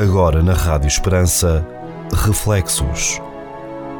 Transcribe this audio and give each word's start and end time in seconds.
Agora 0.00 0.42
na 0.42 0.54
Rádio 0.54 0.88
Esperança, 0.88 1.62
Reflexos. 2.24 3.20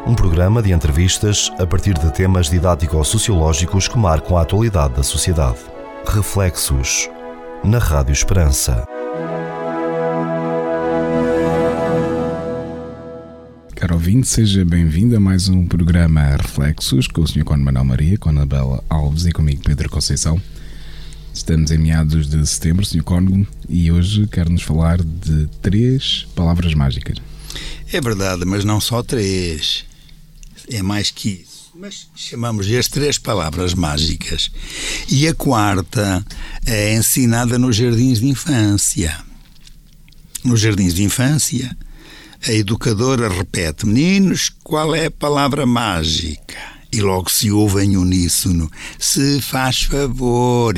Um 0.06 0.14
programa 0.14 0.62
de 0.62 0.72
entrevistas 0.72 1.52
a 1.58 1.66
partir 1.66 1.92
de 1.92 2.10
temas 2.10 2.48
didático-sociológicos 2.48 3.86
que 3.86 3.98
marcam 3.98 4.38
a 4.38 4.40
atualidade 4.40 4.94
da 4.94 5.02
sociedade. 5.02 5.58
Reflexos. 6.06 7.06
Na 7.62 7.76
Rádio 7.76 8.14
Esperança. 8.14 8.82
Caro 13.76 13.92
ouvinte, 13.92 14.26
seja 14.26 14.64
bem-vindo 14.64 15.14
a 15.14 15.20
mais 15.20 15.50
um 15.50 15.66
programa 15.66 16.22
Reflexos 16.34 17.08
com 17.08 17.20
o 17.20 17.28
Sr. 17.28 17.44
Conde 17.44 17.62
Manuel 17.62 17.84
Maria, 17.84 18.16
com 18.16 18.30
a 18.30 18.32
Anabela 18.32 18.82
Alves 18.88 19.26
e 19.26 19.32
comigo 19.32 19.62
Pedro 19.62 19.90
Conceição. 19.90 20.40
Estamos 21.40 21.70
em 21.70 21.78
meados 21.78 22.28
de 22.28 22.46
setembro, 22.46 22.84
Sr. 22.84 23.02
Cónigo, 23.02 23.46
e 23.66 23.90
hoje 23.90 24.26
quero-nos 24.26 24.62
falar 24.62 25.02
de 25.02 25.46
três 25.62 26.26
palavras 26.34 26.74
mágicas. 26.74 27.16
É 27.90 27.98
verdade, 27.98 28.44
mas 28.44 28.62
não 28.62 28.78
só 28.78 29.02
três. 29.02 29.86
É 30.68 30.82
mais 30.82 31.10
que 31.10 31.30
isso. 31.30 31.70
Mas 31.74 32.08
chamamos-lhe 32.14 32.76
as 32.76 32.88
três 32.88 33.16
palavras 33.16 33.72
mágicas. 33.72 34.50
E 35.08 35.26
a 35.26 35.34
quarta 35.34 36.22
é 36.66 36.94
ensinada 36.94 37.58
nos 37.58 37.74
jardins 37.74 38.20
de 38.20 38.26
infância. 38.26 39.18
Nos 40.44 40.60
jardins 40.60 40.92
de 40.92 41.04
infância, 41.04 41.74
a 42.46 42.52
educadora 42.52 43.30
repete: 43.30 43.86
Meninos, 43.86 44.52
qual 44.62 44.94
é 44.94 45.06
a 45.06 45.10
palavra 45.10 45.64
mágica? 45.64 46.58
E 46.92 47.00
logo 47.00 47.30
se 47.30 47.50
ouve 47.50 47.82
em 47.82 47.96
uníssono: 47.96 48.70
Se 48.98 49.40
faz 49.40 49.84
favor. 49.84 50.74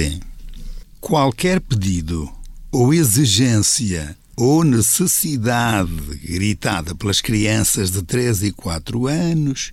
Qualquer 1.03 1.61
pedido 1.61 2.33
ou 2.71 2.95
exigência 2.95 4.17
ou 4.37 4.63
necessidade 4.63 5.91
gritada 6.23 6.95
pelas 6.95 7.21
crianças 7.21 7.91
de 7.91 8.03
3 8.05 8.45
e 8.45 8.53
4 8.53 9.09
anos 9.09 9.73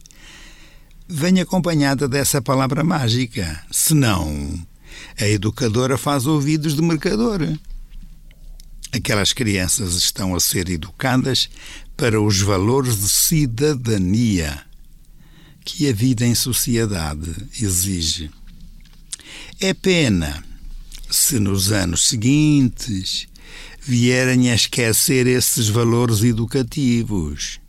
vem 1.08 1.40
acompanhada 1.40 2.08
dessa 2.08 2.42
palavra 2.42 2.84
mágica. 2.84 3.64
Senão, 3.72 4.60
a 5.20 5.28
educadora 5.28 6.00
faz 6.00 6.26
ouvidos 6.26 6.76
de 6.76 6.82
mercador. 6.82 7.42
Aquelas 8.92 9.32
crianças 9.32 9.94
estão 9.94 10.34
a 10.34 10.40
ser 10.40 10.68
educadas 10.68 11.48
para 11.96 12.20
os 12.20 12.42
valores 12.42 13.00
de 13.00 13.08
cidadania 13.08 14.66
que 15.64 15.88
a 15.88 15.94
vida 15.94 16.26
em 16.26 16.34
sociedade 16.34 17.32
exige. 17.62 18.32
É 19.62 19.76
pena 19.76 20.49
se 21.10 21.40
nos 21.40 21.72
anos 21.72 22.08
seguintes 22.08 23.28
vierem 23.82 24.52
a 24.52 24.56
esquecer 24.56 25.26
esses 25.26 25.68
valores 25.68 26.22
educativos. 26.22 27.60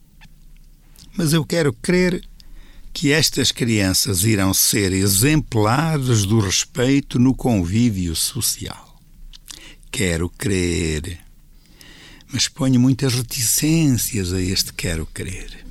Mas 1.17 1.33
eu 1.33 1.45
quero 1.45 1.73
crer 1.73 2.23
que 2.93 3.13
estas 3.13 3.53
crianças 3.53 4.25
irão 4.25 4.53
ser 4.53 4.93
exemplares 4.93 6.25
do 6.25 6.41
respeito 6.41 7.19
no 7.19 7.35
convívio 7.35 8.15
social. 8.15 9.01
Quero 9.91 10.29
crer. 10.29 11.19
Mas 12.33 12.49
ponho 12.49 12.79
muitas 12.79 13.15
reticências 13.15 14.33
a 14.33 14.41
este 14.41 14.73
quero 14.73 15.07
crer. 15.07 15.65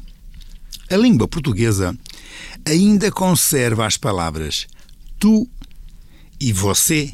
A 0.90 0.98
língua 0.98 1.28
portuguesa 1.28 1.96
ainda 2.66 3.12
conserva 3.12 3.86
as 3.86 3.96
palavras 3.96 4.68
tu 5.20 5.48
e 6.40 6.52
você 6.52 7.14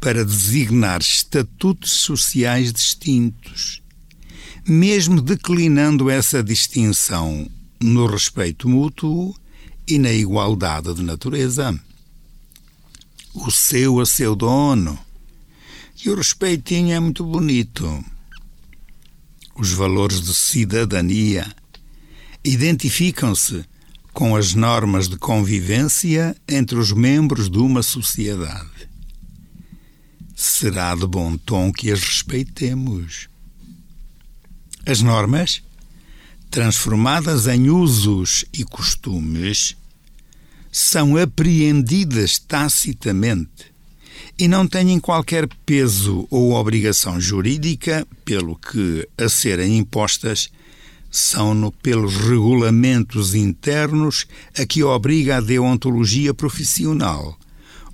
para 0.00 0.24
designar 0.24 1.00
estatutos 1.00 1.92
sociais 1.92 2.72
distintos, 2.72 3.82
mesmo 4.66 5.20
declinando 5.20 6.08
essa 6.08 6.42
distinção 6.42 7.50
no 7.80 8.06
respeito 8.06 8.68
mútuo 8.68 9.34
e 9.86 9.98
na 9.98 10.12
igualdade 10.12 10.94
de 10.94 11.02
natureza. 11.02 11.78
O 13.34 13.50
seu 13.50 14.00
a 14.00 14.06
seu 14.06 14.36
dono. 14.36 14.98
E 16.04 16.10
o 16.10 16.14
respeitinho 16.14 16.94
é 16.94 17.00
muito 17.00 17.24
bonito. 17.24 18.04
Os 19.56 19.72
valores 19.72 20.20
de 20.22 20.32
cidadania 20.32 21.52
identificam-se 22.44 23.64
com 24.12 24.36
as 24.36 24.54
normas 24.54 25.08
de 25.08 25.16
convivência 25.16 26.36
entre 26.48 26.78
os 26.78 26.92
membros 26.92 27.50
de 27.50 27.58
uma 27.58 27.82
sociedade 27.82 28.77
será 30.40 30.94
de 30.94 31.04
bom 31.04 31.36
tom 31.36 31.72
que 31.72 31.90
as 31.90 32.00
respeitemos. 32.00 33.28
As 34.86 35.02
normas, 35.02 35.64
transformadas 36.48 37.48
em 37.48 37.68
usos 37.68 38.44
e 38.52 38.62
costumes, 38.62 39.76
são 40.70 41.16
apreendidas 41.16 42.38
tacitamente 42.38 43.72
e 44.38 44.46
não 44.46 44.64
têm 44.64 45.00
qualquer 45.00 45.48
peso 45.66 46.28
ou 46.30 46.52
obrigação 46.52 47.20
jurídica, 47.20 48.06
pelo 48.24 48.54
que, 48.54 49.08
a 49.18 49.28
serem 49.28 49.76
impostas, 49.76 50.50
são 51.10 51.52
no 51.52 51.72
pelos 51.72 52.14
regulamentos 52.14 53.34
internos 53.34 54.24
a 54.56 54.64
que 54.64 54.84
obriga 54.84 55.38
a 55.38 55.40
deontologia 55.40 56.32
profissional 56.32 57.36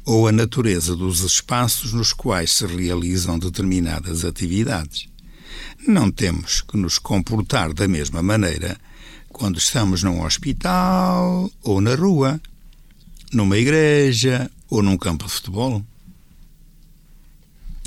ou 0.05 0.29
a 0.29 0.33
natureza 0.33 0.95
dos 0.95 1.21
espaços 1.21 1.93
nos 1.93 2.13
quais 2.13 2.53
se 2.53 2.67
realizam 2.67 3.39
determinadas 3.39 4.25
atividades. 4.25 5.09
Não 5.87 6.11
temos 6.11 6.61
que 6.61 6.77
nos 6.77 6.99
comportar 6.99 7.73
da 7.73 7.89
mesma 7.89 8.23
maneira 8.23 8.79
quando 9.29 9.59
estamos 9.59 10.03
num 10.03 10.23
hospital 10.23 11.51
ou 11.63 11.81
na 11.81 11.95
rua, 11.95 12.41
numa 13.33 13.57
igreja 13.57 14.51
ou 14.69 14.83
num 14.83 14.97
campo 14.97 15.27
de 15.27 15.33
futebol. 15.33 15.85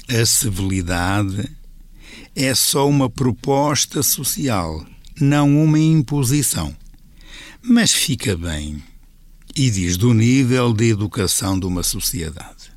A 0.10 0.26
civilidade 0.26 1.50
é 2.36 2.54
só 2.56 2.88
uma 2.88 3.10
proposta 3.10 4.02
social, 4.02 4.86
não 5.20 5.64
uma 5.64 5.80
imposição. 5.80 6.76
Mas 7.62 7.92
fica 7.92 8.38
bem 8.38 8.82
e 9.58 9.72
diz 9.72 9.98
do 9.98 10.14
nível 10.14 10.72
de 10.72 10.92
educação 10.92 11.60
de 11.60 11.66
uma 11.66 11.82
sociedade. 11.82 12.72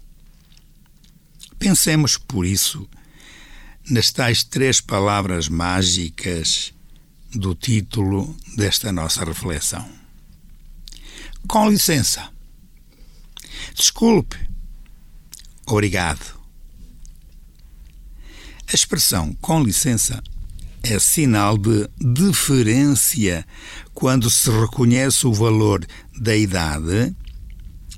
Pensemos, 1.58 2.16
por 2.16 2.46
isso, 2.46 2.88
nas 3.90 4.10
tais 4.10 4.42
três 4.42 4.80
palavras 4.80 5.46
mágicas 5.46 6.72
do 7.34 7.54
título 7.54 8.34
desta 8.56 8.90
nossa 8.90 9.22
reflexão. 9.26 9.86
Com 11.46 11.68
licença. 11.68 12.30
Desculpe. 13.74 14.38
Obrigado. 15.66 16.40
A 18.66 18.74
expressão 18.74 19.34
com 19.34 19.62
licença 19.62 20.22
é 20.82 20.98
sinal 20.98 21.58
de 21.58 21.86
deferência 21.98 23.46
quando 24.00 24.30
se 24.30 24.50
reconhece 24.50 25.26
o 25.26 25.32
valor 25.34 25.86
da 26.18 26.34
idade, 26.34 27.14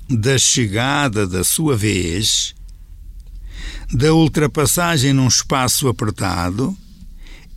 da 0.09 0.37
chegada 0.37 1.25
da 1.25 1.45
sua 1.45 1.77
vez, 1.77 2.53
da 3.89 4.13
ultrapassagem 4.13 5.13
num 5.13 5.29
espaço 5.29 5.87
apertado 5.87 6.77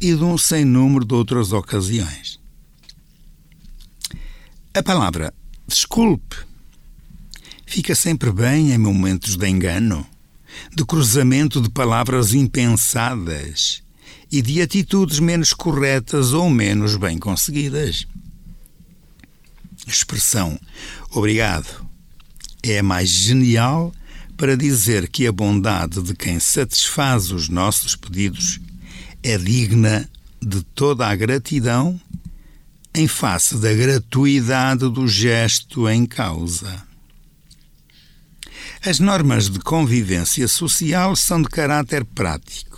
e 0.00 0.14
de 0.14 0.22
um 0.22 0.38
sem 0.38 0.64
número 0.64 1.04
de 1.04 1.12
outras 1.12 1.50
ocasiões. 1.50 2.38
A 4.72 4.80
palavra 4.80 5.34
desculpe 5.66 6.36
fica 7.66 7.96
sempre 7.96 8.30
bem 8.30 8.70
em 8.70 8.78
momentos 8.78 9.36
de 9.36 9.48
engano, 9.48 10.06
de 10.72 10.84
cruzamento 10.84 11.60
de 11.60 11.68
palavras 11.68 12.32
impensadas 12.32 13.82
e 14.30 14.40
de 14.40 14.62
atitudes 14.62 15.18
menos 15.18 15.52
corretas 15.52 16.32
ou 16.32 16.48
menos 16.48 16.94
bem 16.94 17.18
conseguidas. 17.18 18.06
Expressão 19.86 20.58
obrigado 21.10 21.86
é 22.62 22.82
mais 22.82 23.08
genial 23.08 23.94
para 24.36 24.56
dizer 24.56 25.08
que 25.08 25.26
a 25.26 25.32
bondade 25.32 26.02
de 26.02 26.14
quem 26.14 26.40
satisfaz 26.40 27.30
os 27.30 27.48
nossos 27.48 27.94
pedidos 27.94 28.60
é 29.22 29.38
digna 29.38 30.08
de 30.42 30.62
toda 30.62 31.06
a 31.06 31.14
gratidão 31.14 32.00
em 32.94 33.06
face 33.06 33.56
da 33.58 33.72
gratuidade 33.72 34.88
do 34.90 35.06
gesto 35.06 35.88
em 35.88 36.04
causa. 36.04 36.84
As 38.84 38.98
normas 38.98 39.48
de 39.48 39.58
convivência 39.60 40.48
social 40.48 41.14
são 41.14 41.40
de 41.40 41.48
caráter 41.48 42.04
prático 42.04 42.76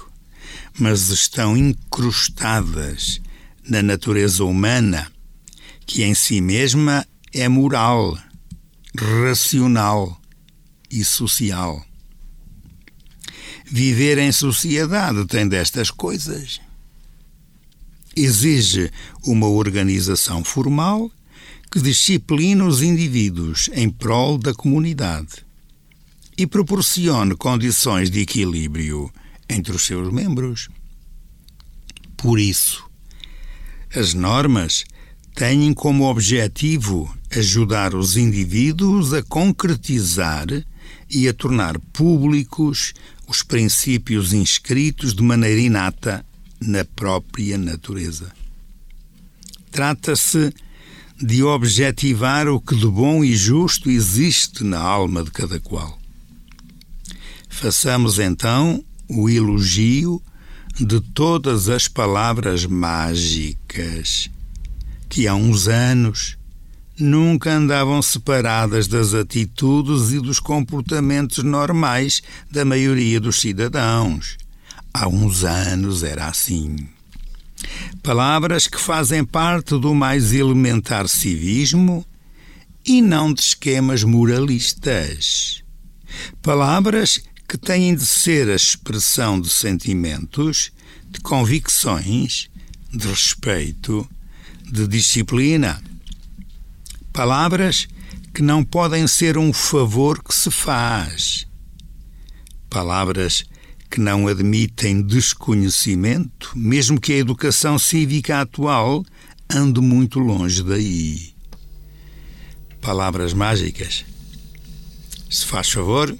mas 0.78 1.08
estão 1.08 1.56
incrustadas 1.56 3.20
na 3.68 3.82
natureza 3.82 4.44
humana, 4.44 5.10
que 5.88 6.04
em 6.04 6.14
si 6.14 6.42
mesma 6.42 7.04
é 7.32 7.48
moral, 7.48 8.16
racional 8.94 10.20
e 10.90 11.02
social. 11.02 11.82
Viver 13.64 14.18
em 14.18 14.30
sociedade 14.30 15.26
tem 15.26 15.48
destas 15.48 15.90
coisas. 15.90 16.60
exige 18.14 18.90
uma 19.24 19.46
organização 19.46 20.44
formal 20.44 21.10
que 21.70 21.80
disciplina 21.80 22.64
os 22.64 22.82
indivíduos 22.82 23.70
em 23.72 23.88
prol 23.88 24.36
da 24.36 24.52
comunidade 24.52 25.46
e 26.36 26.46
proporcione 26.46 27.36
condições 27.36 28.10
de 28.10 28.20
equilíbrio 28.20 29.10
entre 29.48 29.74
os 29.74 29.82
seus 29.86 30.12
membros. 30.12 30.68
Por 32.16 32.38
isso, 32.40 32.84
as 33.94 34.14
normas 34.14 34.84
têm 35.38 35.72
como 35.72 36.10
objetivo 36.10 37.08
ajudar 37.30 37.94
os 37.94 38.16
indivíduos 38.16 39.14
a 39.14 39.22
concretizar 39.22 40.48
e 41.08 41.28
a 41.28 41.32
tornar 41.32 41.78
públicos 41.92 42.92
os 43.24 43.44
princípios 43.44 44.32
inscritos 44.32 45.14
de 45.14 45.22
maneira 45.22 45.60
inata 45.60 46.26
na 46.60 46.84
própria 46.84 47.56
natureza. 47.56 48.32
Trata-se 49.70 50.52
de 51.22 51.44
objetivar 51.44 52.48
o 52.48 52.60
que 52.60 52.74
de 52.74 52.88
bom 52.88 53.22
e 53.22 53.36
justo 53.36 53.88
existe 53.88 54.64
na 54.64 54.80
alma 54.80 55.22
de 55.22 55.30
cada 55.30 55.60
qual. 55.60 56.00
Façamos 57.48 58.18
então 58.18 58.84
o 59.08 59.30
elogio 59.30 60.20
de 60.80 61.00
todas 61.00 61.68
as 61.68 61.86
palavras 61.86 62.66
mágicas 62.66 64.28
que 65.08 65.26
há 65.26 65.34
uns 65.34 65.68
anos 65.68 66.36
nunca 66.98 67.52
andavam 67.52 68.02
separadas 68.02 68.88
das 68.88 69.14
atitudes 69.14 70.12
e 70.12 70.20
dos 70.20 70.40
comportamentos 70.40 71.44
normais 71.44 72.22
da 72.50 72.64
maioria 72.64 73.20
dos 73.20 73.40
cidadãos. 73.40 74.36
Há 74.92 75.06
uns 75.08 75.44
anos 75.44 76.02
era 76.02 76.26
assim. 76.26 76.76
Palavras 78.02 78.66
que 78.66 78.80
fazem 78.80 79.24
parte 79.24 79.78
do 79.78 79.94
mais 79.94 80.32
elementar 80.32 81.08
civismo 81.08 82.04
e 82.84 83.02
não 83.02 83.32
de 83.32 83.40
esquemas 83.40 84.02
moralistas. 84.02 85.62
Palavras 86.42 87.20
que 87.48 87.58
têm 87.58 87.94
de 87.94 88.06
ser 88.06 88.48
a 88.48 88.54
expressão 88.54 89.40
de 89.40 89.50
sentimentos, 89.50 90.70
de 91.08 91.20
convicções, 91.20 92.48
de 92.92 93.06
respeito, 93.08 94.08
de 94.70 94.86
disciplina. 94.86 95.82
Palavras 97.12 97.88
que 98.34 98.42
não 98.42 98.62
podem 98.62 99.06
ser 99.06 99.36
um 99.36 99.52
favor 99.52 100.22
que 100.22 100.34
se 100.34 100.50
faz. 100.50 101.46
Palavras 102.70 103.44
que 103.90 104.00
não 104.00 104.28
admitem 104.28 105.02
desconhecimento, 105.02 106.52
mesmo 106.54 107.00
que 107.00 107.12
a 107.12 107.16
educação 107.16 107.78
cívica 107.78 108.40
atual 108.40 109.04
ande 109.50 109.80
muito 109.80 110.18
longe 110.18 110.62
daí. 110.62 111.32
Palavras 112.80 113.32
mágicas. 113.32 114.04
Se 115.30 115.44
faz 115.44 115.70
favor, 115.70 116.16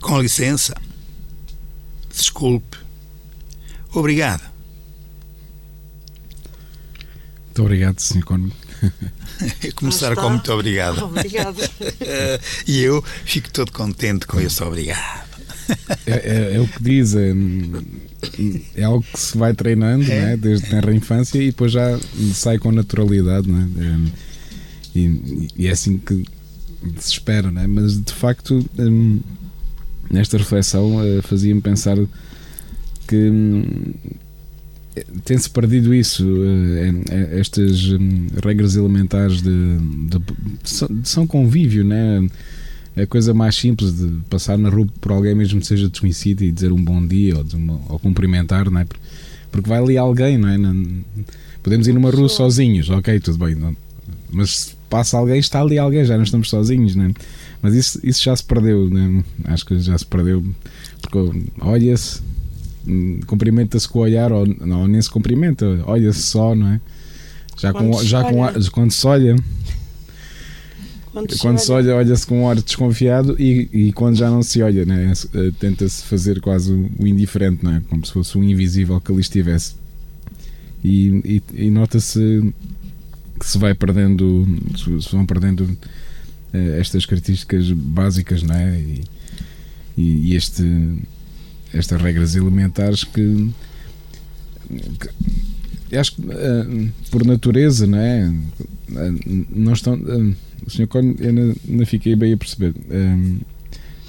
com 0.00 0.20
licença. 0.20 0.74
Desculpe. 2.08 2.78
Obrigado. 3.92 4.42
Muito 7.50 7.62
obrigado, 7.62 7.98
Sr. 7.98 8.24
Cônigo. 8.24 8.54
Começar 9.74 10.14
com 10.14 10.30
muito 10.30 10.52
obrigado. 10.52 11.04
Obrigado. 11.04 11.58
e 12.66 12.80
eu 12.80 13.02
fico 13.24 13.50
todo 13.50 13.72
contente 13.72 14.24
com 14.26 14.40
esse 14.40 14.62
obrigado. 14.62 15.28
É, 16.06 16.12
é, 16.12 16.54
é, 16.54 16.60
o 16.60 16.68
que 16.68 16.82
diz, 16.82 17.14
é, 17.14 17.32
é, 18.76 18.84
algo 18.84 19.04
que 19.12 19.18
se 19.18 19.36
vai 19.36 19.52
treinando 19.52 20.04
é. 20.04 20.20
né, 20.20 20.36
desde 20.36 20.74
a 20.74 20.92
infância 20.92 21.38
e 21.38 21.46
depois 21.46 21.72
já 21.72 21.98
sai 22.32 22.58
com 22.58 22.70
naturalidade. 22.70 23.50
Né? 23.50 24.10
E, 24.94 25.48
e, 25.56 25.66
é 25.66 25.70
assim 25.70 25.98
que 25.98 26.24
se 26.98 27.12
espera, 27.12 27.50
né? 27.50 27.66
mas 27.66 28.00
de 28.00 28.12
facto. 28.12 28.64
Hum, 28.78 29.20
nesta 30.10 30.36
reflexão 30.36 30.96
uh, 30.96 31.22
fazia-me 31.22 31.60
pensar 31.60 31.96
que 33.06 33.16
hum, 33.16 33.94
tem-se 35.24 35.48
perdido 35.50 35.94
isso, 35.94 36.24
uh, 36.24 37.38
estas 37.38 37.86
um, 37.92 38.26
regras 38.44 38.76
elementares 38.76 39.42
de, 39.42 39.78
de, 40.08 40.18
de, 40.18 41.08
São 41.08 41.26
Convívio, 41.26 41.84
né? 41.84 42.28
A 42.96 43.06
coisa 43.06 43.32
mais 43.32 43.54
simples 43.54 43.96
de 43.96 44.08
passar 44.28 44.58
na 44.58 44.68
rua 44.68 44.86
por 45.00 45.12
alguém, 45.12 45.34
mesmo 45.34 45.60
que 45.60 45.66
seja 45.66 45.88
desconhecido, 45.88 46.42
e 46.42 46.50
dizer 46.50 46.72
um 46.72 46.82
bom 46.82 47.04
dia 47.06 47.36
ou, 47.36 47.44
uma, 47.54 47.80
ou 47.88 47.98
cumprimentar, 47.98 48.70
não 48.70 48.80
é? 48.80 48.86
Porque 49.50 49.68
vai 49.68 49.78
ali 49.78 49.96
alguém, 49.96 50.36
não 50.36 50.48
é? 50.48 50.58
Não, 50.58 51.04
podemos 51.62 51.86
ir 51.86 51.92
numa 51.92 52.10
rua 52.10 52.28
sozinhos, 52.28 52.90
ok, 52.90 53.20
tudo 53.20 53.38
bem, 53.38 53.54
não, 53.54 53.76
mas 54.32 54.56
se 54.56 54.76
passa 54.88 55.16
alguém, 55.16 55.38
está 55.38 55.60
ali 55.60 55.78
alguém, 55.78 56.04
já 56.04 56.16
não 56.16 56.24
estamos 56.24 56.48
sozinhos, 56.48 56.94
não 56.94 57.06
é? 57.06 57.12
Mas 57.62 57.74
isso, 57.74 58.00
isso 58.02 58.22
já 58.22 58.34
se 58.34 58.44
perdeu, 58.44 58.88
né? 58.88 59.22
acho 59.44 59.66
que 59.66 59.78
já 59.80 59.96
se 59.96 60.06
perdeu. 60.06 60.42
Porque 61.02 61.18
olha-se, 61.60 62.22
cumprimenta-se 63.26 63.88
com 63.88 63.98
o 63.98 64.02
olhar, 64.02 64.32
ou 64.32 64.46
não, 64.46 64.86
nem 64.86 65.00
se 65.00 65.10
cumprimenta, 65.10 65.66
olha-se 65.86 66.22
só, 66.22 66.54
não 66.54 66.68
é? 66.68 66.80
Já, 67.58 67.72
quando 67.72 67.90
com, 67.90 68.04
já 68.04 68.24
com, 68.24 68.70
quando 68.72 68.90
se 68.90 69.06
olha. 69.06 69.36
Quando, 71.12 71.38
quando 71.38 71.58
se 71.58 71.72
olha, 71.72 71.96
olha-se 71.96 72.26
com 72.26 72.40
um 72.40 72.44
olhar 72.44 72.62
desconfiado 72.62 73.34
e, 73.38 73.68
e 73.72 73.92
quando 73.92 74.16
já 74.16 74.30
não 74.30 74.42
se 74.42 74.62
olha, 74.62 74.86
né? 74.86 75.12
Tenta-se 75.58 76.04
fazer 76.04 76.40
quase 76.40 76.72
o 76.72 77.06
indiferente, 77.06 77.64
não 77.64 77.74
é? 77.74 77.82
como 77.88 78.06
se 78.06 78.12
fosse 78.12 78.38
um 78.38 78.44
invisível 78.44 79.00
que 79.00 79.10
ali 79.10 79.20
estivesse. 79.20 79.74
E, 80.82 81.42
e, 81.56 81.66
e 81.66 81.70
nota-se 81.70 82.54
que 83.38 83.46
se 83.46 83.58
vai 83.58 83.74
perdendo, 83.74 84.46
se 84.76 85.10
vão 85.12 85.26
perdendo 85.26 85.68
eh, 86.52 86.78
estas 86.78 87.06
características 87.06 87.70
básicas, 87.72 88.42
não 88.42 88.54
é? 88.54 88.78
E, 88.78 89.02
e, 89.96 90.34
este, 90.34 90.62
estas 91.72 92.00
regras 92.00 92.34
elementares 92.34 93.04
que, 93.04 93.50
que 95.88 95.96
acho 95.96 96.14
que 96.14 96.22
uh, 96.22 96.92
por 97.10 97.24
natureza, 97.24 97.86
não 97.86 97.98
é? 97.98 98.32
Uh, 98.90 99.46
não 99.50 99.72
estão. 99.72 99.94
Uh, 99.94 100.34
o 100.66 100.70
Sr. 100.70 100.86
Cone, 100.86 101.16
eu 101.18 101.32
não, 101.32 101.54
não, 101.64 101.86
fiquei 101.86 102.14
bem 102.14 102.34
a 102.34 102.36
perceber. 102.36 102.74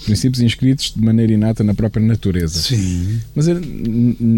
princípios 0.04 0.42
inscritos 0.42 0.94
de 0.94 1.02
maneira 1.02 1.32
inata 1.32 1.64
na 1.64 1.74
própria 1.74 2.06
natureza. 2.06 2.60
Sim. 2.60 3.22
Mas 3.34 3.48
eu 3.48 3.62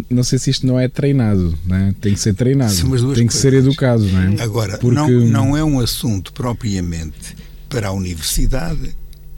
não 0.09 0.23
sei 0.23 0.37
se 0.37 0.51
isto 0.51 0.67
não 0.67 0.79
é 0.79 0.87
treinado, 0.87 1.57
não 1.65 1.75
é? 1.75 1.95
tem 1.99 2.13
que 2.13 2.19
ser 2.19 2.35
treinado, 2.35 2.71
tem 2.71 2.83
que 2.83 2.89
coisas. 2.89 3.33
ser 3.33 3.53
educado. 3.55 4.03
Não 4.03 4.21
é? 4.21 4.43
Agora, 4.43 4.77
Porque... 4.77 4.95
não, 4.95 5.09
não 5.09 5.57
é 5.57 5.63
um 5.63 5.79
assunto 5.79 6.31
propriamente 6.33 7.35
para 7.67 7.87
a 7.87 7.91
universidade, 7.91 8.95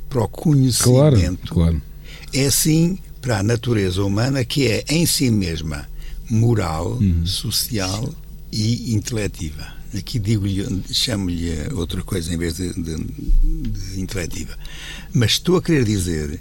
para 0.10 0.24
o 0.24 0.28
conhecimento. 0.28 1.48
Claro, 1.48 1.80
claro. 1.80 1.82
É 2.34 2.48
assim 2.48 3.00
para 3.26 3.40
a 3.40 3.44
natureza 3.44 4.04
humana 4.04 4.46
que 4.46 4.68
é 4.68 4.86
em 4.88 5.04
si 5.08 5.32
mesma 5.32 5.90
moral, 6.30 6.92
uhum. 7.02 7.26
social 7.26 8.14
e 8.52 8.94
intelectiva. 8.94 9.66
Aqui 9.98 10.20
digo-lhe, 10.20 10.64
chamo-lhe 10.92 11.52
outra 11.74 12.04
coisa 12.04 12.32
em 12.32 12.38
vez 12.38 12.58
de, 12.58 12.72
de, 12.74 12.96
de 12.96 14.00
intelectiva. 14.00 14.56
Mas 15.12 15.32
estou 15.32 15.58
a 15.58 15.62
querer 15.62 15.84
dizer 15.86 16.40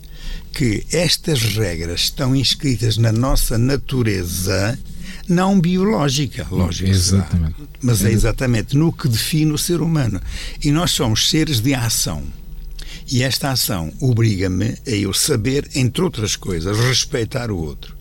que 0.53 0.85
estas 0.93 1.43
regras 1.57 2.03
estão 2.03 2.37
inscritas 2.37 2.99
na 2.99 3.13
nossa 3.13 3.57
natureza 3.57 4.79
não 5.27 5.59
biológica, 5.59 6.47
lógico. 6.51 6.91
Exatamente. 6.91 7.55
Mas 7.81 8.05
é 8.05 8.13
exatamente 8.13 8.77
no 8.77 8.93
que 8.93 9.09
define 9.09 9.53
o 9.53 9.59
ser 9.59 9.81
humano. 9.81 10.21
E 10.63 10.71
nós 10.71 10.91
somos 10.91 11.31
seres 11.31 11.63
de 11.63 11.73
ação. 11.73 12.23
E 13.11 13.23
esta 13.23 13.51
ação 13.51 13.93
obriga-me 14.01 14.77
a 14.87 14.91
eu 14.91 15.13
saber, 15.13 15.69
entre 15.75 16.03
outras 16.03 16.37
coisas, 16.37 16.79
respeitar 16.79 17.51
o 17.51 17.59
outro. 17.59 17.95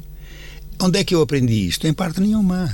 Onde 0.80 1.00
é 1.00 1.04
que 1.04 1.14
eu 1.14 1.22
aprendi 1.22 1.68
isto? 1.68 1.88
Em 1.88 1.94
parte 1.94 2.22
nenhuma. 2.22 2.74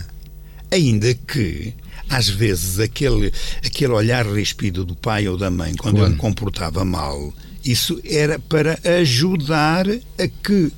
Ainda 0.71 1.13
que, 1.13 1.73
às 2.07 2.29
vezes, 2.29 2.79
aquele, 2.79 3.33
aquele 3.65 3.93
olhar 3.93 4.25
respido 4.25 4.85
do 4.85 4.95
pai 4.95 5.27
ou 5.27 5.37
da 5.37 5.49
mãe, 5.49 5.75
quando 5.75 5.95
claro. 5.95 6.11
eu 6.11 6.13
me 6.13 6.17
comportava 6.17 6.85
mal, 6.85 7.33
isso 7.65 7.99
era 8.05 8.39
para 8.39 8.79
ajudar 8.99 9.87
a 9.89 10.27
que 10.27 10.71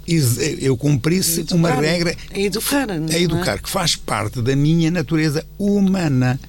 eu 0.60 0.76
cumprisse 0.76 1.42
educar, 1.42 1.56
uma 1.56 1.72
regra. 1.72 2.16
A 2.34 2.40
educar, 2.40 2.88
não 2.88 3.08
A 3.08 3.20
educar, 3.20 3.56
é? 3.56 3.58
que 3.58 3.70
faz 3.70 3.96
parte 3.96 4.42
da 4.42 4.56
minha 4.56 4.90
natureza 4.90 5.46
humana. 5.60 6.40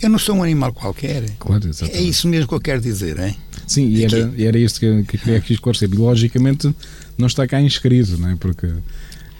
Eu 0.00 0.08
não 0.08 0.18
sou 0.18 0.36
um 0.36 0.42
animal 0.42 0.72
qualquer. 0.72 1.24
Claro, 1.38 1.68
é 1.92 2.00
isso 2.00 2.28
mesmo 2.28 2.46
que 2.48 2.54
eu 2.54 2.60
quero 2.60 2.80
dizer, 2.80 3.18
hein? 3.18 3.36
Sim, 3.66 3.88
e 3.88 4.04
era, 4.04 4.32
e 4.36 4.44
era 4.46 4.58
isto 4.58 4.80
que, 4.80 5.02
que 5.04 5.16
eu 5.16 5.20
queria 5.20 5.38
aqui 5.38 5.52
esclarecer. 5.52 5.88
Biologicamente 5.88 6.74
não 7.16 7.26
está 7.26 7.46
cá 7.46 7.60
inscrito, 7.60 8.16
não 8.16 8.30
é? 8.30 8.36
Porque 8.36 8.72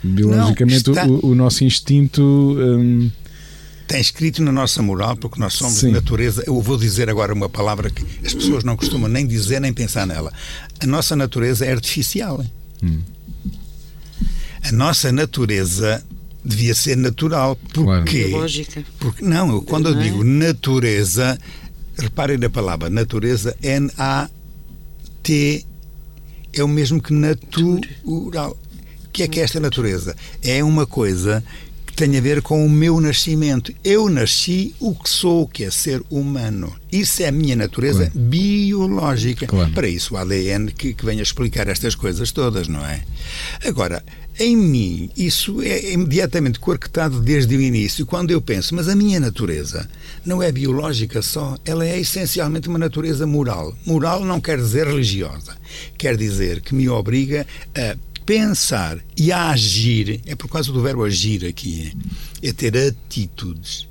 biologicamente 0.03 0.91
está... 0.91 1.07
o, 1.07 1.29
o, 1.29 1.35
nosso 1.35 1.65
instinto. 1.65 2.23
Hum, 2.23 3.11
tem 3.87 4.01
escrito 4.01 4.43
na 4.43 4.53
nossa 4.53 4.83
moral, 4.83 5.17
porque 5.17 5.41
nós 5.41 5.55
somos 5.55 5.79
Sim. 5.79 5.87
de 5.87 5.93
natureza. 5.95 6.45
Eu 6.47 6.61
vou 6.61 6.77
dizer 6.77 7.09
agora 7.09 7.33
uma 7.33 7.49
palavra 7.49 7.89
que 7.89 8.05
as 8.25 8.35
pessoas 8.35 8.63
não 8.63 8.77
costumam 8.77 9.09
nem 9.09 9.27
dizer 9.27 9.61
nem 9.61 9.73
pensar 9.73 10.07
nela. 10.07 10.31
A 10.81 10.87
nossa 10.87 11.17
natureza 11.17 11.65
é 11.65 11.73
artificial. 11.73 12.45
Hum. 12.83 13.01
A 14.63 14.73
nossa 14.73 15.11
natureza 15.11 16.05
devia 16.49 16.75
ser 16.75 16.97
natural. 16.97 17.57
Claro. 17.73 18.05
Porquê? 18.05 18.25
Biológica. 18.29 18.85
Porque, 18.99 19.25
não, 19.25 19.51
eu- 19.51 19.63
quando 19.63 19.89
eu 19.91 19.95
Não 19.95 20.01
é? 20.01 20.05
digo 20.05 20.25
natureza, 20.25 21.39
reparem 21.99 22.39
na 22.39 22.49
palavra 22.51 22.89
natureza, 22.91 23.55
N-A-T, 23.63 25.65
é 26.53 26.65
o 26.65 26.69
mesmo 26.69 27.01
que 27.03 27.13
natural. 27.13 28.57
O 29.07 29.11
que 29.13 29.23
é 29.23 29.29
que 29.29 29.41
é 29.41 29.43
esta 29.43 29.59
natureza? 29.61 30.17
É 30.43 30.63
uma 30.63 30.87
coisa 30.87 31.43
que 31.87 31.93
tem 31.93 32.17
a 32.17 32.21
ver 32.21 32.41
com 32.43 32.65
o 32.65 32.71
meu 32.71 33.01
nascimento. 33.01 33.73
Eu 33.83 34.09
nasci 34.09 34.75
o 34.79 34.95
que 34.95 35.11
sou, 35.11 35.49
que 35.49 35.65
é 35.65 35.71
ser 35.71 36.03
humano. 36.09 36.73
Isso 36.93 37.23
é 37.23 37.27
a 37.29 37.33
minha 37.33 37.57
natureza 37.57 38.13
biológica. 38.15 39.47
Claro. 39.47 39.73
Para 39.73 39.89
isso, 39.89 40.15
o 40.15 40.17
ADN 40.17 40.71
que, 40.73 40.95
que 40.95 41.05
vem 41.05 41.19
a 41.19 41.23
explicar 41.23 41.67
estas 41.69 41.95
coisas 41.97 42.31
todas, 42.31 42.69
não 42.69 42.85
é? 42.87 43.03
Agora, 43.67 44.03
em 44.39 44.57
mim, 44.57 45.11
isso 45.17 45.61
é 45.63 45.93
imediatamente 45.93 46.61
coarquetado 46.61 47.21
desde 47.21 47.57
o 47.57 47.61
início, 47.61 48.07
quando 48.07 48.31
eu 48.31 48.41
penso, 48.41 48.75
mas 48.75 48.89
a 48.89 48.95
minha 48.95 49.19
natureza 49.19 49.89
não 50.25 50.43
é 50.43 50.53
biológica 50.53 51.21
só, 51.23 51.57
ela 51.65 51.85
é 51.85 51.99
essencialmente 51.99 52.69
uma 52.69 52.79
natureza 52.79 53.27
moral. 53.27 53.77
Moral 53.85 54.25
não 54.25 54.41
quer 54.41 54.59
dizer 54.59 54.87
religiosa, 54.87 55.57
quer 55.97 56.17
dizer 56.17 56.61
que 56.61 56.75
me 56.75 56.89
obriga 56.89 57.47
a 57.75 57.97
pensar 58.25 58.99
e 59.17 59.33
a 59.33 59.51
agir, 59.51 60.21
é 60.27 60.35
por 60.35 60.49
causa 60.49 60.73
do 60.73 60.83
verbo 60.83 61.05
agir 61.05 61.45
aqui, 61.45 61.93
é 62.43 62.53
ter 62.53 62.77
atitudes 62.77 63.89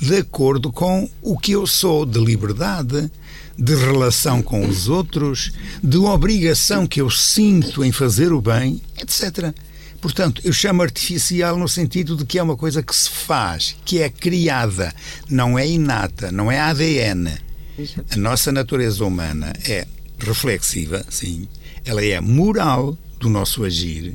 de 0.00 0.16
acordo 0.16 0.72
com 0.72 1.08
o 1.22 1.38
que 1.38 1.52
eu 1.52 1.66
sou 1.66 2.04
de 2.04 2.18
liberdade, 2.18 3.10
de 3.56 3.74
relação 3.74 4.42
com 4.42 4.66
os 4.66 4.88
outros, 4.88 5.52
de 5.82 5.96
obrigação 5.96 6.86
que 6.86 7.00
eu 7.00 7.08
sinto 7.08 7.84
em 7.84 7.92
fazer 7.92 8.32
o 8.32 8.40
bem, 8.40 8.82
etc. 8.98 9.54
Portanto, 10.04 10.42
eu 10.44 10.52
chamo 10.52 10.82
artificial 10.82 11.56
no 11.58 11.66
sentido 11.66 12.14
de 12.14 12.26
que 12.26 12.38
é 12.38 12.42
uma 12.42 12.58
coisa 12.58 12.82
que 12.82 12.94
se 12.94 13.08
faz, 13.08 13.74
que 13.86 14.02
é 14.02 14.10
criada, 14.10 14.94
não 15.30 15.58
é 15.58 15.66
inata, 15.66 16.30
não 16.30 16.52
é 16.52 16.60
ADN. 16.60 17.30
A 18.10 18.16
nossa 18.18 18.52
natureza 18.52 19.02
humana 19.02 19.50
é 19.66 19.86
reflexiva, 20.18 21.02
sim. 21.08 21.48
Ela 21.86 22.04
é 22.04 22.20
moral 22.20 22.98
do 23.18 23.30
nosso 23.30 23.64
agir. 23.64 24.14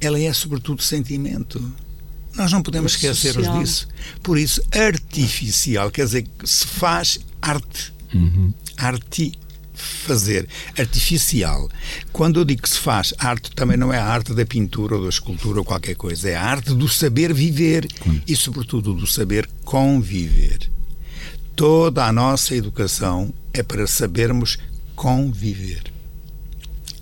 Ela 0.00 0.18
é, 0.18 0.32
sobretudo, 0.32 0.82
sentimento. 0.82 1.62
Nós 2.34 2.50
não 2.50 2.62
podemos 2.62 2.94
É 2.94 2.96
esquecer-nos 2.96 3.60
disso. 3.60 3.88
Por 4.22 4.38
isso, 4.38 4.62
artificial 4.72 5.90
quer 5.90 6.06
dizer 6.06 6.22
que 6.22 6.46
se 6.46 6.66
faz 6.66 7.20
arte. 7.42 7.92
Arte 8.78 9.32
fazer. 9.76 10.48
Artificial. 10.78 11.68
Quando 12.12 12.40
eu 12.40 12.44
digo 12.44 12.62
que 12.62 12.70
se 12.70 12.78
faz 12.78 13.14
arte, 13.18 13.50
também 13.52 13.76
não 13.76 13.92
é 13.92 13.98
a 13.98 14.06
arte 14.06 14.34
da 14.34 14.44
pintura 14.44 14.96
ou 14.96 15.02
da 15.02 15.08
escultura 15.08 15.58
ou 15.58 15.64
qualquer 15.64 15.94
coisa. 15.94 16.30
É 16.30 16.34
a 16.34 16.42
arte 16.42 16.74
do 16.74 16.88
saber 16.88 17.32
viver 17.32 17.86
e, 18.26 18.34
sobretudo, 18.34 18.94
do 18.94 19.06
saber 19.06 19.48
conviver. 19.64 20.70
Toda 21.54 22.04
a 22.04 22.12
nossa 22.12 22.54
educação 22.54 23.32
é 23.52 23.62
para 23.62 23.86
sabermos 23.86 24.58
conviver. 24.94 25.84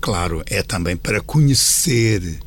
Claro, 0.01 0.43
é 0.47 0.63
também 0.63 0.97
para 0.97 1.21
conhecer. 1.21 2.39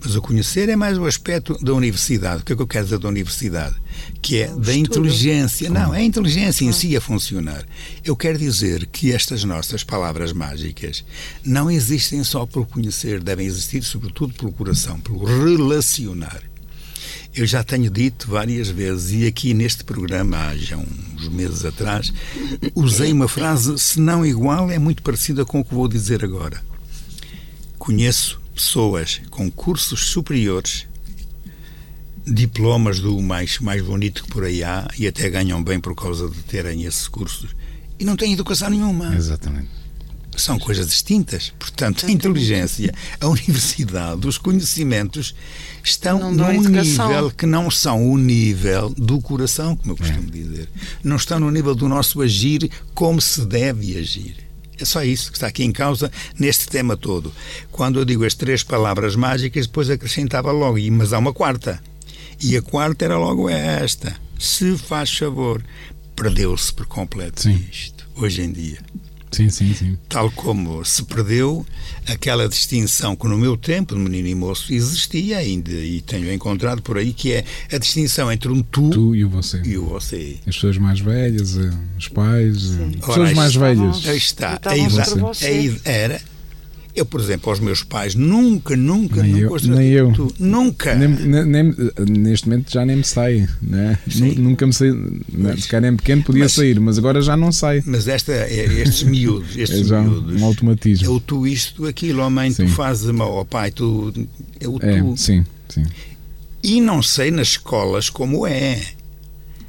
Mas 0.00 0.14
o 0.14 0.20
conhecer 0.20 0.68
é 0.68 0.76
mais 0.76 0.98
o 0.98 1.06
aspecto 1.06 1.56
da 1.64 1.72
universidade. 1.72 2.42
O 2.42 2.44
que 2.44 2.52
é 2.52 2.56
que 2.56 2.62
eu 2.62 2.66
quero 2.66 2.84
dizer 2.84 2.98
da 2.98 3.08
universidade? 3.08 3.74
Que 4.24 4.38
é 4.38 4.46
da 4.46 4.74
inteligência. 4.74 5.68
Não, 5.68 5.94
é 5.94 5.98
a 5.98 6.02
inteligência 6.02 6.64
em 6.64 6.72
si 6.72 6.96
a 6.96 7.00
funcionar. 7.00 7.62
Eu 8.02 8.16
quero 8.16 8.38
dizer 8.38 8.86
que 8.86 9.12
estas 9.12 9.44
nossas 9.44 9.84
palavras 9.84 10.32
mágicas 10.32 11.04
não 11.44 11.70
existem 11.70 12.24
só 12.24 12.46
pelo 12.46 12.64
conhecer, 12.64 13.22
devem 13.22 13.46
existir 13.46 13.82
sobretudo 13.82 14.32
pelo 14.32 14.50
coração, 14.50 14.98
pelo 14.98 15.24
relacionar. 15.26 16.42
Eu 17.34 17.44
já 17.44 17.62
tenho 17.62 17.90
dito 17.90 18.26
várias 18.30 18.68
vezes, 18.68 19.12
e 19.12 19.26
aqui 19.26 19.52
neste 19.52 19.84
programa, 19.84 20.38
há 20.38 20.56
já 20.56 20.78
uns 20.78 21.28
meses 21.28 21.62
atrás, 21.62 22.10
usei 22.74 23.12
uma 23.12 23.28
frase, 23.28 23.78
se 23.78 24.00
não 24.00 24.24
igual, 24.24 24.70
é 24.70 24.78
muito 24.78 25.02
parecida 25.02 25.44
com 25.44 25.60
o 25.60 25.64
que 25.64 25.74
vou 25.74 25.86
dizer 25.86 26.24
agora. 26.24 26.62
Conheço 27.76 28.40
pessoas 28.54 29.20
com 29.28 29.50
cursos 29.50 30.06
superiores, 30.06 30.86
diplomas 32.26 33.00
do 33.00 33.20
mais, 33.20 33.58
mais 33.58 33.82
bonito 33.82 34.24
que 34.24 34.30
por 34.30 34.44
aí 34.44 34.62
há, 34.64 34.88
e 34.98 35.06
até 35.06 35.28
ganham 35.28 35.62
bem 35.62 35.78
por 35.80 35.94
causa 35.94 36.28
de 36.28 36.40
terem 36.42 36.84
esses 36.84 37.06
cursos, 37.08 37.50
e 37.98 38.04
não 38.04 38.16
têm 38.16 38.32
educação 38.32 38.70
nenhuma 38.70 39.14
Exatamente. 39.14 39.68
são 40.36 40.58
coisas 40.58 40.88
distintas. 40.88 41.52
Portanto, 41.58 42.06
a 42.06 42.10
inteligência, 42.10 42.92
a 43.20 43.28
universidade, 43.28 44.26
os 44.26 44.38
conhecimentos 44.38 45.34
estão 45.82 46.32
num 46.32 46.50
educação. 46.52 47.08
nível 47.08 47.30
que 47.30 47.46
não 47.46 47.70
são 47.70 48.10
o 48.10 48.16
nível 48.18 48.90
do 48.96 49.20
coração, 49.20 49.76
como 49.76 49.92
eu 49.92 49.96
costumo 49.96 50.30
dizer. 50.30 50.68
Não 51.04 51.16
estão 51.16 51.38
no 51.38 51.50
nível 51.50 51.74
do 51.74 51.88
nosso 51.88 52.20
agir 52.22 52.70
como 52.94 53.20
se 53.20 53.44
deve 53.44 53.96
agir. 53.98 54.36
É 54.76 54.84
só 54.84 55.04
isso 55.04 55.30
que 55.30 55.36
está 55.36 55.46
aqui 55.46 55.62
em 55.62 55.70
causa 55.70 56.10
neste 56.36 56.66
tema 56.66 56.96
todo. 56.96 57.32
Quando 57.70 58.00
eu 58.00 58.04
digo 58.04 58.24
as 58.24 58.34
três 58.34 58.64
palavras 58.64 59.14
mágicas, 59.14 59.66
depois 59.68 59.88
acrescentava 59.88 60.50
logo, 60.50 60.78
"E- 60.78 60.90
mas 60.90 61.12
há 61.12 61.18
uma 61.18 61.32
quarta. 61.32 61.80
E 62.42 62.56
a 62.56 62.62
quarta 62.62 63.04
era 63.04 63.16
logo 63.18 63.48
esta. 63.48 64.14
Se 64.38 64.76
faz 64.76 65.16
favor. 65.16 65.62
Perdeu-se 66.16 66.72
por 66.72 66.86
completo 66.86 67.42
Sim. 67.42 67.60
isto, 67.72 68.08
hoje 68.14 68.40
em 68.42 68.52
dia 68.52 68.78
Sim, 69.32 69.50
sim, 69.50 69.74
sim. 69.74 69.98
tal 70.08 70.30
como 70.30 70.84
se 70.84 71.02
perdeu 71.02 71.66
aquela 72.06 72.48
distinção 72.48 73.16
que 73.16 73.26
no 73.26 73.36
meu 73.36 73.56
tempo, 73.56 73.96
de 73.96 74.00
menino 74.00 74.28
e 74.28 74.34
moço, 74.36 74.72
existia 74.72 75.38
ainda 75.38 75.72
e 75.72 76.00
tenho 76.00 76.32
encontrado 76.32 76.80
por 76.82 76.98
aí, 76.98 77.12
que 77.12 77.32
é 77.32 77.44
a 77.72 77.78
distinção 77.78 78.30
entre 78.30 78.48
um 78.48 78.62
tu, 78.62 78.90
Tu 78.90 79.16
e 79.16 79.24
o 79.24 79.28
você. 79.28 79.60
e 79.64 79.76
o 79.76 79.86
você. 79.86 80.36
As 80.46 80.54
pessoas 80.54 80.78
mais 80.78 81.00
velhas, 81.00 81.56
eh, 81.56 81.70
os 81.98 82.06
pais, 82.06 82.56
eh, 82.58 82.76
Sim. 82.76 82.90
pessoas 83.00 83.18
Ora, 83.18 83.34
mais 83.34 83.54
velhas. 83.56 84.06
Aí 84.06 84.16
está. 84.16 84.60
A 84.66 84.76
idade- 84.76 85.80
era. 85.84 86.22
Eu, 86.94 87.04
por 87.04 87.20
exemplo, 87.20 87.50
aos 87.50 87.58
meus 87.58 87.82
pais, 87.82 88.14
nunca, 88.14 88.76
nunca, 88.76 89.20
Nem 89.20 89.32
nunca 89.42 89.66
eu- 89.66 89.74
nem 89.74 89.88
eu. 89.90 90.12
tu. 90.12 90.32
Nunca. 90.38 90.94
Nem- 90.94 91.44
nem- 91.44 91.74
neste 92.08 92.48
momento 92.48 92.70
já 92.72 92.86
nem 92.86 92.96
me 92.98 93.04
sai, 93.04 93.48
né? 93.60 93.98
Nunca 94.36 94.64
me 94.64 94.72
sai. 94.72 94.92
né? 95.32 95.56
Se 95.58 95.66
calhar 95.68 95.92
em 95.92 95.96
pequeno 95.96 96.22
podia 96.22 96.44
Mas- 96.44 96.52
sair, 96.52 96.78
mas 96.78 96.96
agora 96.96 97.20
já 97.20 97.36
não 97.36 97.50
sai. 97.50 97.82
Mas 97.84 98.06
esta, 98.06 98.30
é- 98.32 98.64
estes 98.80 99.02
miúdos, 99.10 99.56
É 99.56 99.62
estes 99.62 99.88
já 99.88 100.00
miúdos, 100.02 100.40
um 100.40 100.44
é 100.44 100.46
automatismo. 100.48 101.10
o 101.14 101.18
tu 101.20 101.46
isto, 101.48 101.74
tu 101.82 101.86
aquilo, 101.88 102.22
oh 102.22 102.30
mãe, 102.30 102.52
Sim. 102.52 102.66
tu 102.66 102.70
fazes 102.72 103.10
mal, 103.10 103.36
oh 103.38 103.44
pai, 103.44 103.72
tu. 103.72 104.12
É 104.60 104.68
o 104.68 104.78
É, 104.80 105.00
tu. 105.00 105.16
sim, 105.16 105.44
sim. 105.68 105.84
E 106.62 106.80
não 106.80 107.02
sei 107.02 107.32
nas 107.32 107.48
escolas 107.48 108.08
como 108.08 108.46
é. 108.46 108.80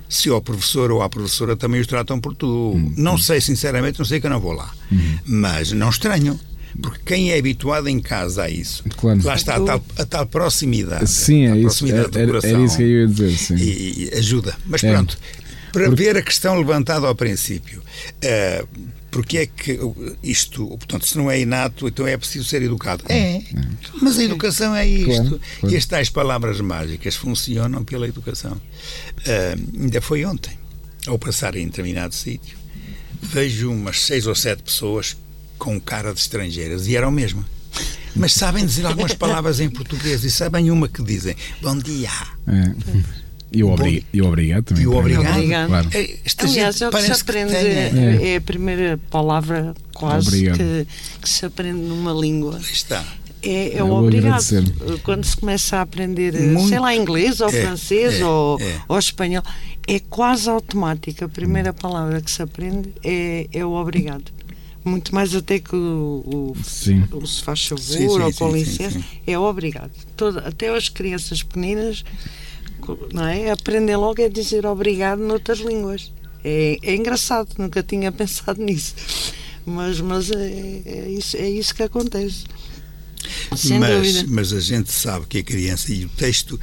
Se 0.08 0.30
ao 0.30 0.40
professor 0.42 0.92
ou 0.92 1.02
à 1.02 1.10
professora 1.10 1.56
também 1.58 1.82
os 1.82 1.88
tratam 1.88 2.20
por 2.22 2.36
tu. 2.36 2.74
Hum, 2.76 2.94
Não 2.96 3.18
sei, 3.18 3.42
sinceramente, 3.42 3.98
não 3.98 4.06
sei 4.06 4.20
que 4.22 4.28
eu 4.28 4.30
não 4.32 4.40
vou 4.40 4.52
lá. 4.54 4.72
Mas 5.26 5.72
não 5.72 5.90
estranho. 5.90 6.40
Porque 6.82 7.00
quem 7.06 7.32
é 7.32 7.38
habituado 7.40 7.88
em 7.88 8.00
casa 8.00 8.44
a 8.44 8.50
isso, 8.50 8.84
Claro. 8.98 9.20
lá 9.24 9.36
está 9.36 9.56
a 9.56 9.60
tal, 9.62 9.86
a 9.98 10.06
tal 10.06 10.26
proximidade. 10.26 11.10
Sim, 11.10 11.48
a 11.48 11.56
é 11.56 11.60
isso. 11.62 11.86
Era, 11.88 12.10
coração. 12.10 12.50
era 12.50 12.60
isso 12.64 12.78
que 12.78 12.84
eu 12.84 12.88
ia 13.02 13.08
dizer, 13.08 13.38
sim. 13.38 13.56
E, 13.56 14.10
e 14.14 14.18
ajuda. 14.18 14.56
Mas 14.66 14.84
É. 14.84 14.92
pronto, 14.92 15.18
para 15.72 15.90
ver 15.90 16.18
a 16.18 16.22
questão 16.22 16.58
levantada 16.58 17.08
ao 17.08 17.16
princípio, 17.16 17.82
eh, 18.22 18.66
porque 19.12 19.38
é 19.38 19.46
que 19.46 19.80
isto, 20.22 20.68
portanto, 20.68 21.06
se 21.08 21.18
não 21.18 21.32
é 21.32 21.40
inato, 21.40 21.88
então 21.88 22.06
é 22.06 22.18
preciso 22.18 22.44
ser 22.46 22.62
educado. 22.62 23.04
É, 23.08 23.42
mas 24.02 24.18
a 24.20 24.24
educação 24.24 24.76
é 24.76 24.86
isto. 24.86 25.06
Claro, 25.06 25.40
claro. 25.62 25.74
E 25.76 25.78
as 25.78 25.86
tais 25.86 26.10
palavras 26.10 26.60
mágicas 26.60 27.16
funcionam 27.16 27.84
pela 27.86 28.08
educação. 28.08 28.60
Eh, 29.26 29.56
ainda 29.80 30.02
foi 30.02 30.26
ontem, 30.26 30.52
ao 31.08 31.18
passar 31.18 31.56
em 31.56 31.66
determinado 31.68 32.14
sítio, 32.14 32.58
vejo 33.22 33.72
umas 33.72 34.02
seis 34.02 34.28
ou 34.28 34.36
sete 34.36 34.64
pessoas 34.64 35.16
com 35.58 35.80
cara 35.80 36.14
de 36.14 36.20
estrangeiras 36.20 36.88
e 36.88 36.96
eram 36.96 37.12
mesmo. 37.12 37.44
Mas 38.16 38.34
sabem 38.34 38.66
dizer 38.66 38.86
algumas 38.86 39.14
palavras 39.16 39.60
em 39.60 39.70
português 39.70 40.24
e 40.24 40.32
sabem 40.32 40.72
uma 40.72 40.88
que 40.88 41.04
dizem 41.04 41.36
bom 41.62 41.78
dia. 41.78 42.10
É. 42.48 42.74
E 43.52 43.64
o, 43.64 43.70
obri- 43.70 44.06
e 44.12 44.22
o 44.22 44.26
obrigado 44.28 44.64
também. 44.66 44.84
E 44.84 44.88
o 44.88 44.96
obrigado. 44.98 45.34
Obrigado. 45.36 45.68
Claro. 45.70 45.90
Esta 46.26 46.46
Aliás, 46.46 46.82
é 46.82 46.88
o 46.88 46.92
que 46.92 47.02
se 47.02 47.12
aprende, 47.12 47.52
tem, 47.54 47.62
é. 47.68 48.34
É. 48.34 48.36
a 48.38 48.42
primeira 48.42 49.00
palavra 49.10 49.74
quase 49.94 50.52
que, 50.52 50.88
que 51.22 51.30
se 51.30 51.46
aprende 51.46 51.80
numa 51.80 52.12
língua. 52.12 52.58
Aí 52.58 52.72
está. 52.74 53.04
É, 53.42 53.76
é 53.78 53.80
Eu 53.82 53.88
o 53.88 53.94
obrigado. 54.04 54.42
agradecer. 54.42 54.64
Quando 55.04 55.24
se 55.24 55.38
começa 55.38 55.78
a 55.78 55.82
aprender, 55.82 56.34
Muito. 56.34 56.68
sei 56.68 56.80
lá, 56.80 56.94
inglês 56.96 57.40
ou 57.40 57.48
É, 57.48 57.52
francês 57.62 58.20
é, 58.20 58.26
ou, 58.26 58.60
é. 58.60 58.82
ou 58.90 58.98
espanhol, 59.00 59.44
é 59.88 60.00
quase 60.00 60.50
automático. 60.50 61.24
A 61.24 61.30
primeira 61.30 61.72
palavra 61.72 62.20
que 62.22 62.32
se 62.32 62.42
aprende 62.42 62.90
é, 63.04 63.48
é 63.54 63.64
o 63.66 63.72
obrigado. 63.74 64.24
Muito 64.86 65.16
mais 65.16 65.34
até 65.34 65.60
que 65.60 65.76
o, 65.76 66.54
o, 66.56 66.64
Sim. 66.64 67.04
o 67.12 67.26
se 67.26 67.42
faz 67.42 67.66
favor 67.66 67.82
Sim, 67.82 68.08
sim, 68.08 68.20
ou 68.22 68.34
com 68.34 68.52
sim, 68.52 68.58
licença, 68.60 69.00
sim. 69.00 69.06
é 69.26 69.38
obrigado. 69.38 69.92
Toda, 70.16 70.42
até 70.42 70.70
as 70.70 70.90
crianças 70.90 71.42
pequeninas 71.42 72.06
não 73.12 73.26
é? 73.26 73.50
aprendem 73.50 73.96
logo 73.96 74.24
a 74.24 74.28
dizer 74.28 74.66
obrigado 74.66 75.20
noutras 75.20 75.60
línguas. 75.60 76.12
É, 76.44 76.78
é 76.84 76.96
engraçado, 76.96 77.50
nunca 77.58 77.82
tinha 77.82 78.12
pensado 78.14 78.62
nisso. 78.64 78.94
Mas, 79.66 80.00
mas 80.00 80.30
é, 80.30 80.82
é 80.86 81.10
isso, 81.10 81.36
é 81.36 81.50
isso 81.50 81.74
que 81.74 81.82
acontece. 81.82 82.44
Sem 83.56 83.80
mas, 83.80 84.14
dúvida. 84.14 84.26
mas 84.30 84.54
a 84.54 84.60
gente 84.60 84.92
sabe 84.92 85.26
que 85.26 85.40
a 85.40 85.44
criança 85.44 85.92
e 85.92 86.06
o 86.06 86.10
texto 86.10 86.60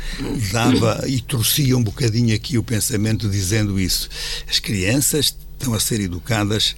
dava 0.52 1.02
e 1.08 1.20
torcia 1.20 1.76
um 1.76 1.82
bocadinho 1.82 2.32
aqui 2.32 2.56
o 2.56 2.62
pensamento 2.62 3.28
dizendo 3.28 3.80
isso. 3.80 4.08
As 4.48 4.60
crianças 4.60 5.36
estão 5.58 5.74
a 5.74 5.80
ser 5.80 6.00
educadas 6.00 6.76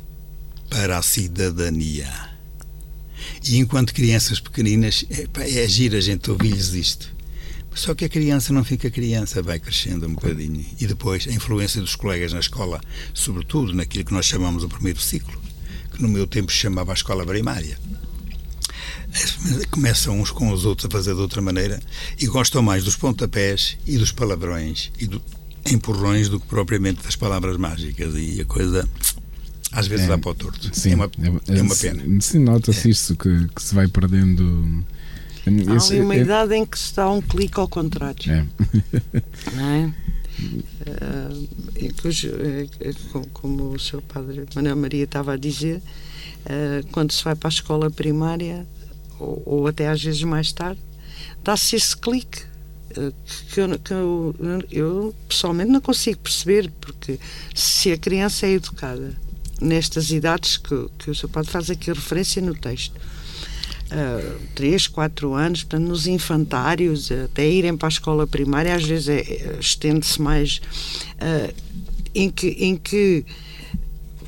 para 0.68 0.98
a 0.98 1.02
cidadania. 1.02 2.10
E 3.46 3.58
enquanto 3.58 3.94
crianças 3.94 4.40
pequeninas, 4.40 5.04
é, 5.10 5.60
é 5.60 5.64
agir 5.64 5.94
a 5.94 6.00
gente 6.00 6.30
ouvir-lhes 6.30 6.72
isto. 6.72 7.14
Só 7.74 7.94
que 7.94 8.04
a 8.04 8.08
criança 8.08 8.52
não 8.52 8.64
fica 8.64 8.90
criança, 8.90 9.42
vai 9.42 9.58
crescendo 9.58 10.06
um 10.06 10.14
bocadinho. 10.14 10.64
E 10.80 10.86
depois 10.86 11.26
a 11.26 11.32
influência 11.32 11.80
dos 11.80 11.96
colegas 11.96 12.32
na 12.32 12.38
escola, 12.38 12.80
sobretudo 13.12 13.72
naquilo 13.72 14.04
que 14.04 14.12
nós 14.12 14.26
chamamos 14.26 14.62
o 14.62 14.68
primeiro 14.68 15.00
ciclo, 15.00 15.40
que 15.92 16.00
no 16.00 16.08
meu 16.08 16.26
tempo 16.26 16.52
se 16.52 16.58
chamava 16.58 16.92
a 16.92 16.94
escola 16.94 17.26
primária. 17.26 17.76
Começam 19.70 20.20
uns 20.20 20.30
com 20.30 20.50
os 20.50 20.64
outros 20.64 20.86
a 20.86 20.90
fazer 20.90 21.14
de 21.14 21.20
outra 21.20 21.42
maneira 21.42 21.80
e 22.18 22.26
gostam 22.26 22.62
mais 22.62 22.84
dos 22.84 22.96
pontapés 22.96 23.76
e 23.86 23.98
dos 23.98 24.12
palavrões 24.12 24.90
e 24.98 25.06
do 25.06 25.20
empurrões 25.66 26.28
do 26.28 26.38
que 26.38 26.46
propriamente 26.46 27.02
das 27.02 27.16
palavras 27.16 27.56
mágicas. 27.56 28.14
E 28.14 28.40
a 28.40 28.44
coisa 28.44 28.88
às 29.74 29.86
vezes 29.86 30.06
É. 30.06 30.08
dá 30.08 30.18
para 30.18 30.30
o 30.30 30.34
torto. 30.34 30.70
Sim, 30.72 30.92
é, 30.92 30.94
uma, 30.94 31.10
é 31.48 31.62
uma 31.62 31.76
pena. 31.76 32.02
É. 32.16 32.20
Sim, 32.20 32.38
nota-se 32.40 32.88
isso 32.90 33.16
que, 33.16 33.48
que 33.48 33.62
se 33.62 33.74
vai 33.74 33.88
perdendo. 33.88 34.84
Há 35.68 35.76
Esse- 35.76 36.00
uma 36.00 36.14
é- 36.14 36.20
idade 36.20 36.54
em 36.54 36.64
que 36.64 36.78
se 36.78 36.94
dá 36.94 37.10
um 37.10 37.20
clique 37.20 37.58
ao 37.60 37.68
contrário. 37.68 38.16
é. 38.32 38.46
não 39.54 39.64
é? 39.66 39.94
Ah, 41.00 41.30
e 41.76 41.92
cujo, 41.92 42.28
eh, 42.28 42.66
eh, 42.80 42.92
co- 43.12 43.26
como 43.32 43.70
o 43.70 43.78
seu 43.78 44.02
padre 44.02 44.44
Manuel 44.54 44.76
Maria 44.76 45.04
estava 45.04 45.34
a 45.34 45.36
dizer, 45.36 45.80
ah, 46.46 46.82
quando 46.92 47.12
se 47.12 47.22
vai 47.22 47.34
para 47.34 47.48
a 47.48 47.52
escola 47.52 47.90
primária, 47.90 48.66
ou, 49.18 49.42
ou 49.46 49.66
até 49.66 49.88
às 49.88 50.02
vezes 50.02 50.22
mais 50.24 50.52
tarde, 50.52 50.80
dá-se 51.42 51.76
esse 51.76 51.96
clique. 51.96 52.42
eh, 52.96 53.12
Que 53.52 53.60
eu, 53.60 53.78
que 53.78 53.92
eu, 53.92 54.34
eu 54.70 55.14
pessoalmente 55.28 55.70
não 55.70 55.80
consigo 55.80 56.18
perceber, 56.20 56.70
porque 56.80 57.18
se 57.54 57.92
a 57.92 57.98
criança 57.98 58.46
é 58.46 58.52
educada 58.52 59.14
nestas 59.64 60.10
idades 60.10 60.56
que, 60.56 60.86
que 60.98 61.10
o 61.10 61.14
seu 61.14 61.28
padre 61.28 61.50
faz 61.50 61.70
aqui 61.70 61.90
referência 61.90 62.40
no 62.42 62.54
texto, 62.54 62.94
uh, 62.96 64.40
3, 64.54 64.86
4 64.86 65.34
anos, 65.34 65.62
portanto, 65.64 65.88
nos 65.88 66.06
infantários, 66.06 67.10
até 67.10 67.48
irem 67.48 67.76
para 67.76 67.88
a 67.88 67.90
escola 67.90 68.26
primária, 68.26 68.74
às 68.74 68.84
vezes 68.84 69.08
é- 69.08 69.58
estende-se 69.58 70.20
mais 70.20 70.60
ah, 71.20 71.52
em, 72.14 72.30
que, 72.30 72.48
em 72.48 72.76
que 72.76 73.24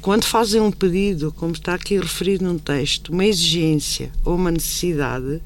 quando 0.01 0.25
fazem 0.25 0.61
um 0.61 0.71
pedido, 0.71 1.33
como 1.33 1.53
está 1.53 1.75
aqui 1.75 1.99
referido 1.99 2.45
num 2.45 2.59
texto, 2.59 3.13
uma 3.13 3.25
exigência 3.25 4.11
ou 4.25 4.37
uma 4.37 4.51
necessidade, 4.51 5.41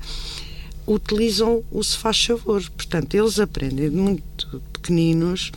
utilizam 0.86 1.62
o 1.70 1.82
se 1.82 1.96
faz 1.96 2.24
favor. 2.24 2.62
Portanto, 2.76 3.14
eles 3.14 3.38
aprendem 3.38 3.88
de 3.88 3.96
muito 3.96 4.62
pequeninos 4.72 5.50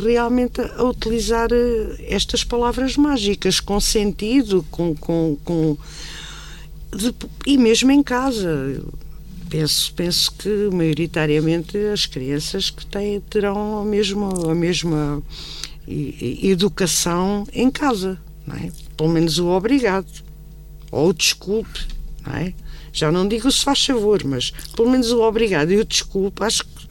realmente 0.00 0.60
a 0.60 0.82
utilizar 0.84 1.48
eh, 1.52 1.96
estas 2.08 2.44
palavras 2.44 2.96
mágicas 2.96 3.60
com 3.60 3.80
sentido, 3.80 4.64
com, 4.70 4.94
com, 4.94 5.36
com 5.44 5.76
de- 6.96 7.14
e 7.46 7.56
mesmo 7.58 7.90
em 7.90 8.02
casa. 8.02 8.82
Penso, 9.48 9.92
penso 9.94 10.32
que 10.32 10.48
maioritariamente 10.72 11.76
as 11.92 12.06
crianças 12.06 12.70
que 12.70 12.86
têm 12.86 13.20
terão 13.20 13.80
a 13.80 13.84
mesma, 13.84 14.50
a 14.50 14.54
mesma 14.54 15.22
educação 15.86 17.46
em 17.52 17.70
casa, 17.70 18.18
não 18.46 18.56
é? 18.56 18.70
Pelo 18.96 19.10
menos 19.10 19.38
o 19.38 19.48
obrigado 19.48 20.06
ou 20.90 21.10
o 21.10 21.12
desculpe, 21.12 21.80
não 22.26 22.34
é? 22.34 22.54
Já 22.92 23.10
não 23.10 23.26
digo 23.26 23.50
se 23.50 23.64
faz 23.64 23.84
favor, 23.84 24.22
mas 24.24 24.52
pelo 24.76 24.90
menos 24.90 25.10
o 25.12 25.20
obrigado 25.22 25.70
e 25.72 25.78
o 25.78 25.84
desculpe, 25.84 26.42
acho 26.44 26.64
que, 26.64 26.81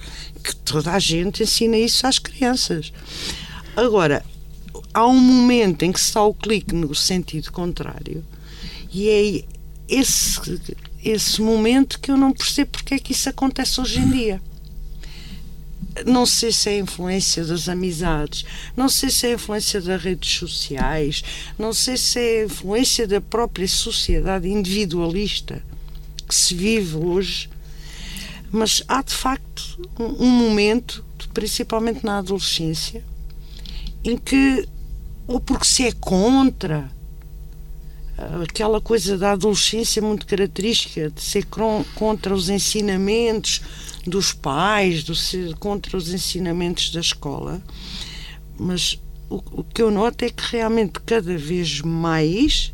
que 0.42 0.56
toda 0.56 0.92
a 0.92 1.00
gente 1.00 1.44
ensina 1.44 1.78
isso 1.78 2.06
às 2.06 2.20
crianças. 2.20 2.92
Agora, 3.76 4.24
há 4.94 5.06
um 5.08 5.20
momento 5.20 5.84
em 5.84 5.92
que 5.92 6.00
se 6.00 6.14
dá 6.14 6.24
o 6.24 6.34
clique 6.34 6.74
no 6.74 6.94
sentido 6.94 7.52
contrário 7.52 8.24
e 8.92 9.10
é 9.10 9.44
esse, 9.88 10.60
esse 11.04 11.42
momento 11.42 12.00
que 12.00 12.12
eu 12.12 12.18
não 12.18 12.34
percebo 12.34 12.72
porque 12.72 12.96
é 12.96 13.00
que 13.00 13.14
isso 13.14 13.30
acontece 13.30 13.80
hoje 13.80 14.00
em 14.00 14.10
dia. 14.10 14.42
Não 16.06 16.26
sei 16.26 16.54
se 16.54 16.70
é 16.70 16.74
a 16.74 16.80
influência 16.80 17.44
das 17.44 17.68
amizades, 17.68 18.46
não 18.78 18.88
sei 18.88 19.10
se 19.10 19.28
é 19.28 19.32
a 19.32 19.34
influência 19.34 19.82
das 19.82 20.02
redes 20.02 20.38
sociais, 20.38 21.22
não 21.60 21.74
sei 21.74 21.98
se 21.98 22.18
é 22.20 22.42
a 22.42 22.46
influência 22.46 23.06
da 23.06 23.20
própria 23.20 23.68
sociedade 23.68 24.48
individualista 24.48 25.62
que 26.28 26.34
se 26.34 26.56
vive 26.56 26.96
hoje, 26.96 27.50
mas 28.52 28.84
há 28.88 29.02
de 29.02 29.14
facto 29.14 29.80
um, 30.00 30.26
um 30.26 30.30
momento, 30.30 31.06
principalmente 31.34 32.06
na 32.06 32.18
adolescência, 32.18 33.04
em 34.04 34.18
que, 34.18 34.68
ou 35.28 35.40
porque 35.40 35.66
se 35.66 35.86
é 35.86 35.92
contra 35.92 36.92
ah, 38.18 38.44
aquela 38.44 38.82
coisa 38.82 39.18
da 39.18 39.32
adolescência 39.32 40.02
muito 40.02 40.26
característica 40.26 41.10
de 41.10 41.22
ser 41.22 41.46
contra 41.96 42.34
os 42.34 42.50
ensinamentos 42.50 43.62
dos 44.06 44.34
pais, 44.34 45.04
do 45.04 45.16
ser 45.16 45.56
contra 45.56 45.96
os 45.96 46.14
ensinamentos 46.14 46.92
da 46.92 47.00
escola, 47.00 47.62
mas 48.60 49.00
o, 49.30 49.38
o 49.52 49.64
que 49.64 49.82
eu 49.82 49.90
noto 49.90 50.26
é 50.26 50.30
que 50.30 50.44
realmente 50.52 51.00
cada 51.06 51.38
vez 51.38 51.82
mais 51.82 52.74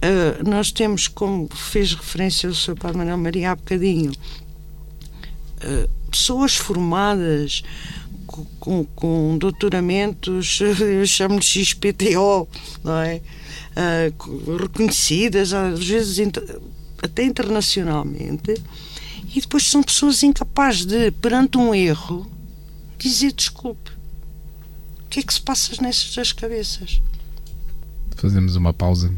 ah, 0.00 0.42
nós 0.48 0.70
temos, 0.70 1.08
como 1.08 1.48
fez 1.48 1.92
referência 1.92 2.48
o 2.48 2.54
Sr. 2.54 2.76
Padre 2.76 2.98
Manuel 2.98 3.18
Maria 3.18 3.52
há 3.52 3.56
bocadinho, 3.56 4.12
ah, 5.62 5.88
pessoas 6.10 6.56
formadas 6.56 7.62
co- 8.26 8.46
com, 8.60 8.84
com 8.94 9.38
doutoramentos, 9.38 10.60
eu 10.80 11.06
chamo-lhe 11.06 11.42
XPTO, 11.42 12.48
não 12.84 12.98
é? 12.98 13.20
Co- 14.16 14.56
reconhecidas, 14.56 15.52
às 15.52 15.84
vezes 15.86 16.18
até 17.02 17.24
internacionalmente, 17.24 18.54
e 19.34 19.40
depois 19.40 19.68
são 19.70 19.82
pessoas 19.82 20.22
incapazes 20.22 20.84
de, 20.84 21.10
perante 21.12 21.56
um 21.58 21.74
erro, 21.74 22.28
dizer 22.98 23.32
desculpe. 23.32 23.90
O 25.04 25.08
que 25.08 25.20
é 25.20 25.22
que 25.22 25.32
se 25.32 25.40
passa 25.40 25.80
nessas 25.80 26.32
cabeças? 26.32 27.00
Fazemos 28.16 28.56
uma 28.56 28.74
pausa 28.74 29.14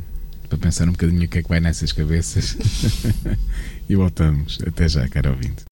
para 0.49 0.59
pensar 0.59 0.89
um 0.89 0.93
bocadinho 0.93 1.25
o 1.25 1.29
que 1.29 1.39
é 1.39 1.43
que 1.43 1.49
vai 1.49 1.59
nessas 1.61 1.91
cabeças 1.93 2.57
e 3.91 3.97
voltamos. 3.97 4.59
Até 4.65 4.89
já, 4.89 5.09
caro 5.09 5.31
ouvinte. 5.31 5.65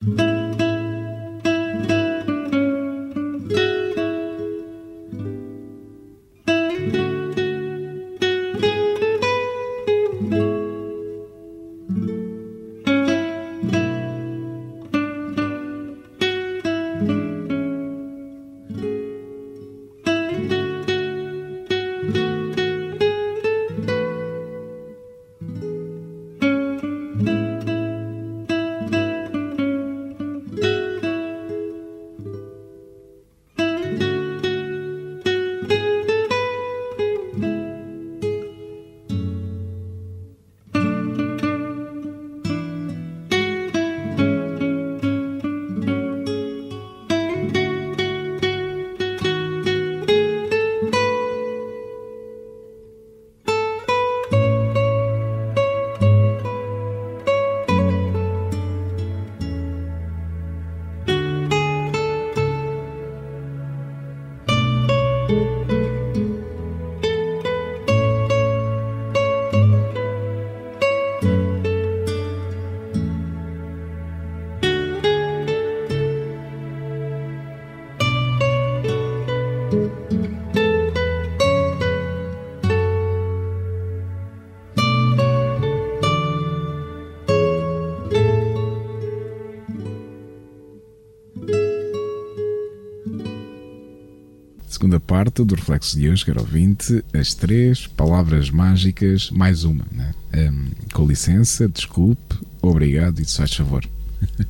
Do 95.44 95.54
reflexo 95.54 95.98
de 95.98 96.08
hoje, 96.08 96.24
quero 96.24 96.40
ouvinte, 96.40 97.04
as 97.12 97.34
três 97.34 97.86
palavras 97.86 98.50
mágicas, 98.50 99.30
mais 99.30 99.64
uma, 99.64 99.84
né? 99.92 100.14
Um, 100.34 100.66
com 100.92 101.06
licença, 101.06 101.68
desculpe, 101.68 102.36
obrigado 102.60 103.20
e 103.20 103.24
se 103.24 103.36
faz 103.36 103.54
favor. 103.54 103.84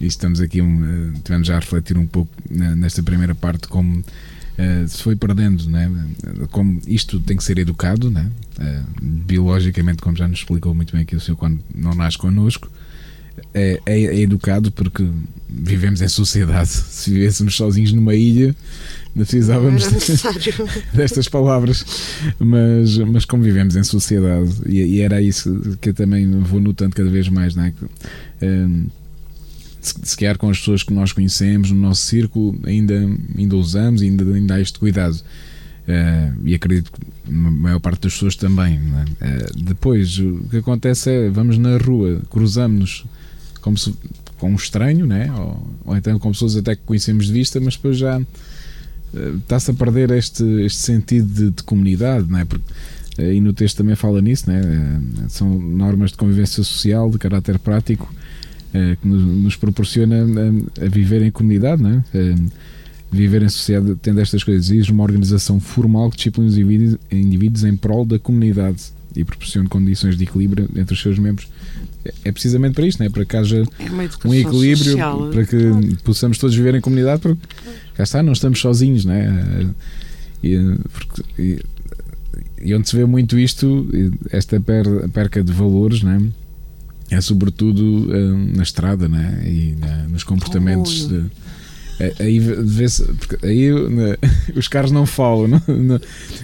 e 0.00 0.06
estamos 0.06 0.40
aqui, 0.40 0.60
um, 0.60 1.12
tivemos 1.24 1.46
já 1.46 1.56
a 1.56 1.60
refletir 1.60 1.96
um 1.96 2.06
pouco 2.06 2.30
nesta 2.50 3.02
primeira 3.02 3.34
parte 3.34 3.68
como 3.68 3.98
uh, 3.98 4.88
se 4.88 5.02
foi 5.02 5.16
perdendo, 5.16 5.68
né? 5.68 5.90
como 6.50 6.80
isto 6.86 7.20
tem 7.20 7.36
que 7.36 7.44
ser 7.44 7.58
educado, 7.58 8.10
né? 8.10 8.30
Uh, 8.58 9.02
biologicamente, 9.02 10.02
como 10.02 10.16
já 10.16 10.28
nos 10.28 10.38
explicou 10.38 10.74
muito 10.74 10.92
bem 10.92 11.02
aqui 11.02 11.16
o 11.16 11.20
senhor 11.20 11.36
quando 11.36 11.60
não 11.74 11.94
nasce 11.94 12.18
connosco, 12.18 12.70
é, 13.54 13.80
é, 13.86 14.00
é, 14.02 14.20
educado 14.20 14.70
porque 14.70 15.06
vivemos 15.48 16.00
em 16.00 16.08
sociedade. 16.08 16.68
Se 16.70 17.10
vivêssemos 17.10 17.56
sozinhos 17.56 17.92
numa 17.92 18.14
ilha, 18.14 18.54
não 19.14 19.24
precisávamos 19.24 19.84
destas 20.94 21.28
palavras. 21.28 21.84
Mas, 22.38 22.96
mas 22.98 23.24
como 23.24 23.42
vivemos 23.42 23.76
em 23.76 23.82
sociedade, 23.82 24.50
e, 24.66 24.78
e, 24.78 25.00
era 25.00 25.20
isso 25.20 25.76
que 25.80 25.90
eu 25.90 25.94
também 25.94 26.28
vou 26.40 26.60
notando 26.60 26.94
cada 26.94 27.10
vez 27.10 27.28
mais, 27.28 27.54
não 27.54 27.64
é? 27.64 27.72
Um, 28.42 28.86
se, 29.80 29.94
se 30.02 30.16
calhar 30.16 30.36
com 30.38 30.48
as 30.48 30.58
pessoas 30.58 30.82
que 30.82 30.92
nós 30.92 31.12
conhecemos 31.12 31.70
no 31.70 31.80
nosso 31.80 32.02
círculo 32.02 32.58
ainda, 32.64 32.94
ainda 33.36 33.56
usamos, 33.56 34.02
ainda, 34.02 34.24
ainda 34.24 34.54
há 34.54 34.60
este 34.60 34.78
cuidado. 34.78 35.16
Uh, 35.88 36.36
e 36.44 36.54
acredito 36.54 36.92
que 36.92 37.00
a 37.28 37.32
maior 37.32 37.80
parte 37.80 38.02
das 38.02 38.12
pessoas 38.12 38.36
também. 38.36 38.78
É? 39.20 39.26
Uh, 39.26 39.64
depois, 39.64 40.18
o 40.18 40.44
que 40.50 40.58
acontece 40.58 41.10
é 41.10 41.30
vamos 41.30 41.58
na 41.58 41.78
rua, 41.78 42.22
cruzamos-nos 42.30 43.04
como 43.60 43.76
se, 43.76 43.92
com 44.38 44.52
um 44.52 44.54
estranho, 44.54 45.06
né? 45.06 45.32
ou, 45.32 45.74
ou 45.84 45.96
então 45.96 46.18
com 46.18 46.30
pessoas 46.30 46.56
até 46.56 46.76
que 46.76 46.82
conhecemos 46.84 47.26
de 47.26 47.32
vista, 47.32 47.58
mas 47.60 47.74
depois 47.74 47.98
já 47.98 48.20
está-se 49.38 49.70
a 49.70 49.74
perder 49.74 50.10
este, 50.10 50.44
este 50.62 50.82
sentido 50.82 51.28
de, 51.32 51.50
de 51.50 51.62
comunidade, 51.62 52.30
né? 52.30 52.44
porque 52.44 52.64
uh, 53.18 53.32
e 53.32 53.40
no 53.40 53.52
texto 53.52 53.78
também 53.78 53.96
fala 53.96 54.20
nisso, 54.20 54.50
né? 54.50 54.62
São 55.28 55.58
normas 55.58 56.10
de 56.12 56.16
convivência 56.16 56.62
social 56.62 57.10
de 57.10 57.18
caráter 57.18 57.58
prático 57.58 58.12
que 59.02 59.08
nos, 59.08 59.56
proporciona 59.56 60.24
a, 60.80 60.88
viver 60.88 61.22
em 61.22 61.30
comunidade, 61.30 61.82
né? 61.82 62.04
viver 63.10 63.42
em 63.42 63.48
sociedade 63.48 63.98
tendo 64.00 64.20
estas 64.20 64.44
coisas, 64.44 64.70
exige 64.70 64.92
uma 64.92 65.02
organização 65.02 65.58
formal 65.58 66.08
que 66.08 66.16
disciplina 66.16 66.48
os 66.48 66.56
indivíduos, 66.56 66.98
indivíduos 67.10 67.64
em 67.64 67.76
prol 67.76 68.04
da 68.04 68.18
comunidade 68.18 68.92
e 69.16 69.24
proporciona 69.24 69.68
condições 69.68 70.16
de 70.16 70.22
equilíbrio 70.22 70.68
entre 70.76 70.94
os 70.94 71.02
seus 71.02 71.18
membros 71.18 71.48
é 72.24 72.32
precisamente 72.32 72.74
para 72.74 72.86
isto, 72.86 73.02
é? 73.02 73.08
para 73.08 73.24
que 73.24 73.36
haja 73.36 73.62
é 73.78 74.26
um 74.26 74.34
equilíbrio, 74.34 74.92
social. 74.92 75.28
para 75.30 75.44
que 75.44 75.96
possamos 76.02 76.38
todos 76.38 76.56
viver 76.56 76.74
em 76.74 76.80
comunidade, 76.80 77.20
porque 77.20 77.40
cá 77.94 78.02
está, 78.02 78.22
não 78.22 78.32
estamos 78.32 78.60
sozinhos, 78.60 79.04
não 79.04 79.12
é? 79.12 79.66
E, 80.42 80.56
porque, 80.92 81.22
e, 81.38 81.62
e 82.62 82.74
onde 82.74 82.88
se 82.88 82.96
vê 82.96 83.04
muito 83.04 83.38
isto, 83.38 83.86
esta 84.30 84.60
perca 85.12 85.42
de 85.42 85.52
valores, 85.52 86.02
não 86.02 86.12
é? 86.12 86.20
é 87.10 87.20
sobretudo 87.20 88.08
uh, 88.10 88.56
na 88.56 88.62
estrada 88.62 89.08
né? 89.08 89.42
e 89.44 89.76
nos 90.08 90.24
comportamentos. 90.24 91.08
De, 91.08 91.24
aí 92.18 92.38
vê-se 92.38 93.04
aí 93.42 93.70
né, 93.90 94.16
os 94.56 94.68
carros 94.68 94.90
não 94.90 95.04
falam 95.04 95.48
não, 95.48 95.62
não, 95.68 96.00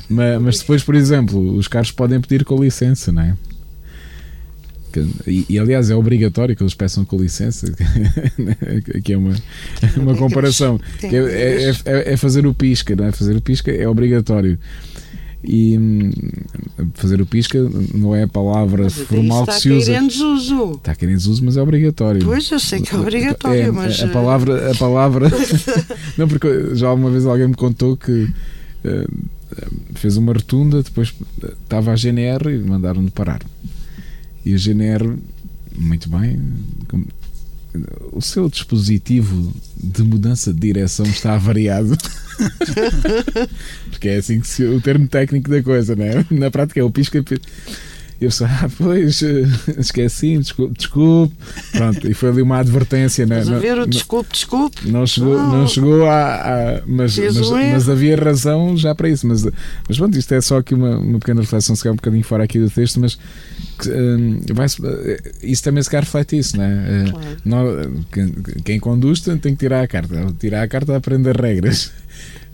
mas, 0.06 0.42
mas, 0.42 0.58
depois 0.58 0.82
por 0.82 0.94
exemplo 0.94 1.54
os 1.56 1.66
carros 1.66 1.90
podem 1.90 2.20
pedir 2.20 2.44
com 2.44 2.62
licença 2.62 3.10
não 3.10 3.22
é 3.22 3.34
e, 5.26 5.46
e, 5.48 5.58
aliás 5.58 5.90
é 5.90 5.94
obrigatório 5.94 6.54
que 6.54 6.62
eles 6.62 6.74
peçam 6.74 7.04
com 7.04 7.16
licença, 7.16 7.72
que 9.02 9.12
é 9.12 9.18
uma, 9.18 9.34
uma 9.96 10.14
comparação. 10.16 10.80
É, 11.02 11.16
é, 11.16 11.70
é, 11.84 12.12
é, 12.12 12.16
fazer 12.16 12.46
o 12.46 12.54
pisca, 12.54 12.94
não 12.94 13.06
é? 13.06 13.12
Fazer 13.12 13.36
o 13.36 13.40
pisca 13.40 13.70
é 13.70 13.88
obrigatório. 13.88 14.58
E 15.44 15.78
hum, 15.78 16.10
fazer 16.94 17.20
o 17.20 17.26
pisca 17.26 17.58
não 17.94 18.14
é 18.14 18.24
a 18.24 18.28
palavra 18.28 18.90
formal 18.90 19.46
que 19.46 19.54
se 19.54 19.70
usa. 19.70 19.92
Está 19.92 20.02
em 20.02 20.08
desuso. 20.08 20.72
Está 20.72 20.96
em 21.02 21.08
desuso, 21.08 21.44
mas 21.44 21.56
é 21.56 21.62
obrigatório. 21.62 22.22
Pois, 22.24 22.50
eu 22.50 22.58
sei 22.58 22.80
que 22.80 22.94
é 22.94 22.98
obrigatório, 22.98 23.62
é, 23.62 23.70
mas. 23.70 24.02
A 24.02 24.08
palavra. 24.08 24.70
A 24.70 24.74
palavra 24.74 25.30
não, 26.18 26.26
porque 26.26 26.74
já 26.74 26.88
alguma 26.88 27.10
vez 27.10 27.26
alguém 27.26 27.48
me 27.48 27.54
contou 27.54 27.96
que. 27.96 28.28
Uh, 28.84 29.36
fez 29.94 30.16
uma 30.16 30.32
rotunda, 30.32 30.82
depois 30.82 31.14
estava 31.62 31.92
a 31.92 31.96
GNR 31.96 32.52
e 32.52 32.58
mandaram-no 32.58 33.10
parar. 33.10 33.40
E 34.46 34.54
a 34.54 34.56
GNR, 34.56 35.18
muito 35.76 36.08
bem, 36.08 36.40
o 38.12 38.22
seu 38.22 38.48
dispositivo 38.48 39.52
de 39.76 40.04
mudança 40.04 40.54
de 40.54 40.60
direção 40.60 41.04
está 41.04 41.34
avariado. 41.34 41.98
Porque 43.90 44.08
é 44.08 44.18
assim 44.18 44.38
que 44.38 44.46
se, 44.46 44.64
o 44.64 44.80
termo 44.80 45.08
técnico 45.08 45.50
da 45.50 45.60
coisa, 45.60 45.96
né? 45.96 46.24
Na 46.30 46.48
prática 46.48 46.78
é 46.78 46.84
o 46.84 46.92
pisca. 46.92 47.24
Eu 48.18 48.30
só, 48.30 48.46
ah, 48.46 48.68
pois, 48.78 49.22
eh, 49.22 49.44
esqueci, 49.78 50.38
desculpe, 50.38 50.74
desculpe. 50.78 51.34
Pronto, 51.72 52.08
e 52.10 52.14
foi 52.14 52.30
ali 52.30 52.42
uma 52.42 52.58
advertência, 52.58 53.26
né? 53.26 53.36
Mas 53.36 53.48
a 53.50 53.58
ver 53.58 53.78
o 53.78 53.86
desculpe, 53.86 54.32
desculpe. 54.32 54.90
Não 54.90 55.06
chegou, 55.06 55.36
não, 55.36 55.58
não 55.58 55.66
chegou 55.68 56.06
a. 56.06 56.34
a 56.34 56.82
mas, 56.86 57.18
mas, 57.18 57.50
mas, 57.50 57.88
havia 57.88 58.16
razão 58.16 58.76
já 58.76 58.94
para 58.94 59.08
isso. 59.08 59.26
Mas, 59.26 59.44
mas 59.44 59.98
pronto, 59.98 60.16
isto 60.16 60.32
é 60.32 60.40
só 60.40 60.58
aqui 60.58 60.74
uma, 60.74 60.98
uma 60.98 61.18
pequena 61.18 61.42
reflexão, 61.42 61.76
se 61.76 61.82
calhar 61.82 61.92
um 61.92 61.96
bocadinho 61.96 62.24
fora 62.24 62.44
aqui 62.44 62.58
do 62.58 62.70
texto, 62.70 62.98
mas 63.00 63.18
um, 63.86 64.40
vai 64.54 64.66
eh, 64.66 65.32
isso 65.42 65.62
também 65.62 65.82
se 65.82 65.90
calhar 65.90 66.04
reflete 66.04 66.38
isso, 66.38 66.56
né? 66.56 66.86
Eh, 66.88 67.10
claro. 67.10 67.36
Não, 67.44 68.04
quem, 68.10 68.32
quem 68.64 68.80
conduz 68.80 69.20
tem 69.20 69.38
que 69.38 69.56
tirar 69.56 69.82
a 69.82 69.86
carta. 69.86 70.34
Tirar 70.38 70.62
a 70.62 70.68
carta 70.68 70.94
a 70.94 70.96
aprender 70.96 71.36
regras 71.38 71.92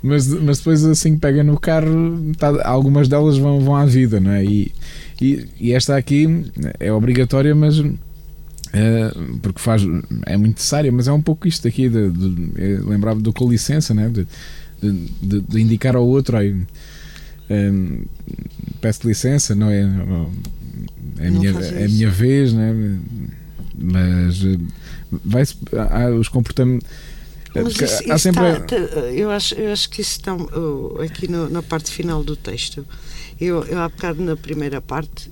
mas, 0.03 0.27
mas 0.27 0.59
depois 0.59 0.85
assim 0.85 1.15
que 1.15 1.21
pega 1.21 1.45
no 1.45 1.59
carro, 1.59 2.35
tá, 2.37 2.69
algumas 2.69 3.09
delas 3.09 3.39
vão, 3.39 3.61
vão 3.61 3.77
à 3.77 3.87
vida, 3.87 4.19
não 4.19 4.33
é? 4.33 4.45
E, 4.45 4.73
e, 5.21 5.49
e 5.59 5.73
esta 5.73 5.97
aqui 5.97 6.27
é 6.79 6.93
obrigatória, 6.93 7.55
mas 7.55 7.79
uh, 7.79 7.95
porque 9.41 9.61
faz, 9.61 9.83
é 10.27 10.37
muito 10.37 10.57
necessária, 10.57 10.91
mas 10.91 11.09
é 11.09 11.13
um 11.13 11.23
pouco 11.23 11.47
isto 11.47 11.67
aqui, 11.69 11.89
de, 11.89 12.11
de, 12.11 12.77
lembrava 12.79 13.21
do 13.21 13.33
com 13.33 13.49
licença, 13.49 13.95
né? 13.95 14.09
de, 14.09 14.27
de, 15.23 15.41
de 15.41 15.61
indicar 15.61 15.95
ao 15.97 16.07
outro 16.07 16.37
aí, 16.37 16.53
um, 16.53 16.65
eh, 17.49 17.73
peço 18.81 19.07
licença, 19.07 19.55
não 19.55 19.71
é? 19.71 19.83
É 21.19 21.29
a 21.29 21.31
minha, 21.31 21.51
é 21.51 21.89
minha 21.89 22.11
vez, 22.11 22.53
né? 22.53 22.99
mas 23.79 24.45
eh, 24.45 24.59
vai 25.25 25.45
os 26.19 26.29
comportamentos 26.29 26.89
mas 27.55 27.75
isso, 27.75 28.03
isso 28.03 28.19
sempre... 28.19 28.51
está, 28.51 28.77
eu, 28.77 29.31
acho, 29.31 29.55
eu 29.55 29.73
acho 29.73 29.91
que 29.91 30.01
isso 30.01 30.13
está 30.13 30.33
aqui 31.05 31.31
no, 31.31 31.51
na 31.51 31.63
parte 31.63 31.91
final 31.91 32.25
do 32.25 32.35
texto. 32.35 32.87
Eu, 33.43 33.65
eu 33.65 33.81
há 33.81 33.89
bocado 33.89 34.23
na 34.23 34.37
primeira 34.37 34.81
parte 34.81 35.31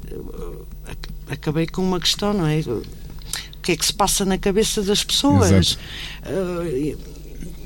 acabei 1.29 1.67
com 1.67 1.83
uma 1.83 2.01
questão, 2.01 2.33
não 2.33 2.47
é? 2.47 2.59
O 2.59 2.83
que 3.63 3.73
é 3.73 3.77
que 3.77 3.87
se 3.87 3.93
passa 3.93 4.25
na 4.25 4.37
cabeça 4.37 4.83
das 4.83 5.05
pessoas, 5.05 5.79
uh, 6.25 6.99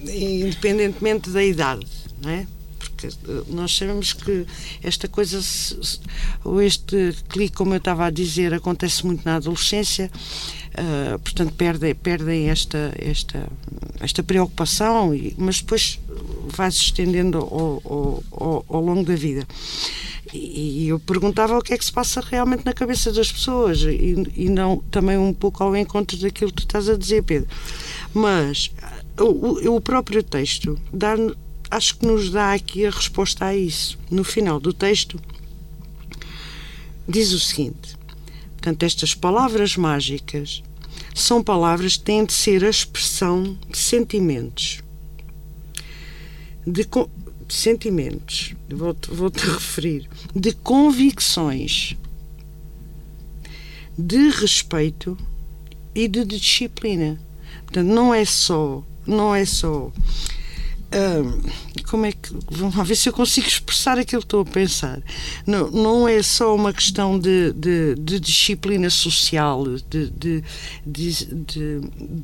independentemente 0.06 1.30
da 1.30 1.42
idade, 1.42 1.86
não 2.22 2.30
é? 2.30 2.46
Porque 2.78 3.08
nós 3.48 3.74
sabemos 3.74 4.12
que 4.12 4.46
esta 4.82 5.08
coisa, 5.08 5.40
ou 6.44 6.60
este 6.60 7.16
clique, 7.28 7.56
como 7.56 7.72
eu 7.72 7.78
estava 7.78 8.06
a 8.06 8.10
dizer, 8.10 8.52
acontece 8.52 9.06
muito 9.06 9.24
na 9.24 9.36
adolescência 9.36 10.10
Uh, 10.74 11.16
portanto, 11.20 11.54
perdem, 11.54 11.94
perdem 11.94 12.50
esta, 12.50 12.92
esta, 12.98 13.46
esta 14.00 14.24
preocupação, 14.24 15.12
mas 15.38 15.60
depois 15.60 16.00
vai-se 16.48 16.78
estendendo 16.78 17.38
ao, 17.38 17.80
ao, 17.84 18.24
ao, 18.32 18.64
ao, 18.68 18.80
longo 18.80 19.04
da 19.04 19.14
vida. 19.14 19.46
E, 20.36 20.88
eu 20.88 20.98
perguntava 20.98 21.56
o 21.56 21.62
que 21.62 21.72
é 21.72 21.78
que 21.78 21.84
se 21.84 21.92
passa 21.92 22.20
realmente 22.20 22.64
na 22.64 22.72
cabeça 22.72 23.12
das 23.12 23.30
pessoas 23.30 23.82
e, 23.82 24.16
e 24.34 24.48
não 24.48 24.78
também 24.90 25.16
um 25.16 25.32
pouco 25.32 25.62
ao 25.62 25.76
encontro 25.76 26.16
daquilo 26.16 26.50
que 26.50 26.62
tu 26.62 26.66
estás 26.66 26.88
a 26.88 26.96
dizer, 26.96 27.22
Pedro. 27.22 27.48
Mas 28.12 28.70
o, 29.18 29.76
o 29.76 29.80
próprio 29.80 30.22
texto 30.22 30.78
dá, 30.92 31.14
acho 31.70 31.96
que 31.96 32.06
nos 32.06 32.30
dá 32.30 32.52
aqui 32.52 32.84
a 32.84 32.90
resposta 32.90 33.44
a 33.46 33.56
isso. 33.56 33.98
No 34.10 34.24
final 34.24 34.58
do 34.58 34.72
texto, 34.72 35.20
diz 37.08 37.32
o 37.32 37.38
seguinte 37.38 37.94
Portanto, 38.64 38.82
estas 38.84 39.14
palavras 39.14 39.76
mágicas 39.76 40.62
são 41.14 41.44
palavras 41.44 41.98
que 41.98 42.04
têm 42.04 42.24
de 42.24 42.32
ser 42.32 42.64
a 42.64 42.70
expressão 42.70 43.58
de 43.68 43.76
sentimentos. 43.76 44.82
De, 46.66 46.88
de 47.54 47.60
sentimentos, 47.60 48.52
vou-te 48.68 49.10
vou 49.10 49.30
-te 49.30 49.46
referir, 49.46 50.08
de 50.34 50.52
convicções, 50.52 51.96
de 53.96 54.30
respeito 54.30 55.16
e 55.94 56.08
de 56.08 56.24
disciplina. 56.24 57.20
Portanto, 57.62 57.86
não 57.86 58.12
é 58.12 58.24
só, 58.24 58.82
não 59.06 59.34
é 59.34 59.44
só 59.44 59.92
como 61.90 62.06
é 62.06 62.12
que. 62.12 62.32
Vamos 62.50 62.88
ver 62.88 62.94
se 62.94 63.08
eu 63.08 63.12
consigo 63.12 63.46
expressar 63.46 63.98
aquilo 63.98 64.22
que 64.22 64.26
estou 64.26 64.42
a 64.42 64.44
pensar. 64.44 65.02
Não, 65.46 65.70
não 65.70 66.08
é 66.08 66.22
só 66.22 66.54
uma 66.54 66.72
questão 66.72 67.18
de, 67.18 67.52
de, 67.52 67.94
de 67.96 68.20
disciplina 68.20 68.88
social, 68.90 69.64
de, 69.64 70.10
de, 70.10 70.44
de, 70.86 71.12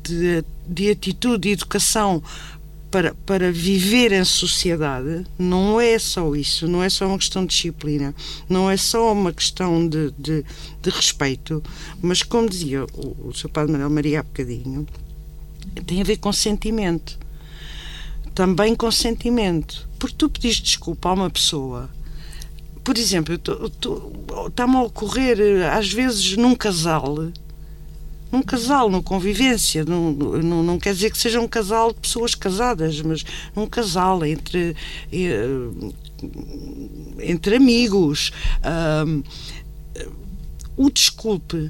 de, 0.03 0.45
de 0.67 0.89
atitude 0.89 1.49
e 1.49 1.51
educação 1.51 2.23
para, 2.91 3.15
para 3.25 3.51
viver 3.51 4.11
em 4.11 4.25
sociedade 4.25 5.25
não 5.39 5.79
é 5.79 5.97
só 5.97 6.35
isso, 6.35 6.67
não 6.67 6.83
é 6.83 6.89
só 6.89 7.07
uma 7.07 7.17
questão 7.17 7.45
de 7.45 7.55
disciplina, 7.55 8.13
não 8.49 8.69
é 8.69 8.75
só 8.75 9.13
uma 9.13 9.31
questão 9.31 9.87
de, 9.87 10.11
de, 10.17 10.43
de 10.81 10.89
respeito, 10.89 11.63
mas 12.01 12.21
como 12.21 12.49
dizia 12.49 12.83
o, 12.93 13.29
o 13.29 13.33
seu 13.33 13.49
padre 13.49 13.71
Manuel 13.71 13.89
Maria 13.89 14.19
há 14.19 14.23
bocadinho, 14.23 14.85
tem 15.87 16.01
a 16.01 16.03
ver 16.03 16.17
com 16.17 16.33
sentimento. 16.33 17.17
Também 18.35 18.75
com 18.75 18.91
sentimento. 18.91 19.87
Porque 19.97 20.15
tu 20.17 20.29
pediste 20.29 20.63
desculpa 20.63 21.09
a 21.09 21.13
uma 21.13 21.29
pessoa. 21.29 21.89
Por 22.83 22.97
exemplo, 22.97 23.35
está-me 23.35 24.75
a 24.75 24.81
ocorrer, 24.81 25.37
às 25.71 25.91
vezes, 25.91 26.35
num 26.35 26.55
casal, 26.55 27.31
num 28.31 28.41
casal, 28.41 28.89
numa 28.89 29.03
convivência, 29.03 29.83
num, 29.83 30.11
não, 30.13 30.63
não 30.63 30.79
quer 30.79 30.93
dizer 30.93 31.11
que 31.11 31.17
seja 31.17 31.39
um 31.39 31.47
casal 31.47 31.91
de 31.91 31.99
pessoas 31.99 32.33
casadas, 32.33 33.01
mas 33.01 33.25
num 33.55 33.67
casal 33.67 34.25
entre, 34.25 34.75
eh, 35.11 35.45
entre 37.19 37.55
amigos. 37.55 38.31
Um, 39.05 39.23
o 40.77 40.89
desculpe, 40.89 41.69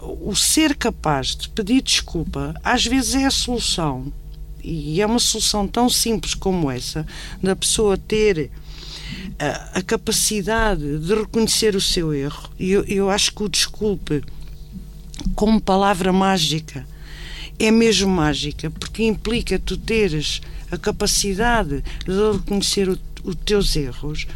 o 0.00 0.34
ser 0.34 0.74
capaz 0.74 1.36
de 1.36 1.48
pedir 1.50 1.82
desculpa, 1.82 2.54
às 2.64 2.84
vezes 2.84 3.14
é 3.14 3.26
a 3.26 3.30
solução. 3.30 4.12
E 4.64 5.00
é 5.00 5.06
uma 5.06 5.18
solução 5.18 5.66
tão 5.66 5.88
simples 5.88 6.34
como 6.34 6.70
essa, 6.70 7.06
da 7.42 7.54
pessoa 7.54 7.96
ter 7.98 8.50
a, 9.38 9.78
a 9.78 9.82
capacidade 9.82 10.98
de 10.98 11.14
reconhecer 11.14 11.74
o 11.74 11.80
seu 11.80 12.14
erro. 12.14 12.50
E 12.58 12.70
eu, 12.70 12.84
eu 12.84 13.10
acho 13.10 13.32
que 13.34 13.42
o 13.42 13.48
desculpe 13.48 14.22
como 15.34 15.60
palavra 15.60 16.12
mágica, 16.12 16.86
é 17.58 17.70
mesmo 17.70 18.10
mágica, 18.10 18.70
porque 18.70 19.04
implica 19.04 19.58
tu 19.58 19.76
teres 19.76 20.40
a 20.70 20.78
capacidade 20.78 21.82
de 22.04 22.32
reconhecer 22.32 22.88
os 22.88 23.34
teus 23.44 23.76
erros 23.76 24.26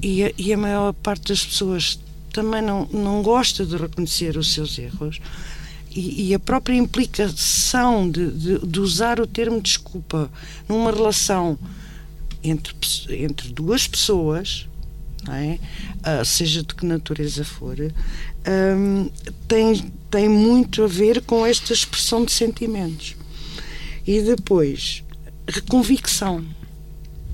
e 0.00 0.24
a, 0.24 0.32
e 0.38 0.52
a, 0.52 0.56
maior 0.56 0.92
parte 0.92 1.28
das 1.28 1.44
pessoas 1.44 1.98
também 2.32 2.62
não, 2.62 2.86
não 2.92 3.22
gosta 3.22 3.66
de 3.66 3.76
reconhecer 3.76 4.36
os 4.36 4.52
seus 4.52 4.78
erros 4.78 5.20
e, 5.90 6.28
e 6.28 6.34
a 6.34 6.38
própria 6.38 6.74
implicação 6.74 8.10
de, 8.10 8.30
de, 8.30 8.58
de, 8.66 8.80
usar 8.80 9.20
o 9.20 9.26
termo 9.26 9.60
desculpa 9.60 10.30
numa 10.68 10.90
relação 10.90 11.58
entre, 12.42 12.74
entre 13.10 13.48
duas 13.50 13.86
pessoas 13.86 14.68
é? 15.28 15.58
uh, 16.20 16.24
seja 16.24 16.62
de 16.62 16.74
que 16.74 16.84
natureza 16.84 17.44
for, 17.44 17.76
um, 18.46 19.10
tem, 19.48 19.92
tem 20.10 20.28
muito 20.28 20.84
a 20.84 20.86
ver 20.86 21.22
com 21.22 21.44
esta 21.46 21.72
expressão 21.72 22.24
de 22.24 22.32
sentimentos. 22.32 23.16
E 24.06 24.20
depois, 24.20 25.02
a 25.46 25.60
convicção. 25.62 26.44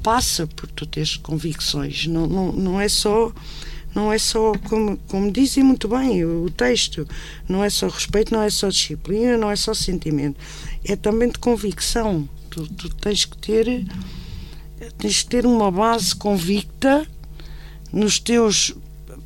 Passa 0.03 0.47
por 0.47 0.67
tu 0.71 0.87
teres 0.87 1.19
convicções, 1.19 2.07
não, 2.07 2.27
não, 2.27 2.53
não 2.53 2.81
é 2.81 2.89
só 2.89 3.31
não 3.95 4.13
é 4.13 4.19
só, 4.19 4.53
como, 4.69 4.97
como 5.09 5.31
dizem 5.31 5.65
muito 5.65 5.89
bem 5.89 6.25
o, 6.25 6.45
o, 6.45 6.51
texto, 6.51 7.07
não 7.49 7.63
é 7.63 7.69
só 7.69 7.89
respeito, 7.89 8.33
não 8.33 8.41
é 8.41 8.49
só 8.49 8.69
disciplina, 8.69 9.37
não 9.37 9.51
é 9.51 9.57
só 9.57 9.75
sentimento, 9.75 10.39
é 10.85 10.95
também 10.95 11.29
de 11.29 11.39
convicção. 11.39 12.29
Tu, 12.49 12.67
tu 12.69 12.89
tens 12.97 13.25
que 13.25 13.37
ter 13.37 13.87
tens 14.97 15.23
que 15.23 15.29
ter 15.29 15.45
uma 15.45 15.71
base 15.71 16.15
convicta 16.15 17.07
nos 17.93 18.19
teus 18.19 18.75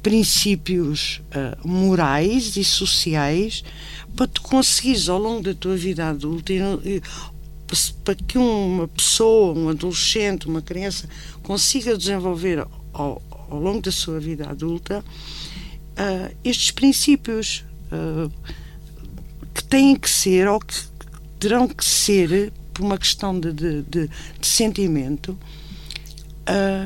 princípios 0.04 1.22
uh, 1.30 1.66
morais 1.66 2.58
e 2.58 2.62
sociais 2.62 3.64
para 4.14 4.26
tu 4.28 4.42
conseguires 4.42 5.08
ao 5.08 5.18
longo 5.18 5.42
da 5.42 5.54
tua 5.54 5.76
vida 5.78 6.10
adulta 6.10 6.52
e, 6.52 7.00
para 8.04 8.14
que 8.14 8.36
uma 8.36 8.86
pessoa, 8.86 9.58
um 9.58 9.70
adolescente, 9.70 10.46
uma 10.46 10.60
criança 10.60 11.08
consiga 11.42 11.96
desenvolver 11.96 12.66
ao, 12.92 13.22
ao 13.48 13.58
longo 13.58 13.80
da 13.80 13.90
sua 13.90 14.20
vida 14.20 14.46
adulta 14.46 15.02
uh, 15.02 16.36
estes 16.44 16.70
princípios 16.70 17.64
uh, 17.90 18.30
que 19.54 19.64
têm 19.64 19.96
que 19.96 20.10
ser 20.10 20.46
ou 20.46 20.60
que 20.60 20.74
terão 21.40 21.66
que 21.66 21.84
ser 21.84 22.52
por 22.74 22.82
uma 22.84 22.98
questão 22.98 23.40
de, 23.40 23.54
de, 23.54 23.82
de, 23.82 24.10
de 24.38 24.46
sentimento 24.46 25.36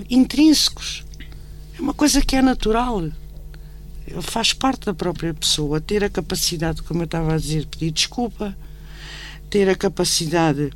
intrínsecos 0.09 1.03
é 1.79 1.83
uma 1.83 1.95
coisa 1.95 2.21
que 2.21 2.37
é 2.37 2.43
natural. 2.43 3.09
Faz 4.23 4.53
parte 4.53 4.87
da 4.87 4.95
própria 4.95 5.33
pessoa 5.33 5.81
ter 5.81 6.03
a 6.03 6.11
capacidade, 6.11 6.83
como 6.83 7.03
eu 7.03 7.05
estava 7.05 7.35
a 7.35 7.39
dizer, 7.39 7.61
de 7.61 7.67
pedir 7.67 7.91
desculpa, 7.91 8.57
ter 9.51 9.69
a 9.69 9.77
capacidade 9.77 10.73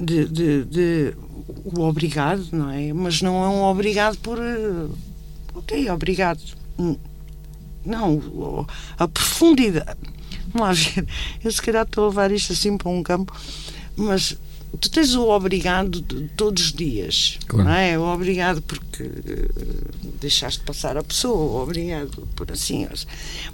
de, 0.00 0.26
de, 0.26 0.64
de 0.64 1.14
o 1.64 1.80
obrigado, 1.82 2.46
não 2.52 2.70
é? 2.70 2.92
Mas 2.92 3.22
não 3.22 3.44
é 3.44 3.48
um 3.48 3.62
obrigado 3.62 4.18
por. 4.18 4.38
Eh, 4.38 4.88
ok, 5.54 5.90
obrigado. 5.90 6.40
Hum. 6.78 6.96
Não, 7.84 8.66
a 8.98 9.06
profundidade. 9.06 9.98
Vamos 10.52 10.60
lá 10.60 10.72
ver. 10.72 11.06
Eu 11.44 11.52
se 11.52 11.62
calhar 11.62 11.84
estou 11.84 12.04
a 12.04 12.08
levar 12.08 12.32
isto 12.32 12.52
assim 12.52 12.76
para 12.76 12.88
um 12.88 13.02
campo, 13.02 13.34
mas 13.96 14.36
tu 14.80 14.90
tens 14.90 15.14
o 15.14 15.28
obrigado 15.28 16.00
de, 16.00 16.28
todos 16.28 16.64
os 16.64 16.72
dias, 16.72 17.38
claro. 17.46 17.68
não 17.68 17.74
é? 17.74 17.98
O 17.98 18.02
obrigado 18.02 18.60
porque 18.62 19.02
uh, 19.02 20.16
deixaste 20.20 20.60
passar 20.60 20.96
a 20.96 21.02
pessoa, 21.02 21.36
o 21.36 21.62
obrigado 21.62 22.28
por 22.34 22.50
assim. 22.50 22.86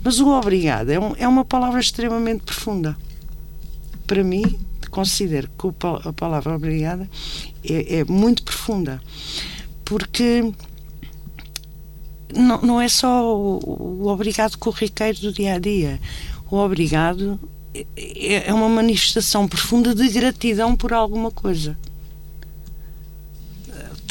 Mas 0.02 0.20
o 0.20 0.28
obrigado 0.28 0.90
é, 0.90 0.98
um, 0.98 1.14
é 1.16 1.28
uma 1.28 1.44
palavra 1.44 1.80
extremamente 1.80 2.42
profunda. 2.42 2.96
Para 4.06 4.24
mim, 4.24 4.58
considero 4.90 5.48
que 5.58 5.68
a 6.08 6.12
palavra 6.12 6.54
obrigada 6.54 7.08
é, 7.64 7.98
é 7.98 8.04
muito 8.04 8.42
profunda, 8.42 9.00
porque 9.84 10.52
não, 12.34 12.60
não 12.62 12.80
é 12.80 12.88
só 12.88 13.34
o, 13.34 14.02
o 14.02 14.06
obrigado 14.08 14.56
corriqueiro 14.58 15.20
do 15.20 15.32
dia 15.32 15.54
a 15.54 15.58
dia. 15.58 16.00
O 16.50 16.56
obrigado 16.56 17.40
é, 17.74 18.48
é 18.48 18.54
uma 18.54 18.68
manifestação 18.68 19.48
profunda 19.48 19.94
de 19.94 20.08
gratidão 20.08 20.76
por 20.76 20.92
alguma 20.92 21.30
coisa. 21.30 21.76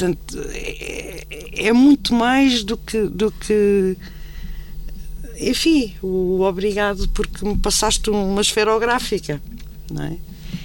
Portanto, 0.02 0.38
é, 0.50 1.24
é 1.68 1.72
muito 1.72 2.12
mais 2.14 2.64
do 2.64 2.76
que, 2.76 3.02
do 3.02 3.30
que. 3.30 3.96
Enfim, 5.40 5.94
o 6.02 6.40
obrigado 6.40 7.08
porque 7.10 7.44
me 7.44 7.56
passaste 7.56 8.10
uma 8.10 8.40
esferográfica. 8.40 9.40
Não 9.90 10.04
é? 10.04 10.16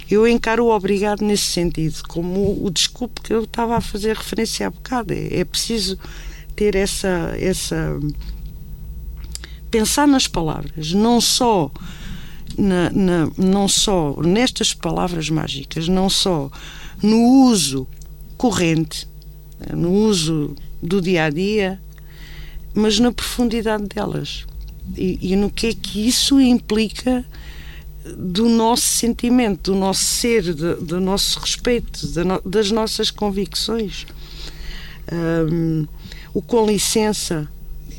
Eu 0.10 0.28
encaro 0.28 0.66
o 0.66 0.76
obrigado 0.76 1.22
nesse 1.22 1.44
sentido, 1.44 2.02
como 2.08 2.66
o 2.66 2.70
desculpe 2.72 3.22
que 3.22 3.34
eu 3.34 3.44
estava 3.44 3.76
a 3.78 3.82
fazer 3.82 4.16
referência 4.16 4.68
há 4.68 4.70
bocado. 4.70 5.14
É, 5.14 5.40
é 5.40 5.46
preciso 5.46 6.00
ter 6.56 6.76
essa, 6.76 7.36
essa. 7.38 8.00
pensar 9.70 10.08
nas 10.08 10.28
palavras, 10.28 10.94
não 10.94 11.22
só 11.22 11.70
na, 12.58 12.90
na, 12.92 13.30
não 13.38 13.68
só 13.68 14.16
nestas 14.22 14.74
palavras 14.74 15.30
mágicas, 15.30 15.88
não 15.88 16.10
só 16.10 16.50
no 17.02 17.46
uso 17.46 17.88
corrente, 18.38 19.08
no 19.74 19.92
uso 19.92 20.56
do 20.82 21.02
dia 21.02 21.26
a 21.26 21.30
dia, 21.30 21.80
mas 22.74 23.00
na 23.00 23.12
profundidade 23.12 23.86
delas 23.86 24.46
e, 24.96 25.20
e 25.22 25.36
no 25.36 25.50
que 25.50 25.68
é 25.68 25.74
que 25.74 26.08
isso 26.08 26.40
implica 26.40 27.26
do 28.16 28.48
nosso 28.48 28.88
sentimento, 28.88 29.72
do 29.72 29.78
nosso 29.78 30.04
ser, 30.04 30.54
do, 30.54 30.80
do 30.80 31.02
nosso 31.02 31.40
respeito, 31.40 32.08
no, 32.24 32.42
das 32.50 32.72
nossas 32.72 33.12
convicções. 33.12 34.06
Um, 35.12 35.86
o 36.34 36.42
com 36.42 36.66
licença, 36.66 37.50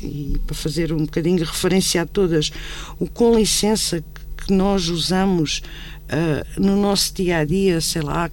e 0.01 0.39
para 0.47 0.55
fazer 0.55 0.93
um 0.93 1.05
bocadinho 1.05 1.37
de 1.37 1.43
referência 1.43 2.01
a 2.01 2.05
todas, 2.05 2.51
o 2.99 3.07
com 3.07 3.35
licença 3.35 4.03
que 4.49 4.53
nós 4.53 4.89
usamos 4.89 5.61
uh, 6.09 6.59
no 6.59 6.75
nosso 6.75 7.13
dia 7.13 7.37
a 7.37 7.45
dia, 7.45 7.79
sei 7.79 8.01
lá, 8.01 8.27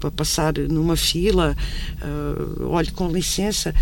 para 0.00 0.10
passar 0.10 0.52
numa 0.58 0.96
fila, 0.96 1.56
uh, 2.02 2.68
olhe 2.70 2.90
com 2.90 3.08
licença. 3.08 3.72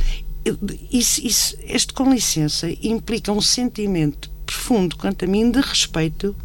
Isso, 0.93 1.27
isso, 1.27 1.57
este 1.63 1.95
com 1.95 2.13
licença 2.13 2.69
implica 2.83 3.33
um 3.33 3.41
sentimento 3.41 4.31
profundo, 4.45 4.97
quanto 4.97 5.25
a 5.25 5.29
mim, 5.29 5.51
de 5.51 5.61
respeito 5.61 6.37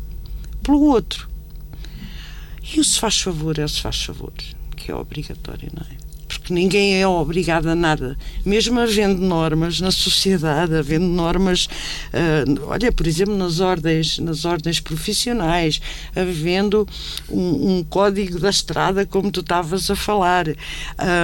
pelo 0.63 0.79
outro. 0.79 1.27
E 2.73 2.79
o 2.79 2.83
se 2.85 2.97
faz 2.97 3.19
favor 3.19 3.59
é 3.59 3.65
o 3.65 3.69
se 3.69 3.81
faz 3.81 4.01
favor, 4.01 4.31
que 4.77 4.91
é 4.91 4.95
obrigatório, 4.95 5.69
não 5.75 5.85
é? 5.91 5.96
Porque 6.27 6.53
ninguém 6.53 7.01
é 7.01 7.07
obrigado 7.07 7.67
a 7.67 7.75
nada. 7.75 8.17
Mesmo 8.45 8.79
havendo 8.79 9.21
normas 9.21 9.79
na 9.79 9.91
sociedade, 9.91 10.75
havendo 10.75 11.05
normas, 11.05 11.67
uh, 12.13 12.67
olha, 12.67 12.91
por 12.91 13.07
exemplo, 13.07 13.35
nas 13.35 13.59
ordens, 13.59 14.19
nas 14.19 14.45
ordens 14.45 14.79
profissionais, 14.79 15.79
havendo 16.15 16.87
um, 17.29 17.77
um 17.77 17.83
código 17.83 18.39
da 18.39 18.49
estrada, 18.49 19.05
como 19.05 19.31
tu 19.31 19.39
estavas 19.39 19.89
a 19.89 19.95
falar. 19.95 20.47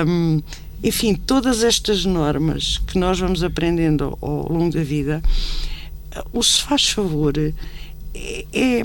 Um, 0.07 0.41
enfim, 0.83 1.15
todas 1.15 1.63
estas 1.63 2.05
normas 2.05 2.81
que 2.87 2.97
nós 2.97 3.19
vamos 3.19 3.43
aprendendo 3.43 4.17
ao, 4.21 4.29
ao 4.29 4.51
longo 4.51 4.73
da 4.73 4.83
vida, 4.83 5.21
o 6.31 6.43
se 6.43 6.61
faz 6.61 6.89
favor 6.89 7.33
é, 7.37 7.53
é, 8.53 8.83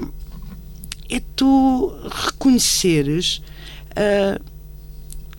é 1.10 1.20
tu 1.36 1.92
reconheceres 2.10 3.42
uh, 3.92 4.40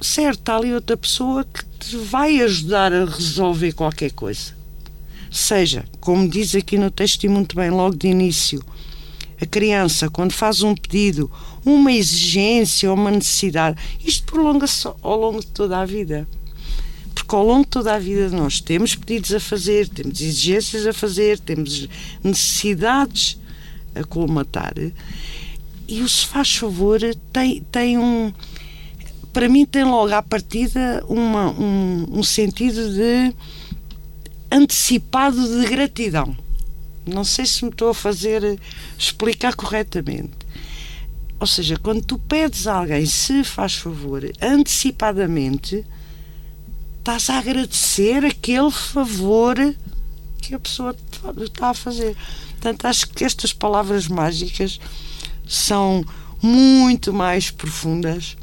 está 0.01 0.55
ali 0.55 0.73
outra 0.73 0.95
pessoa 0.95 1.43
que 1.43 1.63
te 1.79 1.97
vai 1.97 2.41
ajudar 2.41 2.93
a 2.93 3.05
resolver 3.05 3.73
qualquer 3.73 4.12
coisa. 4.12 4.57
Seja, 5.31 5.85
como 5.99 6.27
diz 6.27 6.55
aqui 6.55 6.77
no 6.77 6.89
texto 6.89 7.23
e 7.23 7.29
muito 7.29 7.55
bem, 7.55 7.69
logo 7.69 7.95
de 7.95 8.07
início, 8.07 8.63
a 9.41 9.45
criança, 9.45 10.09
quando 10.09 10.31
faz 10.31 10.63
um 10.63 10.75
pedido, 10.75 11.31
uma 11.65 11.91
exigência 11.91 12.89
ou 12.89 12.97
uma 12.97 13.12
necessidade, 13.12 13.77
isto 14.03 14.23
prolonga-se 14.25 14.88
ao 14.88 15.19
longo 15.19 15.39
de 15.39 15.47
toda 15.47 15.79
a 15.79 15.85
vida. 15.85 16.27
Porque 17.13 17.35
ao 17.35 17.45
longo 17.45 17.63
de 17.63 17.69
toda 17.69 17.93
a 17.93 17.99
vida 17.99 18.29
nós 18.29 18.59
temos 18.59 18.95
pedidos 18.95 19.33
a 19.33 19.39
fazer, 19.39 19.88
temos 19.88 20.19
exigências 20.19 20.88
a 20.88 20.93
fazer, 20.93 21.39
temos 21.39 21.88
necessidades 22.23 23.38
a 23.95 24.03
colmatar. 24.03 24.73
E 25.88 26.01
o 26.01 26.09
se 26.09 26.25
faz 26.25 26.55
favor 26.55 26.99
tem, 27.31 27.62
tem 27.71 27.97
um. 27.97 28.33
Para 29.31 29.47
mim, 29.47 29.65
tem 29.65 29.83
logo 29.83 30.13
à 30.13 30.21
partida 30.21 31.03
uma, 31.07 31.51
um, 31.51 32.19
um 32.19 32.23
sentido 32.23 32.93
de 32.93 33.33
antecipado 34.51 35.61
de 35.61 35.67
gratidão. 35.67 36.35
Não 37.05 37.23
sei 37.23 37.45
se 37.45 37.63
me 37.63 37.71
estou 37.71 37.89
a 37.89 37.93
fazer 37.93 38.59
explicar 38.97 39.55
corretamente. 39.55 40.31
Ou 41.39 41.47
seja, 41.47 41.77
quando 41.77 42.03
tu 42.03 42.17
pedes 42.17 42.67
a 42.67 42.75
alguém 42.75 43.05
se 43.05 43.43
faz 43.43 43.75
favor 43.75 44.23
antecipadamente, 44.41 45.85
estás 46.97 47.29
a 47.29 47.37
agradecer 47.37 48.25
aquele 48.25 48.71
favor 48.71 49.55
que 50.41 50.53
a 50.53 50.59
pessoa 50.59 50.95
está 51.41 51.69
a 51.69 51.73
fazer. 51.73 52.15
Portanto, 52.51 52.85
acho 52.85 53.09
que 53.09 53.23
estas 53.23 53.53
palavras 53.53 54.07
mágicas 54.07 54.79
são 55.47 56.03
muito 56.41 57.13
mais 57.13 57.49
profundas 57.49 58.35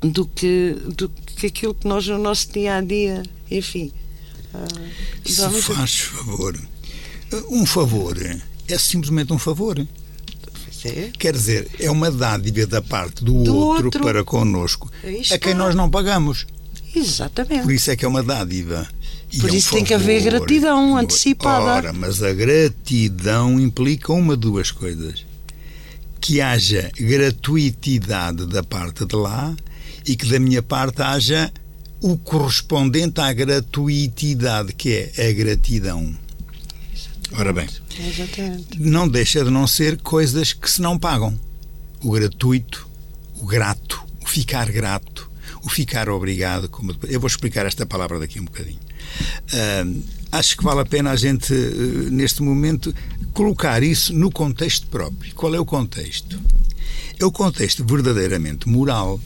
do 0.00 0.26
que, 0.26 0.76
do 0.96 1.08
que 1.08 1.46
aquilo 1.46 1.74
que 1.74 1.86
nós 1.86 2.06
no 2.06 2.18
nosso 2.18 2.50
dia 2.52 2.76
a 2.76 2.80
dia, 2.80 3.22
enfim. 3.50 3.92
Uh, 4.54 5.30
se 5.30 5.62
faz 5.62 6.00
favor 6.00 6.58
um 7.50 7.64
favor 7.64 8.16
é 8.68 8.78
simplesmente 8.78 9.32
um 9.32 9.38
favor. 9.38 9.78
É. 10.82 11.10
Quer 11.18 11.34
dizer, 11.34 11.68
é 11.78 11.90
uma 11.90 12.10
dádiva 12.10 12.66
da 12.66 12.80
parte 12.80 13.22
do, 13.22 13.42
do 13.42 13.54
outro, 13.54 13.86
outro, 13.86 14.02
para 14.02 14.24
connosco, 14.24 14.90
a 15.30 15.38
quem 15.38 15.52
nós 15.54 15.74
não 15.74 15.90
pagamos. 15.90 16.46
Exatamente. 16.94 17.62
Por 17.62 17.72
isso 17.72 17.90
é 17.90 17.96
que 17.96 18.04
é 18.04 18.08
uma 18.08 18.22
dádiva. 18.22 18.88
E 19.30 19.38
Por 19.38 19.50
é 19.50 19.52
um 19.52 19.56
isso 19.56 19.68
favor. 19.68 19.76
tem 19.76 19.84
que 19.84 19.94
haver 19.94 20.22
gratidão 20.22 20.96
antecipada. 20.96 21.64
Ora, 21.64 21.92
mas 21.92 22.22
a 22.22 22.32
gratidão 22.32 23.60
implica 23.60 24.12
uma 24.12 24.36
duas 24.36 24.70
coisas. 24.70 25.26
Que 26.18 26.40
haja 26.40 26.90
gratuitidade 26.98 28.46
da 28.46 28.62
parte 28.62 29.04
de 29.04 29.16
lá 29.16 29.54
e 30.10 30.16
que 30.16 30.26
da 30.26 30.40
minha 30.40 30.60
parte 30.60 31.00
haja 31.02 31.52
o 32.00 32.18
correspondente 32.18 33.20
à 33.20 33.32
gratuitidade, 33.32 34.72
que 34.72 35.08
é 35.16 35.28
a 35.28 35.32
gratidão. 35.32 36.12
Ora 37.30 37.52
bem, 37.52 37.68
não 38.76 39.08
deixa 39.08 39.44
de 39.44 39.50
não 39.50 39.68
ser 39.68 39.98
coisas 39.98 40.52
que 40.52 40.68
se 40.68 40.82
não 40.82 40.98
pagam. 40.98 41.38
O 42.02 42.10
gratuito, 42.10 42.88
o 43.36 43.46
grato, 43.46 44.04
o 44.20 44.26
ficar 44.26 44.68
grato, 44.72 45.30
o 45.62 45.68
ficar 45.68 46.08
obrigado. 46.08 46.68
Como 46.68 46.92
eu 47.06 47.20
vou 47.20 47.28
explicar 47.28 47.64
esta 47.64 47.86
palavra 47.86 48.18
daqui 48.18 48.40
um 48.40 48.46
bocadinho. 48.46 48.80
Uh, 49.54 50.02
acho 50.32 50.56
que 50.56 50.64
vale 50.64 50.80
a 50.80 50.84
pena 50.84 51.12
a 51.12 51.16
gente, 51.16 51.54
uh, 51.54 52.10
neste 52.10 52.42
momento, 52.42 52.92
colocar 53.32 53.80
isso 53.80 54.12
no 54.12 54.28
contexto 54.28 54.88
próprio. 54.88 55.32
Qual 55.36 55.54
é 55.54 55.60
o 55.60 55.64
contexto? 55.64 56.36
É 57.16 57.24
o 57.24 57.30
contexto 57.30 57.84
verdadeiramente 57.84 58.68
moral 58.68 59.20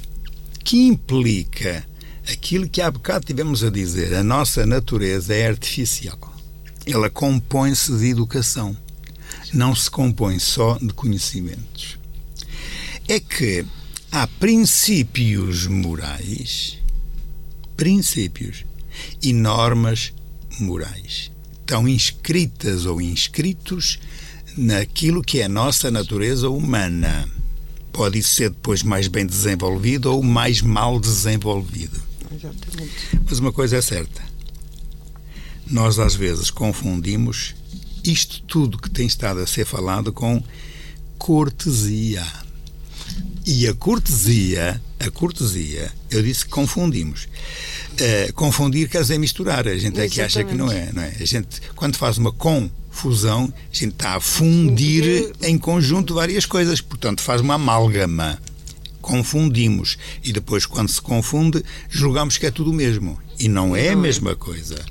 que 0.64 0.86
implica 0.86 1.84
aquilo 2.32 2.68
que 2.68 2.80
há 2.80 2.90
bocado 2.90 3.26
tivemos 3.26 3.62
a 3.62 3.70
dizer: 3.70 4.14
a 4.14 4.24
nossa 4.24 4.64
natureza 4.64 5.34
é 5.34 5.46
artificial 5.46 6.34
ela 6.86 7.08
compõe-se 7.08 7.96
de 7.96 8.10
educação, 8.10 8.76
não 9.52 9.74
se 9.74 9.90
compõe 9.90 10.38
só 10.38 10.78
de 10.78 10.92
conhecimentos. 10.92 11.98
É 13.08 13.18
que 13.18 13.64
há 14.12 14.26
princípios 14.26 15.66
morais, 15.66 16.78
princípios 17.76 18.64
e 19.22 19.32
normas 19.32 20.12
morais. 20.60 21.30
Estão 21.60 21.88
inscritas 21.88 22.84
ou 22.84 23.00
inscritos 23.00 23.98
naquilo 24.56 25.22
que 25.22 25.40
é 25.40 25.44
a 25.44 25.48
nossa 25.48 25.90
natureza 25.90 26.50
humana. 26.50 27.28
Pode 27.94 28.20
ser 28.24 28.50
depois 28.50 28.82
mais 28.82 29.06
bem 29.06 29.24
desenvolvido 29.24 30.12
ou 30.12 30.20
mais 30.20 30.60
mal 30.60 30.98
desenvolvido. 30.98 32.02
Exatamente. 32.34 32.92
Mas 33.24 33.38
uma 33.38 33.52
coisa 33.52 33.76
é 33.76 33.80
certa: 33.80 34.20
nós 35.64 36.00
às 36.00 36.16
vezes 36.16 36.50
confundimos 36.50 37.54
isto 38.04 38.42
tudo 38.42 38.78
que 38.78 38.90
tem 38.90 39.06
estado 39.06 39.38
a 39.38 39.46
ser 39.46 39.64
falado 39.64 40.12
com 40.12 40.42
cortesia. 41.16 42.26
E 43.46 43.68
a 43.68 43.74
cortesia, 43.74 44.82
a 44.98 45.10
cortesia, 45.12 45.92
eu 46.10 46.20
disse 46.20 46.44
que 46.44 46.50
confundimos. 46.50 47.28
Uh, 47.92 48.32
confundir 48.32 48.88
quer 48.88 49.02
dizer 49.02 49.18
misturar. 49.18 49.68
A 49.68 49.78
gente 49.78 50.00
é 50.00 50.08
que 50.08 50.20
acha 50.20 50.42
que 50.42 50.54
não 50.54 50.68
é, 50.68 50.90
não 50.92 51.02
é. 51.02 51.14
A 51.20 51.24
gente, 51.24 51.60
quando 51.76 51.96
faz 51.96 52.18
uma 52.18 52.32
confusão, 52.94 53.52
a 53.70 53.74
gente 53.74 53.92
está 53.92 54.14
a 54.14 54.20
fundir 54.20 55.32
em 55.42 55.58
conjunto 55.58 56.14
várias 56.14 56.46
coisas. 56.46 56.80
Portanto, 56.80 57.20
faz 57.20 57.40
uma 57.40 57.54
amálgama. 57.54 58.38
Confundimos. 59.02 59.98
E 60.22 60.32
depois, 60.32 60.64
quando 60.64 60.88
se 60.88 61.02
confunde, 61.02 61.62
julgamos 61.90 62.38
que 62.38 62.46
é 62.46 62.50
tudo 62.50 62.70
o 62.70 62.74
mesmo. 62.74 63.18
E 63.38 63.48
não 63.48 63.76
é 63.76 63.90
a 63.90 63.96
mesma 63.96 64.34
coisa 64.34 64.82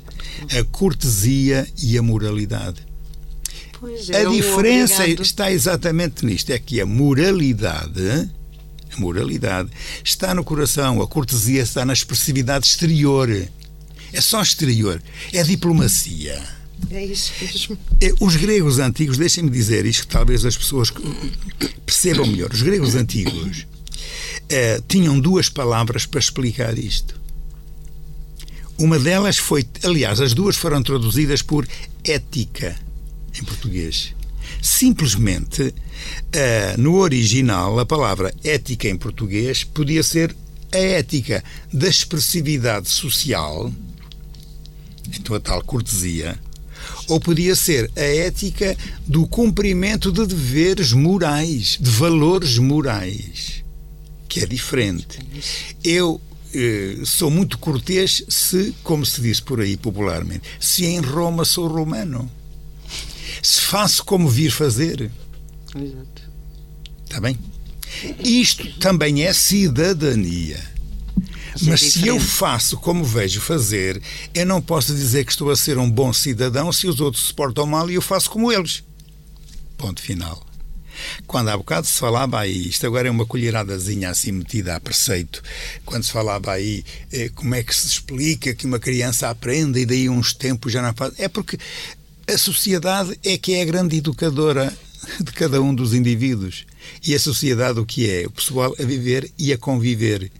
a 0.52 0.64
cortesia 0.64 1.66
e 1.82 1.96
a 1.96 2.02
moralidade. 2.02 2.82
É, 4.10 4.22
a 4.22 4.30
diferença 4.30 5.02
obrigado. 5.02 5.22
está 5.22 5.52
exatamente 5.52 6.24
nisto, 6.24 6.50
é 6.50 6.58
que 6.58 6.80
a 6.80 6.86
moralidade, 6.86 8.30
a 8.92 9.00
moralidade 9.00 9.70
está 10.02 10.34
no 10.34 10.42
coração, 10.42 11.00
a 11.00 11.06
cortesia 11.06 11.62
está 11.62 11.84
na 11.84 11.92
expressividade 11.92 12.66
exterior. 12.66 13.30
É 14.12 14.20
só 14.20 14.42
exterior, 14.42 15.02
é 15.32 15.42
diplomacia. 15.42 16.42
É 16.90 17.04
isso 17.04 17.32
mesmo. 17.40 17.78
É, 18.00 18.12
os 18.20 18.36
gregos 18.36 18.78
antigos, 18.78 19.18
deixem-me 19.18 19.50
dizer 19.50 19.86
isto, 19.86 20.06
talvez 20.06 20.44
as 20.44 20.56
pessoas 20.56 20.92
percebam 21.84 22.26
melhor. 22.26 22.50
Os 22.52 22.62
gregos 22.62 22.94
antigos 22.94 23.66
eh, 24.48 24.80
tinham 24.86 25.18
duas 25.18 25.48
palavras 25.48 26.06
para 26.06 26.20
explicar 26.20 26.78
isto. 26.78 27.20
Uma 28.78 28.98
delas 28.98 29.38
foi, 29.38 29.64
aliás, 29.82 30.20
as 30.20 30.34
duas 30.34 30.56
foram 30.56 30.82
traduzidas 30.82 31.42
por 31.42 31.66
ética 32.04 32.76
em 33.38 33.44
português. 33.44 34.14
Simplesmente, 34.60 35.62
uh, 35.62 36.80
no 36.80 36.96
original, 36.96 37.78
a 37.78 37.86
palavra 37.86 38.34
ética 38.42 38.88
em 38.88 38.96
português 38.96 39.64
podia 39.64 40.02
ser 40.02 40.34
a 40.72 40.76
ética 40.76 41.42
da 41.72 41.88
expressividade 41.88 42.88
social, 42.88 43.72
então 45.14 45.36
a 45.36 45.40
tal 45.40 45.62
cortesia, 45.62 46.38
ou 47.08 47.20
podia 47.20 47.54
ser 47.54 47.90
a 47.96 48.02
ética 48.02 48.76
do 49.06 49.26
cumprimento 49.26 50.10
de 50.10 50.26
deveres 50.26 50.92
morais, 50.92 51.78
de 51.80 51.90
valores 51.90 52.58
morais, 52.58 53.64
que 54.28 54.40
é 54.40 54.46
diferente. 54.46 55.18
Eu 55.82 56.20
eh, 56.54 56.98
sou 57.04 57.30
muito 57.30 57.58
cortês 57.58 58.24
se, 58.28 58.74
como 58.82 59.04
se 59.04 59.20
diz 59.20 59.40
por 59.40 59.60
aí 59.60 59.76
popularmente, 59.76 60.42
se 60.60 60.84
em 60.86 61.00
Roma 61.00 61.44
sou 61.44 61.66
romano. 61.66 62.30
Se 63.42 63.60
faço 63.60 64.04
como 64.04 64.28
vir 64.28 64.50
fazer. 64.50 65.10
Exato. 65.74 66.22
Está 67.04 67.20
bem? 67.20 67.38
Isto 68.20 68.78
também 68.78 69.24
é 69.24 69.32
cidadania. 69.32 70.73
Mas 71.62 71.80
se 71.80 72.06
eu 72.06 72.18
faço 72.18 72.76
como 72.78 73.04
vejo 73.04 73.40
fazer, 73.40 74.02
eu 74.34 74.44
não 74.46 74.60
posso 74.60 74.94
dizer 74.94 75.24
que 75.24 75.32
estou 75.32 75.50
a 75.50 75.56
ser 75.56 75.78
um 75.78 75.90
bom 75.90 76.12
cidadão 76.12 76.72
se 76.72 76.86
os 76.86 77.00
outros 77.00 77.28
se 77.28 77.34
portam 77.34 77.66
mal 77.66 77.90
e 77.90 77.94
eu 77.94 78.02
faço 78.02 78.30
como 78.30 78.52
eles. 78.52 78.82
Ponto 79.76 80.00
final. 80.00 80.44
Quando 81.26 81.48
há 81.48 81.56
bocado 81.56 81.86
se 81.86 81.98
falava 81.98 82.38
aí, 82.40 82.68
isto 82.68 82.86
agora 82.86 83.08
é 83.08 83.10
uma 83.10 83.26
colheradazinha 83.26 84.10
assim 84.10 84.32
metida 84.32 84.76
a 84.76 84.80
preceito, 84.80 85.42
quando 85.84 86.04
se 86.04 86.12
falava 86.12 86.52
aí 86.52 86.84
eh, 87.12 87.30
como 87.34 87.54
é 87.54 87.62
que 87.62 87.74
se 87.74 87.86
explica 87.86 88.54
que 88.54 88.66
uma 88.66 88.78
criança 88.78 89.28
aprende 89.28 89.80
e 89.80 89.86
daí 89.86 90.08
uns 90.08 90.32
tempos 90.32 90.72
já 90.72 90.80
não 90.80 90.94
faz. 90.94 91.14
É 91.18 91.28
porque 91.28 91.58
a 92.32 92.38
sociedade 92.38 93.18
é 93.24 93.36
que 93.36 93.54
é 93.54 93.62
a 93.62 93.66
grande 93.66 93.96
educadora 93.96 94.72
de 95.20 95.32
cada 95.32 95.60
um 95.60 95.74
dos 95.74 95.94
indivíduos. 95.94 96.66
E 97.04 97.14
a 97.14 97.18
sociedade 97.18 97.78
o 97.78 97.86
que 97.86 98.08
é? 98.08 98.26
O 98.26 98.30
pessoal 98.30 98.74
a 98.78 98.82
viver 98.82 99.30
e 99.38 99.52
a 99.52 99.58
conviver. 99.58 100.30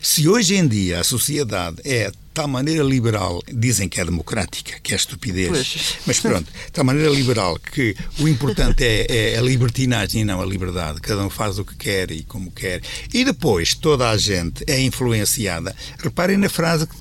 Se 0.00 0.28
hoje 0.28 0.54
em 0.54 0.66
dia 0.66 1.00
a 1.00 1.04
sociedade 1.04 1.78
é 1.84 2.10
tal 2.32 2.46
maneira 2.46 2.84
liberal, 2.84 3.42
dizem 3.52 3.88
que 3.88 4.00
é 4.00 4.04
democrática, 4.04 4.78
que 4.80 4.92
é 4.92 4.96
estupidez, 4.96 5.48
Pois. 5.48 5.94
mas 6.06 6.20
pronto, 6.20 6.44
de 6.44 6.72
tal 6.72 6.84
maneira 6.84 7.10
liberal 7.10 7.58
que 7.58 7.96
o 8.20 8.28
importante 8.28 8.84
é, 8.84 9.32
é 9.34 9.38
a 9.38 9.42
libertinagem 9.42 10.22
e 10.22 10.24
não 10.24 10.40
a 10.40 10.46
liberdade. 10.46 11.00
Cada 11.00 11.24
um 11.24 11.30
faz 11.30 11.58
o 11.58 11.64
que 11.64 11.74
quer 11.74 12.12
e 12.12 12.22
como 12.22 12.52
quer. 12.52 12.80
E 13.12 13.24
depois 13.24 13.74
toda 13.74 14.08
a 14.08 14.16
gente 14.16 14.62
é 14.68 14.80
influenciada. 14.80 15.74
Reparem 15.98 16.36
na 16.36 16.48
frase 16.48 16.86
que 16.86 16.94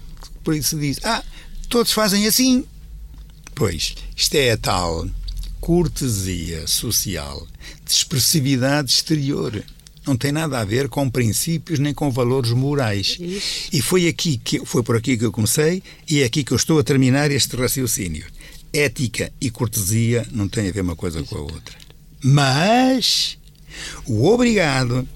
por 0.44 0.56
isso 0.56 0.70
se 0.70 0.76
diz: 0.78 1.00
Ah, 1.04 1.24
todos 1.70 1.92
fazem 1.92 2.26
assim. 2.26 2.66
Pois, 3.54 3.96
isto 4.16 4.36
é 4.36 4.52
a 4.52 4.58
tal 4.58 5.08
cortesia 5.60 6.66
social 6.68 7.48
de 7.86 7.92
expressividade 7.92 8.92
exterior. 8.92 9.64
Não 10.08 10.16
tem 10.16 10.32
nada 10.32 10.60
a 10.60 10.64
ver 10.66 10.88
com 10.88 11.10
princípios 11.10 11.80
nem 11.80 11.94
com 11.94 12.10
valores 12.10 12.52
morais. 12.52 13.18
Isso. 13.20 13.70
E 13.74 13.82
foi 13.82 14.08
aqui 14.08 14.38
que 14.38 14.66
foi 14.66 14.82
por 14.82 14.96
aqui 14.96 15.18
que 15.18 15.26
eu 15.26 15.32
comecei 15.32 15.84
e 16.10 16.22
é 16.22 16.26
aqui 16.26 16.44
que 16.44 16.54
eu 16.54 16.58
estou 16.58 16.80
a 16.80 16.84
terminar 16.84 17.30
este 17.30 17.56
raciocínio. 17.58 18.26
Ética 18.74 19.32
e 19.42 19.50
cortesia 19.52 20.26
não 20.32 20.48
têm 20.48 20.70
a 20.70 20.72
ver 20.72 20.82
uma 20.82 20.96
coisa 20.96 21.22
com 21.24 21.36
a 21.38 21.42
outra. 21.42 21.76
Mas 22.24 23.38
o 24.06 24.26
obrigado, 24.28 25.08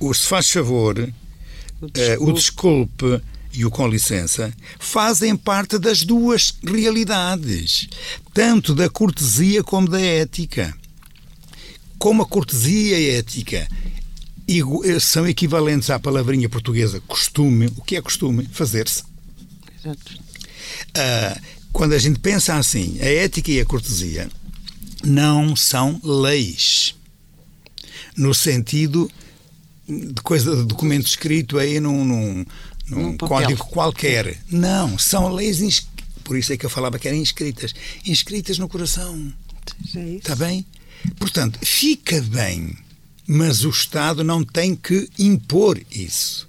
o 0.00 0.12
se 0.14 0.26
faz 0.26 0.50
favor, 0.50 0.98
O 1.80 1.86
eh, 1.94 2.16
o 2.18 2.32
desculpe. 2.32 3.04
desculpe 3.06 3.22
e 3.52 3.64
o 3.64 3.70
com 3.70 3.86
licença 3.88 4.52
fazem 4.78 5.34
parte 5.36 5.78
das 5.78 6.02
duas 6.02 6.54
realidades, 6.62 7.88
tanto 8.34 8.74
da 8.74 8.88
cortesia 8.90 9.62
como 9.62 9.88
da 9.88 10.00
ética. 10.00 10.74
Como 11.98 12.22
a 12.22 12.26
cortesia 12.26 12.98
e 12.98 13.10
a 13.10 13.18
ética 13.18 13.68
eh, 14.48 15.00
são 15.00 15.26
equivalentes 15.26 15.90
à 15.90 15.98
palavrinha 15.98 16.48
portuguesa 16.48 17.00
costume, 17.06 17.66
o 17.76 17.82
que 17.82 17.96
é 17.96 18.02
costume? 18.02 18.48
Fazer-se. 18.52 19.02
Exato. 19.78 20.18
Ah, 20.94 21.38
quando 21.72 21.92
a 21.92 21.98
gente 21.98 22.18
pensa 22.18 22.54
assim, 22.56 22.98
a 23.00 23.06
ética 23.06 23.50
e 23.50 23.60
a 23.60 23.66
cortesia 23.66 24.30
não 25.04 25.54
são 25.54 26.00
leis, 26.02 26.94
no 28.16 28.32
sentido 28.32 29.10
de 29.88 30.20
coisa 30.22 30.56
de 30.56 30.64
documento 30.64 31.06
escrito 31.06 31.58
aí 31.58 31.78
num, 31.78 32.04
num, 32.04 32.46
num 32.88 33.16
código 33.16 33.64
qualquer. 33.66 34.38
Não, 34.50 34.98
são 34.98 35.28
leis, 35.28 35.86
por 36.24 36.36
isso 36.36 36.52
é 36.52 36.56
que 36.56 36.66
eu 36.66 36.70
falava 36.70 36.98
que 36.98 37.06
eram 37.06 37.18
inscritas, 37.18 37.74
inscritas 38.04 38.58
no 38.58 38.68
coração. 38.68 39.32
É. 39.94 40.14
Está 40.14 40.34
bem? 40.34 40.64
Portanto, 41.18 41.58
fica 41.62 42.20
bem, 42.22 42.76
mas 43.26 43.64
o 43.64 43.70
Estado 43.70 44.22
não 44.24 44.44
tem 44.44 44.74
que 44.74 45.08
impor 45.18 45.80
isso. 45.90 46.48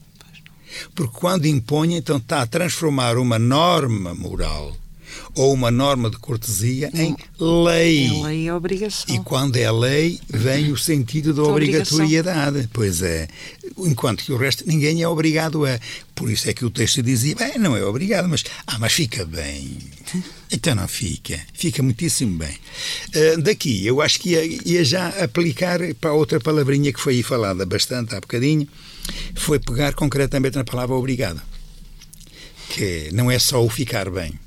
Porque 0.94 1.18
quando 1.18 1.46
impõe, 1.46 1.96
então 1.96 2.18
está 2.18 2.42
a 2.42 2.48
transformar 2.48 3.18
uma 3.18 3.40
norma 3.40 4.14
moral 4.14 4.76
ou 5.34 5.54
uma 5.54 5.72
norma 5.72 6.10
de 6.10 6.18
cortesia 6.18 6.92
em 6.94 7.16
lei. 7.40 8.08
É 8.08 8.24
lei 8.28 8.44
e 8.46 8.52
obrigação. 8.52 9.16
E 9.16 9.20
quando 9.20 9.56
é 9.56 9.72
lei, 9.72 10.20
vem 10.30 10.72
o 10.72 10.78
sentido 10.78 11.34
da 11.34 11.42
Da 11.44 11.50
obrigação. 11.50 11.98
obrigatoriedade. 11.98 12.70
Pois 12.74 13.02
é. 13.02 13.28
Enquanto 13.78 14.24
que 14.24 14.32
o 14.32 14.38
resto, 14.38 14.64
ninguém 14.68 15.02
é 15.02 15.08
obrigado 15.08 15.66
a. 15.66 15.80
Por 16.14 16.30
isso 16.30 16.50
é 16.50 16.54
que 16.54 16.66
o 16.66 16.70
texto 16.70 17.02
dizia: 17.02 17.36
bem, 17.36 17.58
não 17.58 17.76
é 17.76 17.84
obrigado, 17.84 18.28
mas. 18.28 18.44
Ah, 18.66 18.78
mas 18.80 18.94
fica 18.94 19.26
bem. 19.26 19.78
Então 20.52 20.76
não 20.76 20.88
fica. 20.88 21.40
Fica 21.54 21.84
muitíssimo 21.84 22.38
bem. 22.38 22.58
Ah, 23.14 23.42
daqui, 23.42 23.86
eu 23.86 24.02
acho 24.02 24.20
que 24.20 24.30
ia, 24.30 24.46
ia 24.66 24.84
já 24.84 25.10
aplicar 25.24 25.80
para 25.96 26.14
outra 26.14 26.40
palavrinha 26.40 26.94
que 26.94 27.00
foi 27.00 27.16
aí 27.16 27.24
falada 27.24 27.66
bastante 27.66 28.16
há 28.16 28.20
bocadinho. 28.20 28.68
Foi 29.36 29.60
pegar 29.60 29.94
concretamente 29.94 30.58
na 30.58 30.64
palavra 30.64 30.96
obrigado. 30.96 31.42
Que 32.70 33.10
não 33.14 33.30
é 33.32 33.40
só 33.40 33.64
o 33.64 33.70
ficar 33.70 34.10
bem 34.10 34.38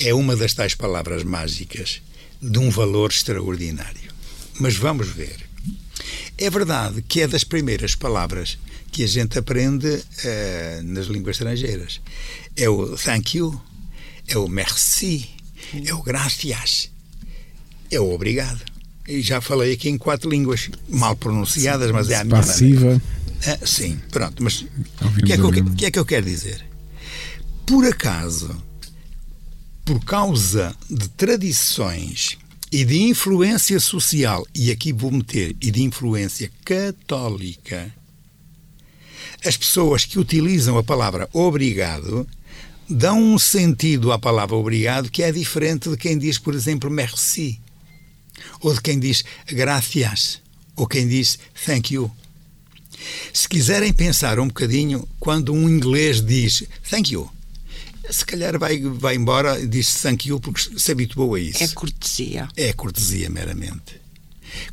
é 0.00 0.14
uma 0.14 0.36
das 0.36 0.54
tais 0.54 0.74
palavras 0.74 1.22
mágicas 1.22 2.00
de 2.40 2.58
um 2.58 2.70
valor 2.70 3.10
extraordinário. 3.10 4.10
Mas 4.58 4.76
vamos 4.76 5.08
ver. 5.08 5.36
É 6.38 6.50
verdade 6.50 7.02
que 7.02 7.22
é 7.22 7.28
das 7.28 7.44
primeiras 7.44 7.94
palavras 7.94 8.58
que 8.90 9.04
a 9.04 9.06
gente 9.06 9.38
aprende 9.38 10.02
eh, 10.24 10.80
nas 10.82 11.06
línguas 11.06 11.36
estrangeiras. 11.36 12.00
É 12.56 12.68
o 12.68 12.96
thank 12.96 13.36
you, 13.36 13.60
é 14.28 14.36
o 14.38 14.48
merci, 14.48 15.28
é 15.84 15.92
o 15.94 16.02
gracias, 16.02 16.90
é 17.90 18.00
o 18.00 18.12
obrigado. 18.12 18.60
E 19.08 19.20
já 19.22 19.40
falei 19.40 19.72
aqui 19.72 19.88
em 19.88 19.96
quatro 19.98 20.28
línguas, 20.28 20.68
mal 20.88 21.14
pronunciadas, 21.14 21.90
mas 21.92 22.10
é 22.10 22.16
a 22.16 22.24
minha. 22.24 22.36
Passiva. 22.36 23.00
Ah, 23.46 23.58
sim, 23.66 24.00
pronto, 24.10 24.42
mas 24.42 24.62
o 24.62 24.66
que, 25.24 25.32
é 25.32 25.36
que- 25.36 25.74
que 25.76 25.86
é 25.86 25.90
que 25.90 25.98
eu 25.98 26.04
quero 26.06 26.26
dizer? 26.26 26.64
Por 27.64 27.84
acaso, 27.86 28.50
por 29.84 30.02
causa 30.04 30.74
de 30.90 31.08
tradições 31.10 32.36
e 32.72 32.84
de 32.84 33.02
influência 33.02 33.78
social, 33.78 34.44
e 34.54 34.72
aqui 34.72 34.92
vou 34.92 35.12
meter, 35.12 35.54
e 35.60 35.70
de 35.70 35.82
influência 35.82 36.50
católica, 36.64 37.92
as 39.44 39.56
pessoas 39.56 40.04
que 40.04 40.18
utilizam 40.18 40.76
a 40.78 40.82
palavra 40.82 41.28
obrigado 41.32 42.26
dão 42.88 43.20
um 43.20 43.38
sentido 43.38 44.12
à 44.12 44.18
palavra 44.18 44.56
obrigado 44.56 45.10
que 45.10 45.22
é 45.22 45.32
diferente 45.32 45.88
de 45.88 45.96
quem 45.96 46.18
diz, 46.18 46.38
por 46.38 46.54
exemplo, 46.54 46.90
merci, 46.90 47.60
ou 48.60 48.74
de 48.74 48.80
quem 48.80 48.98
diz 48.98 49.24
gracias, 49.46 50.40
ou 50.74 50.86
quem 50.86 51.06
diz 51.08 51.38
thank 51.64 51.94
you. 51.94 52.10
Se 53.32 53.48
quiserem 53.48 53.92
pensar 53.92 54.38
um 54.38 54.48
bocadinho, 54.48 55.06
quando 55.18 55.52
um 55.52 55.68
inglês 55.68 56.24
diz 56.24 56.64
thank 56.88 57.12
you, 57.12 57.30
se 58.10 58.24
calhar 58.24 58.58
vai, 58.58 58.80
vai 58.80 59.16
embora 59.16 59.58
e 59.58 59.66
diz 59.66 60.00
thank 60.00 60.28
you 60.28 60.40
porque 60.40 60.78
se 60.78 60.92
habituou 60.92 61.34
a 61.34 61.40
isso. 61.40 61.62
É 61.62 61.68
cortesia. 61.68 62.48
É 62.56 62.72
cortesia 62.72 63.28
meramente. 63.28 64.00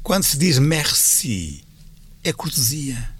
Quando 0.01 0.24
se 0.24 0.38
diz 0.38 0.59
merci, 0.59 1.64
é 2.24 2.32
cortesia. 2.32 3.11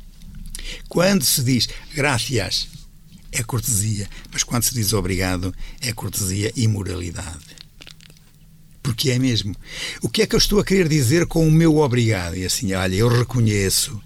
Quando 0.88 1.24
se 1.24 1.44
diz 1.44 1.68
gracias, 1.94 2.68
é 3.34 3.44
cortesia. 3.44 4.10
Mas 4.32 4.44
quando 4.44 4.64
se 4.64 4.74
diz 4.74 4.94
obrigado, 4.94 5.54
é 5.82 5.92
cortesia 5.92 6.52
e 6.56 6.68
moralidade. 6.68 7.64
Porque 8.82 9.12
é 9.12 9.20
mesmo. 9.20 9.56
O 10.02 10.10
que 10.10 10.22
é 10.22 10.28
que 10.28 10.36
eu 10.36 10.40
estou 10.40 10.60
a 10.60 10.66
querer 10.66 10.88
dizer 10.88 11.26
com 11.26 11.48
o 11.48 11.52
meu 11.52 11.78
obrigado? 11.78 12.38
E 12.38 12.46
assim, 12.46 12.74
olha, 12.74 12.96
eu 12.96 13.08
reconheço 13.08 14.02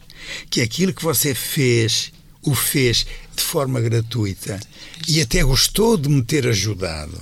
que 0.50 0.62
aquilo 0.62 0.94
que 0.94 1.04
você 1.04 1.34
fez, 1.34 2.12
o 2.44 2.54
fez 2.54 3.06
de 3.36 3.44
forma 3.44 3.82
gratuita 3.82 4.60
e 5.08 5.22
até 5.22 5.44
gostou 5.44 5.98
de 5.98 6.10
me 6.10 6.22
ter 6.22 6.48
ajudado. 6.48 7.20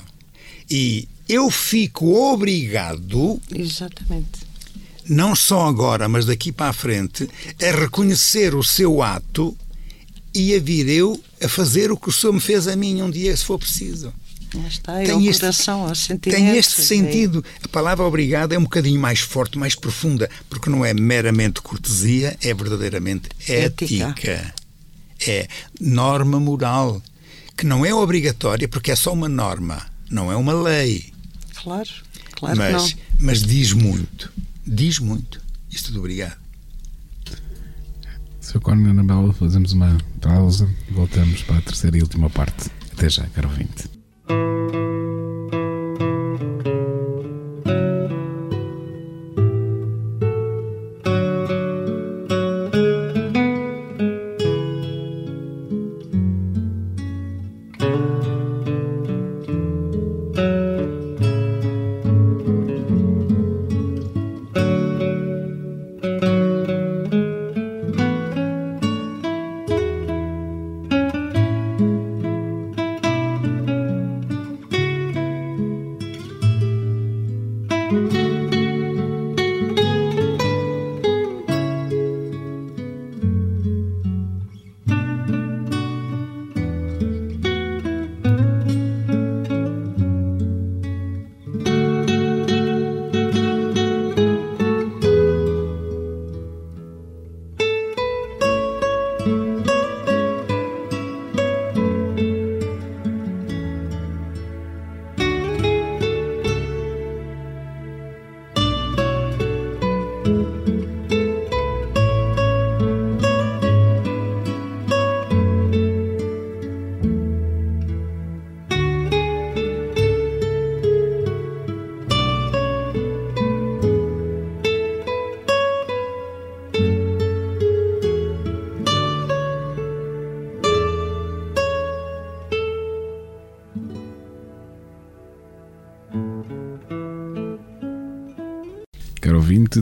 E 0.70 1.08
eu 1.28 1.50
fico 1.50 2.14
obrigado 2.32 3.42
Exatamente. 3.54 4.42
não 5.08 5.36
só 5.36 5.68
agora, 5.68 6.10
mas 6.10 6.26
daqui 6.26 6.52
para 6.52 6.70
a 6.70 6.74
frente, 6.74 7.30
a 7.62 7.80
reconhecer 7.80 8.54
o 8.54 8.64
seu 8.64 9.02
ato 9.02 9.56
e 10.34 10.54
a 10.54 10.60
vir 10.60 10.90
eu 10.90 11.20
a 11.46 11.50
fazer 11.50 11.92
o 11.92 11.98
que 11.98 12.10
o 12.10 12.12
Senhor 12.12 12.34
me 12.34 12.40
fez 12.40 12.68
a 12.68 12.76
mim 12.76 13.02
um 13.02 13.10
dia, 13.10 13.36
se 13.36 13.46
for 13.46 13.58
preciso. 13.58 14.14
Está, 14.68 15.02
é 15.02 15.06
Tem 15.06 15.28
este- 15.28 15.42
coração. 15.42 15.92
Tem 16.22 16.58
este 16.58 16.80
é- 16.80 16.84
sentido. 16.84 17.44
A 17.62 17.68
palavra 17.68 18.06
obrigado 18.06 18.54
é 18.54 18.58
um 18.58 18.64
bocadinho 18.64 19.00
mais 19.00 19.20
forte, 19.20 19.58
mais 19.58 19.76
profunda, 19.76 20.30
porque 20.50 20.70
não 20.70 20.86
é 20.86 20.94
meramente 20.94 21.62
cortesia, 21.62 22.38
é 22.42 22.54
verdadeiramente 22.54 23.30
Ética. 23.48 24.10
ética. 24.10 24.54
É 25.28 25.48
norma 25.80 26.40
moral, 26.40 27.02
que 27.58 27.66
não 27.66 27.86
é 27.86 27.94
obrigatória, 27.94 28.68
porque 28.68 28.92
é 28.92 28.96
só 28.96 29.12
uma 29.14 29.28
norma, 29.28 29.86
não 30.10 30.32
é 30.32 30.36
uma 30.36 30.54
lei. 30.54 31.12
Claro, 31.62 31.90
claro 32.36 32.58
mas, 32.58 32.94
que 32.94 33.00
mas 33.20 33.42
diz 33.42 33.74
muito. 33.74 34.32
Diz 34.66 35.00
muito. 35.00 35.42
Isto 35.70 35.92
de 35.92 35.98
obrigado. 36.00 36.38
Sr. 38.56 38.62
Conan 38.62 38.92
Anabela, 38.92 39.34
fazemos 39.34 39.74
uma 39.74 39.98
pausa 40.22 40.70
e 40.90 40.94
voltamos 40.94 41.44
para 41.44 41.58
a 41.58 41.62
terceira 41.62 41.98
e 41.98 42.02
última 42.02 42.30
parte. 42.30 42.72
Até 42.94 43.10
já, 43.10 43.26
caro 43.28 43.50
ouvinte. 43.50 43.90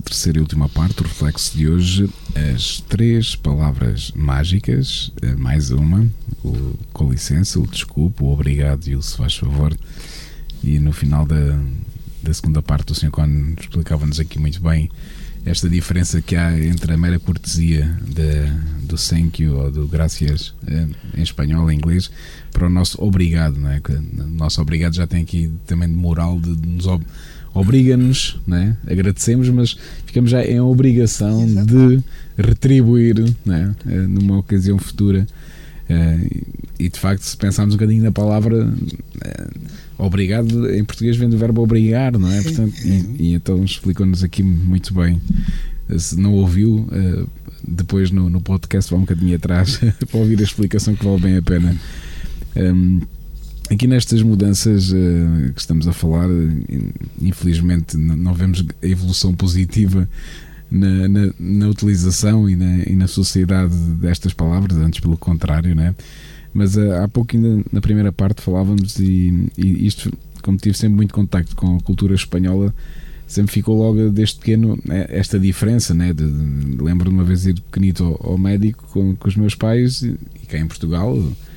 Terceira 0.04 0.38
e 0.38 0.42
última 0.42 0.70
parte, 0.70 1.02
o 1.02 1.04
reflexo 1.04 1.58
de 1.58 1.68
hoje, 1.68 2.10
as 2.54 2.82
três 2.82 3.36
palavras 3.36 4.12
mágicas, 4.16 5.12
eh, 5.22 5.36
mais 5.36 5.72
uma, 5.72 6.08
o 6.44 6.76
com 6.92 7.12
licença, 7.12 7.60
o 7.60 7.68
desculpe, 7.68 8.24
o 8.24 8.28
obrigado 8.28 8.88
e 8.88 8.96
o 8.96 9.02
se 9.02 9.18
faz 9.18 9.36
favor. 9.36 9.76
E 10.64 10.80
no 10.80 10.92
final 10.92 11.26
da, 11.26 11.60
da 12.22 12.34
segunda 12.34 12.62
parte, 12.62 12.92
o 12.92 12.96
Sr. 12.96 13.12
Con 13.12 13.56
explicava-nos 13.60 14.20
aqui 14.20 14.40
muito 14.40 14.62
bem 14.62 14.90
esta 15.46 15.70
diferença 15.70 16.22
que 16.22 16.36
há 16.36 16.58
entre 16.58 16.94
a 16.94 16.98
mera 16.98 17.20
cortesia 17.20 17.86
de, 18.08 18.86
do 18.86 18.96
thank 18.96 19.44
you 19.44 19.58
ou 19.58 19.70
do 19.70 19.88
gracias 19.88 20.54
eh, 20.68 20.88
em 21.16 21.22
espanhol, 21.22 21.70
em 21.70 21.76
inglês, 21.76 22.10
para 22.52 22.68
o 22.68 22.70
nosso 22.70 23.02
obrigado, 23.04 23.58
não 23.58 23.70
é? 23.70 23.80
Que 23.82 23.92
o 23.92 24.28
nosso 24.28 24.62
obrigado 24.62 24.96
já 24.96 25.06
tem 25.06 25.22
aqui 25.22 25.52
também 25.66 25.90
de 25.90 25.96
moral 25.96 26.40
de, 26.40 26.56
de 26.56 26.68
nos 26.68 26.88
obriga-nos, 27.54 28.40
né? 28.48 28.76
agradecemos, 28.88 29.50
mas 29.50 29.78
ficamos 30.06 30.32
já 30.32 30.44
em 30.44 30.60
obrigação 30.60 31.44
Exato. 31.44 31.68
de 31.68 32.04
retribuir 32.38 33.24
né? 33.46 33.76
numa 34.08 34.40
ocasião 34.40 34.78
futura. 34.78 35.28
Uh, 35.90 36.44
e 36.80 36.90
de 36.90 37.00
facto, 37.00 37.22
se 37.22 37.36
pensarmos 37.38 37.76
um 37.76 37.78
bocadinho 37.78 38.04
na 38.04 38.12
palavra 38.12 38.66
uh, 38.66 39.52
obrigado, 39.98 40.74
em 40.74 40.84
português 40.84 41.18
vem 41.18 41.30
do 41.30 41.38
verbo 41.38 41.62
obrigar, 41.62 42.18
não 42.18 42.32
é? 42.32 42.42
Portanto, 42.42 42.74
e, 42.84 43.16
e 43.20 43.34
então 43.34 43.64
explicou-nos 43.64 44.24
aqui 44.24 44.42
muito 44.42 44.94
bem. 44.94 45.22
Se 45.98 46.18
não 46.18 46.34
ouviu, 46.34 46.88
depois 47.68 48.10
no, 48.10 48.30
no 48.30 48.42
podcast 48.42 48.90
vá 48.90 48.98
um 48.98 49.02
bocadinho 49.02 49.36
atrás 49.36 49.80
para 50.10 50.20
ouvir 50.20 50.40
a 50.40 50.44
explicação 50.44 50.96
que 50.96 51.06
vale 51.06 51.20
bem 51.20 51.38
a 51.38 51.42
pena. 51.42 51.76
Um, 52.56 53.02
Aqui 53.72 53.88
nestas 53.88 54.22
mudanças 54.22 54.92
uh, 54.92 55.54
que 55.54 55.60
estamos 55.60 55.88
a 55.88 55.94
falar, 55.94 56.28
infelizmente 57.22 57.98
não 57.98 58.34
vemos 58.34 58.64
a 58.82 58.88
evolução 58.88 59.34
positiva 59.34 60.08
na, 60.70 61.08
na, 61.08 61.34
na 61.40 61.68
utilização 61.70 62.50
e 62.50 62.56
na, 62.56 62.84
e 62.84 62.96
na, 62.96 63.08
sociedade 63.08 63.74
destas 63.74 64.34
palavras, 64.34 64.78
antes 64.78 65.00
pelo 65.00 65.18
contrário, 65.18 65.74
né? 65.76 65.96
Mas 66.54 66.76
uh, 66.76 66.94
há 67.04 67.08
pouco 67.08 67.36
ainda 67.36 67.64
na 67.72 67.80
primeira 67.80 68.12
parte 68.12 68.42
falávamos 68.42 69.00
e, 69.00 69.50
e, 69.58 69.88
isto, 69.88 70.12
como 70.42 70.58
tive 70.58 70.78
sempre 70.78 70.98
muito 70.98 71.14
contacto 71.14 71.56
com 71.56 71.78
a 71.78 71.80
cultura 71.80 72.14
espanhola, 72.14 72.74
sempre 73.28 73.54
ficou 73.54 73.78
logo 73.78 74.10
desde 74.10 74.36
pequeno 74.36 74.78
esta 75.10 75.40
diferença, 75.40 75.94
né? 75.94 76.12
De, 76.12 76.30
de, 76.30 76.84
lembro 76.84 77.10
de 77.10 77.16
uma 77.16 77.24
vez 77.24 77.46
ir 77.46 77.56
pequenito 77.56 78.04
ao, 78.04 78.32
ao 78.32 78.38
médico 78.38 78.86
com, 78.92 79.16
com, 79.16 79.28
os 79.28 79.36
meus 79.36 79.56
pais 79.56 80.02
e, 80.02 80.16
e 80.42 80.46
cá 80.48 80.58
em 80.58 80.68
Portugal 80.68 81.18
eh, 81.18 81.53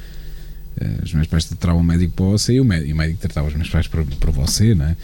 os 1.03 1.13
meus 1.15 1.27
pais 1.27 1.45
tratavam 1.45 1.81
o 1.81 1.85
médico 1.85 2.13
para 2.15 2.27
você 2.27 2.55
e 2.55 2.61
o 2.61 2.65
médico, 2.65 2.91
e 2.91 2.93
o 2.93 2.97
médico 2.97 3.21
tratava 3.21 3.49
os 3.49 3.55
meus 3.55 3.69
pais 3.69 3.87
para, 3.87 4.05
para 4.05 4.31
você, 4.31 4.75
não 4.75 4.87
é? 4.87 4.97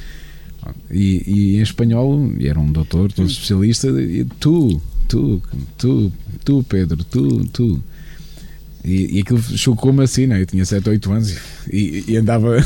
E, 0.91 1.23
e, 1.27 1.57
em 1.57 1.61
espanhol, 1.61 2.33
e 2.39 2.47
era 2.47 2.61
um 2.61 2.71
doutor, 2.71 3.11
todo 3.13 3.29
especialista, 3.29 3.89
e 3.89 4.25
tu, 4.39 4.81
tu, 5.09 5.43
tu, 5.77 6.13
tu, 6.45 6.63
Pedro, 6.69 7.03
tu, 7.05 7.45
tu. 7.47 7.83
E, 8.85 9.19
e 9.19 9.21
aquilo 9.21 9.41
chocou-me 9.41 10.03
assim, 10.03 10.27
né? 10.27 10.41
Eu 10.41 10.47
tinha 10.47 10.65
7 10.65 10.89
ou 10.89 10.93
8 10.93 11.13
anos 11.13 11.37
e, 11.71 12.05
e 12.09 12.17
andava. 12.17 12.57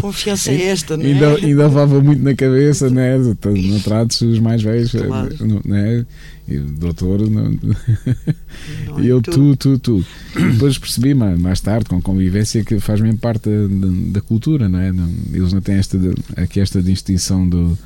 Confiança 0.00 0.50
é 0.50 0.66
esta, 0.66 0.96
não 0.98 1.04
é? 1.04 1.08
Ainda, 1.08 1.34
ainda 1.36 1.62
levava 1.64 2.00
muito 2.00 2.22
na 2.22 2.34
cabeça, 2.34 2.90
né? 2.90 3.16
Não 3.16 3.80
trates 3.80 4.20
os 4.20 4.38
mais 4.38 4.62
velhos, 4.62 4.92
claro. 4.92 5.62
né? 5.64 6.04
E 6.46 6.58
o 6.58 6.64
doutor. 6.64 7.28
Não... 7.28 7.50
não 7.50 9.00
e 9.00 9.08
eu, 9.08 9.22
tu, 9.22 9.56
tu, 9.56 9.78
tu. 9.78 10.04
E 10.36 10.42
depois 10.52 10.76
percebi 10.76 11.14
mais 11.14 11.60
tarde, 11.60 11.86
com 11.86 12.02
convivência, 12.02 12.62
que 12.62 12.78
faz 12.78 13.00
mesmo 13.00 13.18
parte 13.18 13.48
da, 13.48 14.12
da 14.12 14.20
cultura, 14.20 14.68
não 14.68 14.78
é? 14.78 14.92
Eles 15.32 15.54
não 15.54 15.62
têm 15.62 15.76
esta, 15.76 15.98
aqui 16.36 16.60
esta 16.60 16.82
distinção 16.82 17.48
do. 17.48 17.78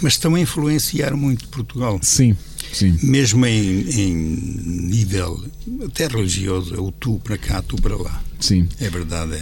Mas 0.00 0.14
estão 0.14 0.34
a 0.34 0.40
influenciar 0.40 1.14
muito 1.14 1.46
Portugal. 1.48 2.00
Sim. 2.02 2.34
Sim. 2.72 2.96
mesmo 3.02 3.44
em, 3.46 3.80
em, 3.88 4.14
nível 4.14 5.42
até 5.84 6.06
religioso, 6.06 6.74
é 6.74 6.80
o 6.80 6.92
tu 6.92 7.20
para 7.22 7.38
cá, 7.38 7.62
tu 7.62 7.76
para 7.76 7.96
lá. 7.96 8.22
Sim. 8.40 8.68
É 8.80 8.88
verdade. 8.88 9.34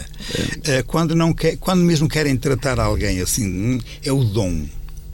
É. 0.65 0.77
é. 0.77 0.83
Quando, 0.83 1.15
não 1.15 1.33
quer, 1.33 1.57
quando 1.57 1.81
mesmo 1.81 2.07
querem 2.09 2.35
tratar 2.35 2.79
alguém 2.79 3.21
assim, 3.21 3.45
hum, 3.47 3.79
é 4.03 4.11
o 4.11 4.23
dom. 4.23 4.65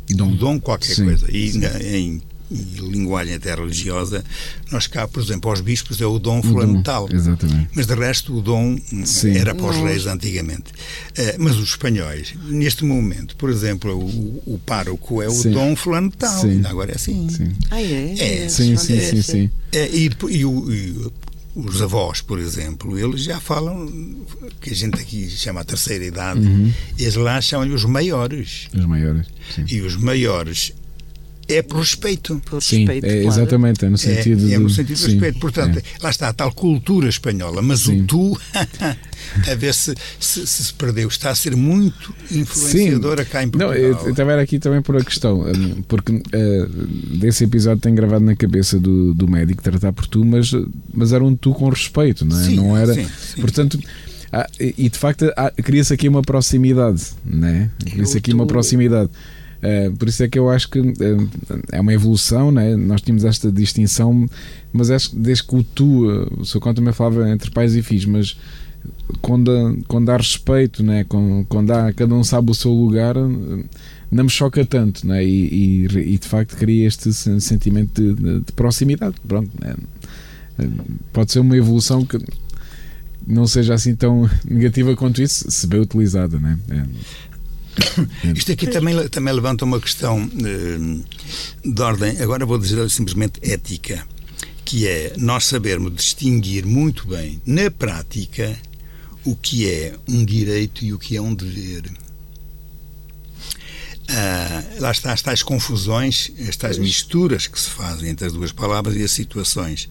Dom, 0.10 0.32
o 0.32 0.36
dom 0.36 0.60
qualquer 0.60 0.96
Sim. 0.96 1.06
coisa. 1.06 1.28
E 1.32 1.58
na, 1.58 1.80
em 1.82 2.22
e 2.54 2.80
linguagem 2.80 3.34
até 3.34 3.54
religiosa, 3.56 4.24
nós 4.72 4.88
cá, 4.88 5.08
por 5.08 5.22
exemplo, 5.22 5.50
aos 5.50 5.62
bispos 5.62 6.00
é 6.00 6.06
o 6.06 6.20
dom 6.20 6.42
fundamental. 6.42 7.10
Exatamente. 7.12 7.70
Mas 7.74 7.88
de 7.88 7.96
resto 7.96 8.38
o 8.38 8.42
dom 8.42 8.78
Sim. 9.06 9.36
era 9.36 9.56
para 9.56 9.66
os 9.66 9.78
reis 9.78 10.06
antigamente. 10.06 10.72
Uh, 10.72 11.36
mas 11.40 11.56
os 11.56 11.70
espanhóis, 11.70 12.34
neste 12.46 12.86
momento, 12.86 13.36
por 13.36 13.50
exemplo, 13.50 13.98
o, 13.98 14.54
o 14.54 14.60
pároco 14.66 15.22
é 15.22 15.28
o 15.28 15.32
sim. 15.32 15.52
dom 15.52 15.76
fundamental. 15.76 16.42
Sim. 16.42 16.62
Agora 16.66 16.92
é 16.92 16.96
assim. 16.96 17.28
Sim. 17.30 17.52
Ah, 17.72 17.82
é? 17.82 18.44
é. 18.44 18.50
Sim, 18.50 18.78
sim, 18.78 19.00
sim. 19.00 19.22
sim. 19.22 19.52
É, 19.72 19.90
e, 19.90 20.10
e, 20.30 20.42
e 20.42 21.12
os 21.56 21.82
avós, 21.82 22.22
por 22.22 22.40
exemplo, 22.40 22.98
eles 22.98 23.24
já 23.24 23.40
falam 23.40 24.16
que 24.60 24.72
a 24.72 24.76
gente 24.76 25.00
aqui 25.00 25.30
chama 25.30 25.62
a 25.62 25.64
terceira 25.64 26.04
idade, 26.04 26.40
uhum. 26.40 26.72
eles 26.98 27.16
lá 27.16 27.40
chamam 27.42 27.74
os 27.74 27.86
maiores. 27.86 28.68
Os 28.74 28.86
maiores. 28.86 29.28
Sim. 29.54 29.66
E 29.70 29.82
os 29.82 29.96
maiores 29.96 30.74
é 31.48 31.62
por 31.62 31.80
respeito. 31.80 32.42
Por 32.46 32.62
sim, 32.62 32.80
respeito, 32.80 33.06
é, 33.06 33.22
claro. 33.22 33.28
exatamente, 33.28 33.86
é 33.86 33.90
no 33.90 33.98
sentido 33.98 34.50
é, 34.50 34.54
é 34.54 34.60
no 34.60 34.70
sentido 34.70 34.98
de 34.98 35.06
respeito. 35.06 35.40
Portanto, 35.40 35.80
é. 35.80 35.84
lá 36.02 36.10
está 36.10 36.30
a 36.30 36.34
tal 36.34 36.52
cultura 36.52 37.10
espanhola, 37.10 37.62
mas 37.62 37.82
sim. 37.82 38.02
o 38.02 38.06
tu, 38.06 38.40
a 38.54 39.56
ver 39.56 39.74
se, 39.74 39.94
se, 40.20 40.48
se, 40.48 40.64
se 40.66 40.74
perdeu, 40.74 41.08
está 41.08 41.30
a 41.32 41.36
ser 41.36 41.56
muito 41.56 42.14
influenciadora 42.32 43.24
sim. 43.24 43.30
cá 43.30 43.44
em 43.44 43.50
Portugal. 43.50 43.74
Não, 43.74 43.78
eu 43.78 44.10
estava 44.10 44.40
aqui 44.40 44.60
também 44.60 44.82
por 44.82 44.96
a 44.98 45.04
questão, 45.04 45.44
porque 45.88 46.14
uh, 46.14 46.22
desse 47.18 47.44
episódio 47.44 47.82
tem 47.82 47.94
gravado 47.94 48.24
na 48.24 48.36
cabeça 48.36 48.80
do, 48.80 49.14
do 49.14 49.28
médico 49.28 49.62
tratar 49.62 49.92
por 49.92 50.08
tu, 50.08 50.24
mas, 50.24 50.52
mas 50.94 51.12
era 51.12 51.24
um 51.24 51.36
tu 51.36 51.54
com 51.54 51.70
respeito, 51.70 52.26
não 52.26 52.40
é? 52.40 52.44
Sim, 52.44 52.56
não 52.56 52.78
era. 52.78 52.94
Sim, 52.94 53.08
portanto. 53.40 53.80
Ah, 54.36 54.50
e 54.60 54.90
de 54.90 54.98
facto 54.98 55.32
cria-se 55.64 55.94
aqui 55.94 56.10
uma 56.10 56.24
proximidade, 56.24 57.04
né? 57.24 57.70
Cria-se 57.86 58.18
aqui 58.18 58.34
uma 58.34 58.48
proximidade. 58.48 59.12
Uh, 59.64 59.96
por 59.96 60.10
isso 60.10 60.22
é 60.22 60.28
que 60.28 60.38
eu 60.38 60.50
acho 60.50 60.70
que 60.70 60.80
uh, 60.80 60.94
é 61.72 61.80
uma 61.80 61.94
evolução, 61.94 62.52
né? 62.52 62.76
nós 62.76 63.02
tínhamos 63.02 63.24
esta 63.24 63.50
distinção, 63.50 64.30
mas 64.74 64.92
acho 64.92 65.12
que 65.12 65.16
desde 65.16 65.46
que 65.46 65.56
o 65.56 65.64
tu, 65.64 66.06
uh, 66.06 66.42
o 66.42 66.46
seu 66.46 66.60
conto 66.60 66.78
também 66.78 66.94
falava 66.94 67.30
entre 67.30 67.50
pais 67.50 67.74
e 67.74 67.82
filhos, 67.82 68.06
mas 68.06 68.38
quando, 69.22 69.80
quando 69.88 70.10
há 70.10 70.18
respeito, 70.18 70.84
né? 70.84 71.06
quando, 71.06 71.46
quando 71.48 71.72
há, 71.72 71.94
cada 71.94 72.14
um 72.14 72.26
sabe 72.26 72.52
o 72.52 72.54
seu 72.54 72.74
lugar, 72.74 73.16
não 74.12 74.24
me 74.26 74.30
choca 74.30 74.66
tanto, 74.66 75.08
né? 75.08 75.24
e, 75.24 75.86
e, 75.86 76.14
e 76.14 76.18
de 76.18 76.28
facto 76.28 76.58
cria 76.58 76.86
este 76.86 77.14
sentimento 77.14 78.02
de, 78.02 78.14
de, 78.14 78.40
de 78.42 78.52
proximidade. 78.52 79.16
Pronto, 79.26 79.50
né? 79.62 79.76
pode 81.14 81.32
ser 81.32 81.40
uma 81.40 81.56
evolução 81.56 82.06
que 82.06 82.20
não 83.26 83.48
seja 83.48 83.74
assim 83.74 83.96
tão 83.96 84.30
negativa 84.44 84.94
quanto 84.94 85.22
isso, 85.22 85.50
se 85.50 85.66
bem 85.68 85.80
utilizada. 85.80 86.38
Né? 86.38 86.60
É. 86.70 86.84
Isto 88.36 88.52
aqui 88.52 88.68
também, 88.68 89.08
também 89.10 89.34
levanta 89.34 89.66
uma 89.66 89.80
questão 89.80 90.30
eh, 90.46 91.04
de 91.64 91.82
ordem, 91.82 92.20
agora 92.22 92.46
vou 92.46 92.58
dizer 92.58 92.90
simplesmente 92.90 93.40
ética, 93.42 94.06
que 94.64 94.88
é 94.88 95.14
nós 95.18 95.46
sabermos 95.46 95.94
distinguir 95.96 96.66
muito 96.66 97.08
bem, 97.08 97.42
na 97.46 97.70
prática, 97.70 98.58
o 99.26 99.36
que 99.36 99.70
é 99.70 99.96
um 100.08 100.24
direito 100.24 100.84
e 100.84 100.94
o 100.94 101.00
que 101.00 101.16
é 101.16 101.22
um 101.22 101.34
dever. 101.34 101.84
Ah, 104.10 104.64
lá 104.80 104.92
está 104.92 105.14
as 105.14 105.22
tais 105.22 105.42
confusões, 105.42 106.30
as 106.48 106.58
tais 106.58 106.78
misturas 106.78 107.48
que 107.48 107.60
se 107.60 107.70
fazem 107.70 108.10
entre 108.10 108.28
as 108.28 108.34
duas 108.34 108.52
palavras 108.52 108.96
e 108.96 109.04
as 109.04 109.12
situações. 109.12 109.90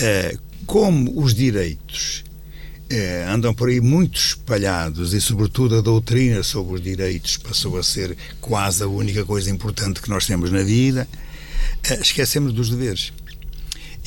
Ah, 0.00 0.36
como 0.66 1.20
os 1.20 1.34
direitos 1.34 2.23
é, 2.94 3.26
andam 3.28 3.52
por 3.52 3.68
aí 3.68 3.80
muito 3.80 4.18
espalhados 4.18 5.12
e, 5.12 5.20
sobretudo, 5.20 5.76
a 5.76 5.80
doutrina 5.80 6.42
sobre 6.42 6.74
os 6.74 6.82
direitos 6.82 7.36
passou 7.36 7.76
a 7.76 7.82
ser 7.82 8.16
quase 8.40 8.82
a 8.82 8.86
única 8.86 9.24
coisa 9.24 9.50
importante 9.50 10.00
que 10.00 10.08
nós 10.08 10.26
temos 10.26 10.50
na 10.50 10.62
vida, 10.62 11.08
é, 11.82 12.00
esquecemos 12.00 12.52
dos 12.52 12.70
deveres. 12.70 13.12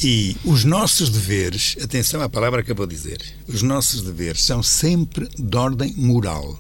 E 0.02 0.38
os 0.46 0.64
nossos 0.64 1.10
deveres, 1.10 1.76
atenção 1.82 2.22
à 2.22 2.30
palavra 2.30 2.64
que 2.64 2.72
eu 2.72 2.76
vou 2.76 2.86
dizer, 2.86 3.20
os 3.48 3.62
nossos 3.62 4.02
deveres 4.02 4.44
são 4.44 4.62
sempre 4.62 5.28
de 5.38 5.58
ordem 5.58 5.94
moral. 5.98 6.60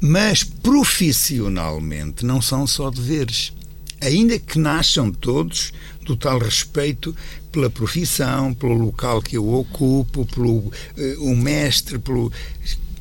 Mas 0.00 0.44
profissionalmente 0.44 2.24
não 2.24 2.40
são 2.40 2.66
só 2.66 2.90
deveres. 2.90 3.52
Ainda 4.00 4.38
que 4.38 4.58
nasçam 4.58 5.10
todos 5.10 5.72
do 6.04 6.16
tal 6.16 6.38
respeito 6.38 7.14
pela 7.50 7.70
profissão, 7.70 8.52
pelo 8.54 8.74
local 8.74 9.22
que 9.22 9.36
eu 9.36 9.48
ocupo, 9.54 10.26
pelo 10.26 10.58
uh, 10.58 10.72
um 11.20 11.36
mestre, 11.36 11.98
pelo 11.98 12.30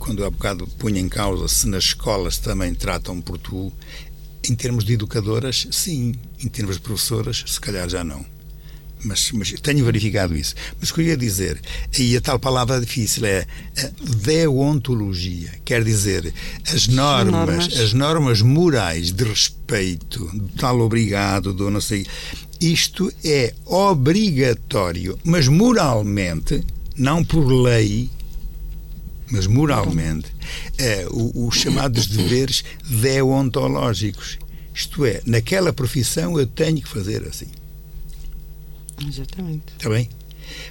quando 0.03 0.25
há 0.25 0.29
bocado 0.29 0.67
punha 0.77 0.99
em 0.99 1.07
causa 1.07 1.47
se 1.47 1.65
nas 1.65 1.85
escolas 1.85 2.37
também 2.37 2.73
tratam 2.75 3.21
por 3.21 3.37
tu, 3.37 3.71
em 4.49 4.53
termos 4.53 4.83
de 4.83 4.93
educadoras, 4.93 5.65
sim, 5.71 6.13
em 6.43 6.49
termos 6.49 6.75
de 6.75 6.81
professoras, 6.81 7.43
se 7.47 7.59
calhar 7.59 7.87
já 7.87 8.03
não. 8.03 8.25
mas, 9.03 9.31
mas, 9.31 9.51
tenho 9.61 9.85
verificado 9.85 10.35
isso. 10.35 10.55
Mas 10.79 10.89
o 10.89 10.93
que 10.93 11.01
eu 11.01 11.05
ia 11.05 11.17
dizer, 11.17 11.59
aí 11.97 12.17
a 12.17 12.21
tal 12.21 12.37
palavra 12.37 12.81
difícil 12.81 13.25
é 13.25 13.45
deontologia, 14.21 15.51
quer 15.63 15.83
dizer, 15.83 16.33
as 16.73 16.87
normas, 16.87 17.31
normas. 17.31 17.79
as 17.79 17.93
normas 17.93 18.41
morais 18.41 19.11
de 19.11 19.23
respeito, 19.23 20.29
do 20.33 20.49
tal 20.59 20.81
obrigado, 20.81 21.53
do 21.53 21.69
não 21.69 21.81
sei. 21.81 22.05
Isto 22.63 23.11
é 23.25 23.53
obrigatório, 23.65 25.19
mas 25.21 25.49
moralmente, 25.49 26.63
não 26.95 27.21
por 27.21 27.45
lei, 27.45 28.09
mas 29.29 29.47
moralmente, 29.47 30.33
é, 30.77 31.05
os 31.11 31.57
chamados 31.57 32.07
deveres 32.07 32.63
deontológicos. 32.87 34.39
Isto 34.73 35.03
é, 35.03 35.21
naquela 35.25 35.73
profissão 35.73 36.39
eu 36.39 36.47
tenho 36.47 36.81
que 36.81 36.87
fazer 36.87 37.27
assim. 37.27 37.47
Exatamente. 39.05 39.65
Está 39.77 39.89
bem? 39.89 40.07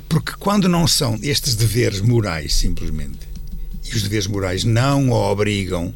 Porque 0.09 0.33
quando 0.39 0.71
não 0.71 0.87
são 0.87 1.19
estes 1.23 1.55
deveres 1.55 2.01
morais, 2.01 2.55
simplesmente, 2.55 3.29
e 3.85 3.95
os 3.95 4.03
deveres 4.03 4.27
morais 4.27 4.65
não 4.65 5.11
o 5.11 5.13
obrigam, 5.13 5.93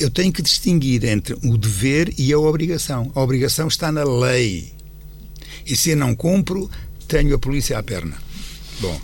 eu 0.00 0.10
tenho 0.10 0.32
que 0.32 0.42
distinguir 0.42 1.04
entre 1.04 1.34
o 1.44 1.56
dever 1.56 2.12
e 2.18 2.32
a 2.32 2.38
obrigação. 2.40 3.12
A 3.14 3.20
obrigação 3.20 3.68
está 3.68 3.92
na 3.92 4.02
lei. 4.02 4.76
E 5.68 5.76
se 5.76 5.94
não 5.94 6.14
cumpro, 6.14 6.70
tenho 7.06 7.34
a 7.34 7.38
polícia 7.38 7.78
à 7.78 7.82
perna. 7.82 8.16
Bom, 8.80 9.00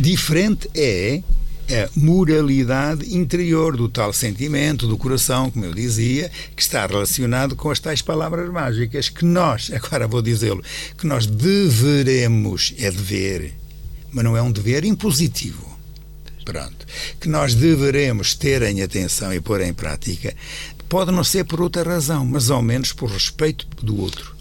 diferente 0.00 0.68
é 0.74 1.22
a 1.68 1.90
moralidade 1.96 3.14
interior 3.14 3.76
do 3.76 3.88
tal 3.88 4.12
sentimento, 4.12 4.86
do 4.86 4.96
coração, 4.96 5.50
como 5.50 5.64
eu 5.64 5.74
dizia, 5.74 6.30
que 6.54 6.62
está 6.62 6.86
relacionado 6.86 7.56
com 7.56 7.70
as 7.70 7.80
tais 7.80 8.00
palavras 8.00 8.48
mágicas 8.50 9.08
que 9.08 9.24
nós, 9.24 9.70
agora 9.74 10.06
vou 10.06 10.22
dizê-lo, 10.22 10.62
que 10.96 11.06
nós 11.06 11.26
deveremos, 11.26 12.72
é 12.78 12.90
dever, 12.90 13.52
mas 14.12 14.24
não 14.24 14.36
é 14.36 14.42
um 14.42 14.52
dever 14.52 14.84
impositivo. 14.84 15.76
Pronto. 16.44 16.86
Que 17.20 17.28
nós 17.28 17.56
deveremos 17.56 18.34
ter 18.36 18.62
em 18.62 18.80
atenção 18.80 19.34
e 19.34 19.40
pôr 19.40 19.60
em 19.60 19.74
prática, 19.74 20.32
pode 20.88 21.10
não 21.10 21.24
ser 21.24 21.44
por 21.44 21.60
outra 21.60 21.82
razão, 21.82 22.24
mas 22.24 22.48
ao 22.48 22.62
menos 22.62 22.92
por 22.92 23.10
respeito 23.10 23.66
do 23.84 24.00
outro. 24.00 24.35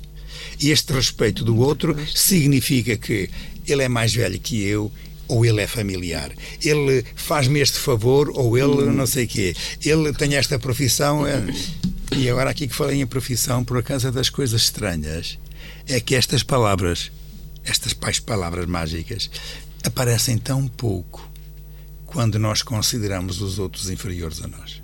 E 0.59 0.71
este 0.71 0.93
respeito 0.93 1.43
do 1.43 1.57
outro 1.57 1.95
significa 2.13 2.97
que 2.97 3.29
ele 3.67 3.83
é 3.83 3.89
mais 3.89 4.13
velho 4.13 4.39
que 4.39 4.63
eu, 4.63 4.91
ou 5.27 5.45
ele 5.45 5.61
é 5.61 5.67
familiar. 5.67 6.31
Ele 6.63 7.03
faz-me 7.15 7.59
este 7.59 7.79
favor 7.79 8.29
ou 8.33 8.57
ele 8.57 8.89
hum. 8.89 8.93
não 8.93 9.07
sei 9.07 9.27
quê. 9.27 9.55
Ele 9.83 10.13
tem 10.13 10.35
esta 10.35 10.59
profissão. 10.59 11.25
É... 11.25 11.43
E 12.15 12.29
agora 12.29 12.51
aqui 12.51 12.67
que 12.67 12.75
falei 12.75 13.01
em 13.01 13.07
profissão, 13.07 13.63
por 13.63 13.77
acaso 13.77 14.07
é 14.07 14.11
das 14.11 14.29
coisas 14.29 14.61
estranhas, 14.61 15.39
é 15.87 15.99
que 15.99 16.15
estas 16.15 16.43
palavras, 16.43 17.11
estas 17.63 17.93
pais 17.93 18.19
palavras 18.19 18.67
mágicas, 18.67 19.29
aparecem 19.83 20.37
tão 20.37 20.67
pouco 20.67 21.29
quando 22.05 22.39
nós 22.39 22.61
consideramos 22.61 23.41
os 23.41 23.59
outros 23.59 23.89
inferiores 23.89 24.41
a 24.43 24.47
nós. 24.47 24.81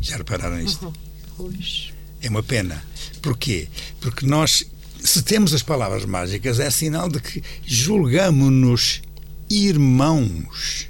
Já 0.00 0.16
repararam 0.16 0.60
isto? 0.60 0.92
É 2.20 2.28
uma 2.28 2.42
pena. 2.42 2.82
Porquê? 3.20 3.68
Porque 4.00 4.26
nós 4.26 4.64
se 5.06 5.22
temos 5.22 5.54
as 5.54 5.62
palavras 5.62 6.04
mágicas, 6.04 6.58
é 6.58 6.70
sinal 6.70 7.08
de 7.08 7.20
que 7.20 7.42
julgamos-nos 7.64 9.02
irmãos. 9.48 10.88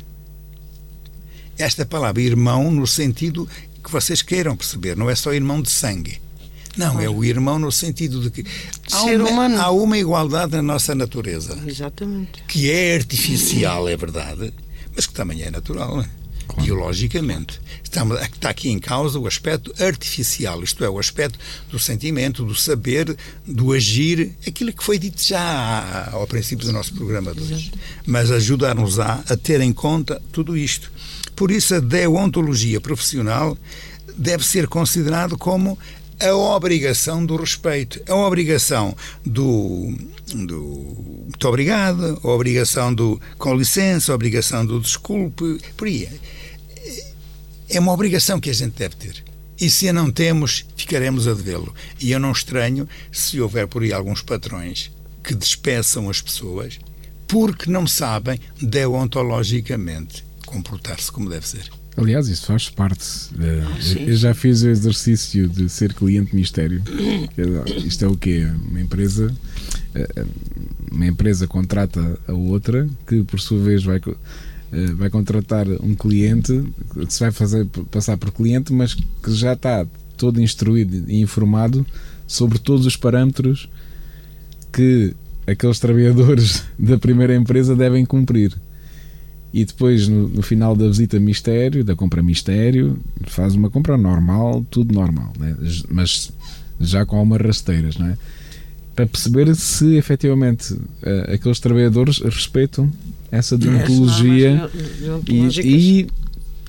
Esta 1.59 1.85
palavra 1.85 2.23
irmão, 2.23 2.71
no 2.71 2.87
sentido 2.87 3.49
que 3.83 3.91
vocês 3.91 4.23
queiram 4.23 4.57
perceber, 4.57 4.97
não 4.97 5.09
é 5.09 5.15
só 5.15 5.33
irmão 5.33 5.61
de 5.61 5.71
sangue. 5.71 6.21
Não, 6.77 7.01
é 7.01 7.09
o 7.09 7.25
irmão 7.25 7.59
no 7.59 7.73
sentido 7.73 8.21
de 8.21 8.31
que 8.31 8.45
há 8.93 9.03
uma, 9.03 9.63
há 9.63 9.71
uma 9.71 9.97
igualdade 9.97 10.53
na 10.53 10.63
nossa 10.63 10.95
natureza. 10.95 11.59
Exatamente. 11.67 12.43
Que 12.47 12.71
é 12.71 12.97
artificial, 12.97 13.89
é 13.89 13.97
verdade, 13.97 14.53
mas 14.95 15.07
que 15.07 15.15
também 15.15 15.43
é 15.43 15.51
natural. 15.51 15.97
Não 15.97 16.03
é? 16.03 16.09
Claro. 16.47 16.65
biologicamente. 16.65 17.61
Está 17.83 18.51
aqui 18.51 18.71
em 18.71 18.79
causa 18.79 19.19
o 19.19 19.27
aspecto 19.27 19.73
artificial, 19.83 20.63
isto 20.63 20.85
é, 20.85 20.89
o 20.89 20.99
aspecto 20.99 21.39
do 21.71 21.79
sentimento, 21.79 22.45
do 22.45 22.55
saber, 22.55 23.17
do 23.47 23.73
agir, 23.73 24.33
aquilo 24.47 24.73
que 24.73 24.85
foi 24.85 24.99
dito 24.99 25.23
já 25.23 26.11
ao 26.13 26.27
princípio 26.27 26.67
do 26.67 26.73
nosso 26.73 26.93
programa 26.95 27.35
de 27.35 27.41
hoje. 27.41 27.73
Mas 28.07 28.31
ajudar-nos 28.31 28.99
a, 28.99 29.23
a 29.29 29.37
ter 29.37 29.61
em 29.61 29.73
conta 29.73 30.21
tudo 30.33 30.57
isto. 30.57 30.91
Por 31.35 31.51
isso, 31.51 31.75
a 31.75 31.81
deontologia 31.81 32.81
profissional 32.81 33.57
deve 34.17 34.45
ser 34.45 34.67
considerado 34.67 35.37
como 35.37 35.79
a 36.21 36.35
obrigação 36.35 37.25
do 37.25 37.37
respeito, 37.37 38.01
a 38.09 38.15
obrigação 38.15 38.97
do, 39.25 39.95
do 40.35 41.17
muito 41.27 41.49
obrigado, 41.49 42.19
a 42.23 42.29
obrigação 42.29 42.95
do 42.95 43.21
com 43.37 43.55
licença, 43.55 44.13
a 44.13 44.15
obrigação 44.15 44.65
do 44.65 44.81
desculpe, 44.81 45.61
por 45.77 45.87
aí. 45.87 46.09
É 47.69 47.81
uma 47.81 47.93
obrigação 47.93 48.41
que 48.41 48.51
a 48.51 48.55
gente 48.55 48.77
deve 48.77 48.97
ter. 48.97 49.25
E 49.61 49.71
se 49.71 49.89
a 49.89 49.93
não 49.93 50.11
temos, 50.11 50.67
ficaremos 50.77 51.27
a 51.27 51.35
devê-lo. 51.35 51.75
E 52.01 52.11
eu 52.11 52.21
não 52.21 52.33
estranho 52.33 52.89
se 53.11 53.41
houver 53.41 53.67
por 53.67 53.83
aí 53.83 53.93
alguns 53.93 54.23
patrões 54.23 54.91
que 55.25 55.35
despeçam 55.35 56.09
as 56.09 56.21
pessoas 56.21 56.79
porque 57.27 57.71
não 57.71 57.87
sabem 57.87 58.39
deontologicamente 58.61 60.25
comportar-se 60.47 61.11
como 61.11 61.29
deve 61.29 61.47
ser. 61.49 61.69
Aliás, 61.97 62.29
isso 62.29 62.47
faz 62.47 62.69
parte. 62.69 63.05
Ah, 63.39 64.01
eu 64.01 64.15
já 64.17 64.35
fiz 64.35 64.63
o 64.63 64.69
exercício 64.69 65.49
de 65.49 65.69
ser 65.69 65.95
cliente 65.95 66.37
mistério. 66.37 66.83
Isto 67.85 68.05
é 68.05 68.09
o 68.09 68.17
quê? 68.17 68.47
Uma 68.69 68.83
empresa, 68.83 69.35
eh, 69.95 70.25
uma 70.93 71.07
empresa 71.07 71.47
contrata 71.47 72.19
a 72.29 72.33
outra 72.33 72.87
que, 73.07 73.23
por 73.23 73.41
sua 73.41 73.59
vez, 73.61 73.83
vai 73.83 73.97
eh, 73.97 74.15
vai 74.97 75.09
contratar 75.09 75.67
um 75.69 75.95
cliente 75.95 76.65
que 76.93 77.13
se 77.13 77.21
vai 77.21 77.31
fazer 77.31 77.67
passar 77.91 78.17
por 78.17 78.33
cliente, 78.33 78.73
mas 78.73 78.95
que 78.95 79.33
já 79.33 79.53
está 79.53 79.87
todo 80.17 80.41
instruído 80.41 81.09
e 81.09 81.21
informado 81.21 81.87
sobre 82.27 82.59
todos 82.59 82.87
os 82.87 82.97
parâmetros 82.97 83.69
que 84.73 85.15
aqueles 85.47 85.79
trabalhadores 85.79 86.65
da 86.79 86.99
primeira 86.99 87.35
empresa 87.35 87.77
devem 87.77 88.05
cumprir. 88.05 88.53
E 89.53 89.65
depois, 89.65 90.09
no, 90.09 90.29
no 90.29 90.43
final 90.43 90.77
da 90.77 90.87
visita 90.87 91.19
mistério, 91.19 91.85
da 91.85 91.95
compra 91.95 92.23
mistério, 92.23 92.99
faz 93.27 93.55
uma 93.55 93.71
compra 93.71 93.97
normal, 93.97 94.67
tudo 94.71 94.93
normal, 94.93 95.33
né? 95.39 95.57
mas 95.89 96.33
já 96.79 97.07
com 97.07 97.17
algumas 97.17 97.41
rasteiras, 97.41 97.97
não 97.97 98.07
é? 98.07 98.19
para 98.97 99.07
perceber 99.07 99.55
se 99.55 99.97
efetivamente 99.97 100.73
uh, 100.73 101.33
aqueles 101.35 101.61
trabalhadores 101.61 102.19
respeitam 102.19 102.91
essa 103.31 103.57
deontologia 103.59 104.71
e, 105.29 106.07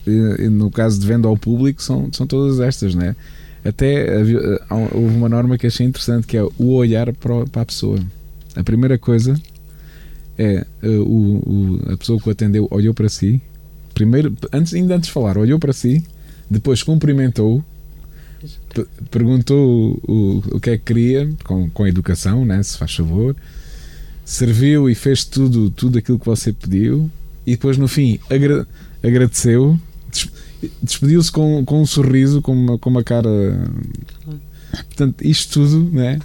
e, 0.05 0.49
no 0.49 0.71
caso 0.71 0.99
de 0.99 1.05
venda 1.05 1.27
ao 1.27 1.37
público 1.37 1.81
são, 1.81 2.09
são 2.11 2.25
todas 2.25 2.59
estas, 2.59 2.95
né? 2.95 3.15
Até 3.63 4.17
houve 4.93 5.15
uma 5.15 5.27
norma 5.27 5.57
que 5.57 5.67
achei 5.67 5.85
interessante 5.85 6.25
que 6.25 6.37
é 6.37 6.43
o 6.43 6.73
olhar 6.73 7.11
para, 7.13 7.61
a 7.61 7.65
pessoa. 7.65 7.99
A 8.55 8.63
primeira 8.63 8.97
coisa 8.97 9.39
é 10.37 10.65
uh, 10.83 11.01
o, 11.01 11.79
o, 11.85 11.93
a 11.93 11.97
pessoa 11.97 12.19
que 12.19 12.29
o 12.29 12.31
atendeu 12.31 12.67
olhou 12.71 12.93
para 12.93 13.09
si, 13.09 13.41
primeiro, 13.93 14.33
antes, 14.53 14.73
ainda 14.73 14.95
antes 14.95 15.07
de 15.07 15.13
falar, 15.13 15.37
olhou 15.37 15.59
para 15.59 15.73
si, 15.73 16.03
depois 16.49 16.81
cumprimentou, 16.83 17.63
perguntou 19.11 19.99
o, 20.07 20.11
o, 20.11 20.43
o 20.55 20.59
que 20.59 20.69
é 20.69 20.77
que 20.77 20.85
queria, 20.85 21.29
com, 21.43 21.69
com 21.69 21.87
educação, 21.87 22.45
né, 22.45 22.61
se 22.63 22.77
faz 22.77 22.95
favor, 22.95 23.35
serviu 24.27 24.89
e 24.89 24.93
fez 24.93 25.23
tudo, 25.23 25.69
tudo 25.69 25.97
aquilo 25.97 26.19
que 26.19 26.25
você 26.25 26.51
pediu 26.51 27.09
e 27.45 27.51
depois 27.51 27.77
no 27.77 27.87
fim 27.87 28.19
agra 28.29 28.67
agradeceu, 29.01 29.79
despediu-se 30.83 31.31
com, 31.31 31.63
com 31.63 31.81
um 31.81 31.85
sorriso, 31.85 32.41
com 32.41 32.51
uma, 32.51 32.77
com 32.77 32.89
uma 32.89 33.03
cara. 33.03 33.29
Portanto, 34.69 35.25
isto 35.25 35.53
tudo, 35.53 35.95
né? 35.95 36.19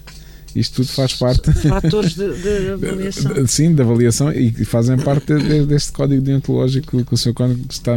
Isto 0.54 0.82
tudo 0.82 0.88
faz 0.88 1.14
parte. 1.14 1.52
Fatores 1.52 2.14
de, 2.14 2.34
de 2.42 2.70
avaliação. 2.70 3.32
Sim, 3.46 3.72
de 3.72 3.82
avaliação 3.82 4.32
e 4.32 4.50
fazem 4.64 4.96
parte 4.98 5.32
deste 5.64 5.92
código 5.92 6.20
deontológico 6.20 7.04
que 7.04 7.14
o 7.14 7.16
Sr. 7.16 7.34
Cónigo 7.34 7.64
está, 7.70 7.92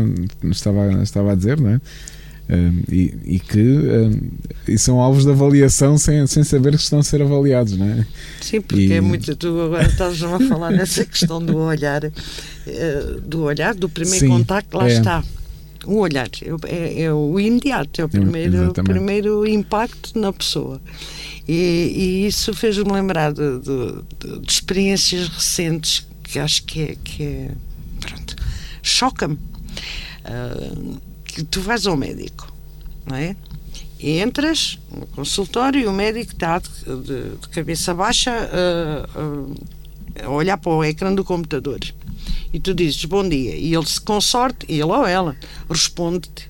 estava, 0.52 1.02
estava 1.02 1.32
a 1.32 1.36
dizer, 1.36 1.60
não 1.60 1.72
é? 1.72 1.82
Um, 2.48 2.84
e, 2.92 3.16
e, 3.26 3.40
que 3.40 3.60
um, 3.60 4.30
e 4.68 4.78
são 4.78 5.00
alvos 5.00 5.26
de 5.26 5.32
avaliação 5.32 5.98
sem, 5.98 6.28
sem 6.28 6.44
saber 6.44 6.76
que 6.76 6.84
estão 6.84 7.00
a 7.00 7.04
ser 7.04 7.20
avaliados, 7.22 7.76
não 7.76 7.88
é? 7.88 8.06
Sim, 8.40 8.62
porque 8.62 8.84
e... 8.84 8.94
é 8.94 9.02
muito. 9.02 9.36
Tu 9.36 9.48
agora 9.48 9.88
estás 9.88 10.22
a 10.22 10.40
falar 10.40 10.70
nessa 10.70 11.04
questão 11.06 11.44
do 11.44 11.58
olhar, 11.58 12.04
uh, 12.04 13.22
do 13.22 13.42
olhar, 13.42 13.74
do 13.74 13.90
primeiro 13.90 14.20
Sim, 14.20 14.28
contacto, 14.28 14.78
lá 14.78 14.88
é. 14.88 14.94
está. 14.94 15.24
O 15.86 15.98
olhar 15.98 16.30
é, 16.68 17.04
é, 17.04 17.14
o 17.14 17.40
imediato, 17.40 18.02
é 18.02 18.06
o 18.06 18.10
primeiro, 18.10 18.70
o 18.70 18.74
primeiro 18.74 19.48
impacto 19.48 20.18
na 20.20 20.32
pessoa. 20.32 20.80
E, 21.48 21.94
e 21.96 22.28
isso 22.28 22.54
fez-me 22.54 22.92
lembrar 22.92 23.34
de, 23.34 23.60
de, 23.60 24.40
de, 24.40 24.52
experiências 24.52 25.28
recentes 25.30 26.08
que 26.24 26.38
acho 26.38 26.64
que 26.64 26.82
é. 26.82 26.96
Que 27.04 27.24
é 27.24 27.52
pronto, 28.00 28.36
choca-me. 28.84 29.36
Uh, 30.26 31.15
que 31.36 31.44
tu 31.44 31.60
vais 31.60 31.86
ao 31.86 31.98
médico, 31.98 32.52
não 33.06 33.18
é? 33.18 33.36
E 34.00 34.20
entras 34.20 34.80
no 34.90 35.06
consultório 35.08 35.82
e 35.82 35.86
o 35.86 35.92
médico 35.92 36.32
está 36.32 36.60
de, 36.60 36.70
de, 36.70 37.38
de 37.38 37.50
cabeça 37.50 37.94
baixa 37.94 38.32
a, 38.32 40.24
a, 40.24 40.26
a 40.26 40.30
olhar 40.30 40.58
para 40.58 40.72
o 40.72 40.84
ecrã 40.84 41.14
do 41.14 41.26
computador. 41.26 41.80
E 42.54 42.60
tu 42.60 42.74
dizes 42.74 43.04
bom 43.04 43.28
dia. 43.28 43.56
E 43.56 43.76
ele, 43.76 43.86
com 44.06 44.22
sorte, 44.22 44.66
ele 44.70 44.84
ou 44.84 45.06
ela, 45.06 45.36
responde-te 45.70 46.50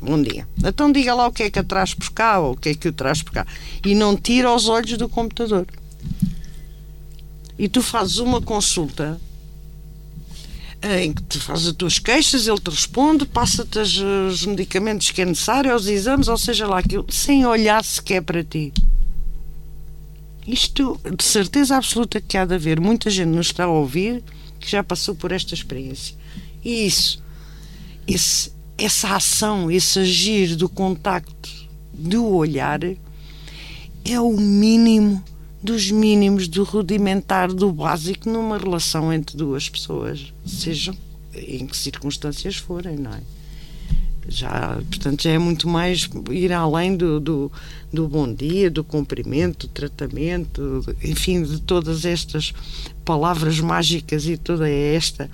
bom 0.00 0.20
dia. 0.20 0.48
Então 0.64 0.90
diga 0.90 1.14
lá 1.14 1.28
o 1.28 1.32
que 1.32 1.44
é 1.44 1.50
que 1.50 1.58
a 1.58 1.64
traz 1.64 1.94
por 1.94 2.10
cá 2.10 2.40
ou 2.40 2.52
o 2.52 2.56
que 2.56 2.70
é 2.70 2.74
que 2.74 2.88
o 2.88 2.92
traz 2.92 3.22
por 3.22 3.32
cá. 3.32 3.46
E 3.84 3.94
não 3.94 4.16
tira 4.16 4.52
os 4.52 4.68
olhos 4.68 4.98
do 4.98 5.08
computador. 5.08 5.66
E 7.56 7.68
tu 7.68 7.82
fazes 7.82 8.18
uma 8.18 8.40
consulta 8.42 9.20
em 10.84 11.12
que 11.12 11.22
tu 11.22 11.40
fazes 11.40 11.68
as 11.68 11.72
tuas 11.72 11.98
queixas, 11.98 12.46
ele 12.46 12.60
te 12.60 12.70
responde, 12.70 13.24
passa-te 13.24 13.78
os 13.78 14.44
medicamentos 14.44 15.10
que 15.10 15.22
é 15.22 15.24
necessário, 15.24 15.74
os 15.74 15.86
exames, 15.86 16.28
ou 16.28 16.36
seja 16.36 16.66
lá 16.66 16.78
aquilo, 16.78 17.06
sem 17.08 17.46
olhar 17.46 17.82
sequer 17.82 18.22
para 18.22 18.44
ti. 18.44 18.72
Isto, 20.46 21.00
de 21.16 21.24
certeza 21.24 21.76
absoluta 21.76 22.20
que 22.20 22.36
há 22.36 22.44
de 22.44 22.54
haver 22.54 22.78
muita 22.78 23.08
gente 23.08 23.28
nos 23.28 23.46
está 23.46 23.64
a 23.64 23.68
ouvir 23.68 24.22
que 24.60 24.70
já 24.70 24.84
passou 24.84 25.14
por 25.14 25.32
esta 25.32 25.54
experiência. 25.54 26.14
E 26.62 26.86
isso, 26.86 27.22
esse, 28.06 28.52
essa 28.76 29.16
ação, 29.16 29.70
esse 29.70 29.98
agir 30.00 30.54
do 30.54 30.68
contacto, 30.68 31.50
do 31.92 32.26
olhar, 32.26 32.80
é 34.04 34.20
o 34.20 34.36
mínimo 34.36 35.24
dos 35.64 35.90
mínimos, 35.90 36.46
do 36.46 36.62
rudimentar, 36.62 37.50
do 37.50 37.72
básico 37.72 38.28
numa 38.28 38.58
relação 38.58 39.10
entre 39.10 39.34
duas 39.34 39.66
pessoas, 39.66 40.30
sejam 40.44 40.94
em 41.34 41.66
que 41.66 41.74
circunstâncias 41.74 42.56
forem, 42.56 42.98
não 42.98 43.14
é? 43.14 43.22
Já, 44.28 44.78
portanto, 44.90 45.22
já 45.22 45.30
é 45.30 45.38
muito 45.38 45.66
mais 45.66 46.08
ir 46.30 46.52
além 46.52 46.94
do, 46.94 47.18
do, 47.18 47.52
do 47.90 48.06
bom 48.06 48.30
dia, 48.30 48.70
do 48.70 48.84
cumprimento, 48.84 49.66
do 49.66 49.72
tratamento, 49.72 50.84
enfim, 51.02 51.42
de 51.42 51.58
todas 51.60 52.04
estas 52.04 52.52
palavras 53.02 53.58
mágicas 53.58 54.26
e 54.26 54.36
toda 54.36 54.68
esta 54.68 55.30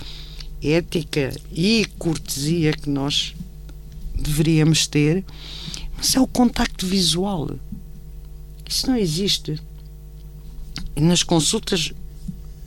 ética 0.63 1.33
e 1.51 1.85
cortesia 1.99 2.71
que 2.71 2.89
nós 2.89 3.35
deveríamos 4.15 4.87
ter, 4.87 5.25
mas 5.97 6.15
é 6.15 6.21
o 6.21 6.27
contacto 6.27 6.85
visual. 6.85 7.49
Isso 8.65 8.87
não 8.87 8.95
existe 8.95 9.59
nas 10.95 11.23
consultas, 11.23 11.93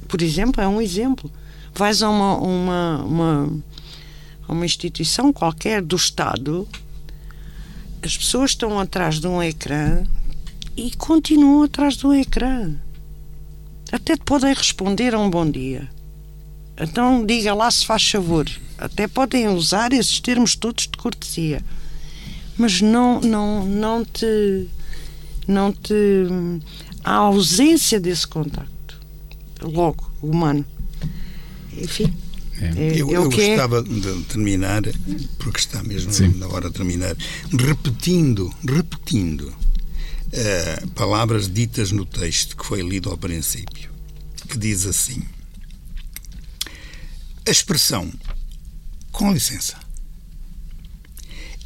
por 0.09 0.23
exemplo, 0.23 0.63
é 0.63 0.69
um 0.69 0.81
exemplo. 0.81 1.31
Vais 1.75 2.03
a 2.03 2.09
uma, 2.09 2.37
uma, 2.37 3.03
uma, 3.05 3.53
uma 4.49 4.65
instituição 4.65 5.33
qualquer 5.33 5.83
do 5.83 5.97
Estado, 5.97 6.69
as 8.03 8.17
pessoas 8.17 8.51
estão 8.51 8.79
atrás 8.79 9.19
de 9.19 9.27
um 9.27 9.43
ecrã 9.43 10.05
e 10.77 10.95
continuam 10.97 11.63
atrás 11.63 11.97
do 11.97 12.13
ecrã. 12.13 12.75
Até 13.91 14.17
te 14.17 14.23
podem 14.25 14.53
responder 14.53 15.15
a 15.15 15.19
um 15.19 15.31
bom 15.31 15.49
dia. 15.49 15.89
Então 16.79 17.25
diga 17.25 17.55
lá 17.55 17.71
se 17.71 17.87
faz 17.87 18.09
favor. 18.11 18.47
Até 18.77 19.07
podem 19.07 19.49
usar 19.49 19.93
esses 19.93 20.21
termos 20.21 20.57
todos 20.57 20.85
de 20.87 20.99
cortesia. 20.99 21.63
Mas 22.59 22.81
não, 22.81 23.21
não, 23.21 23.65
não 23.65 24.05
te 24.05 24.69
não 25.47 25.73
te 25.73 26.27
a 27.05 27.13
ausência 27.13 28.01
desse 28.01 28.27
contacto, 28.27 28.99
logo, 29.61 30.11
humano. 30.23 30.65
Enfim. 31.77 32.13
É. 32.61 32.67
é 32.67 33.01
eu, 33.01 33.11
é 33.11 33.17
eu 33.17 33.23
é. 33.25 33.25
gostava 33.25 33.83
de 33.83 34.23
terminar, 34.25 34.83
porque 35.39 35.59
está 35.59 35.83
mesmo 35.83 36.13
Sim. 36.13 36.29
na 36.39 36.49
hora 36.49 36.71
de 36.71 36.77
terminar, 36.77 37.15
repetindo, 37.53 38.53
repetindo 38.67 39.43
uh, 39.49 40.89
palavras 40.91 41.53
ditas 41.53 41.93
no 41.93 42.07
texto 42.07 42.57
que 42.57 42.65
foi 42.65 42.81
lido 42.81 43.11
ao 43.11 43.19
princípio, 43.19 43.91
que 44.49 44.57
diz 44.57 44.87
assim: 44.87 45.23
a 47.47 47.51
expressão 47.51 48.11
com 49.13 49.33
licença 49.33 49.77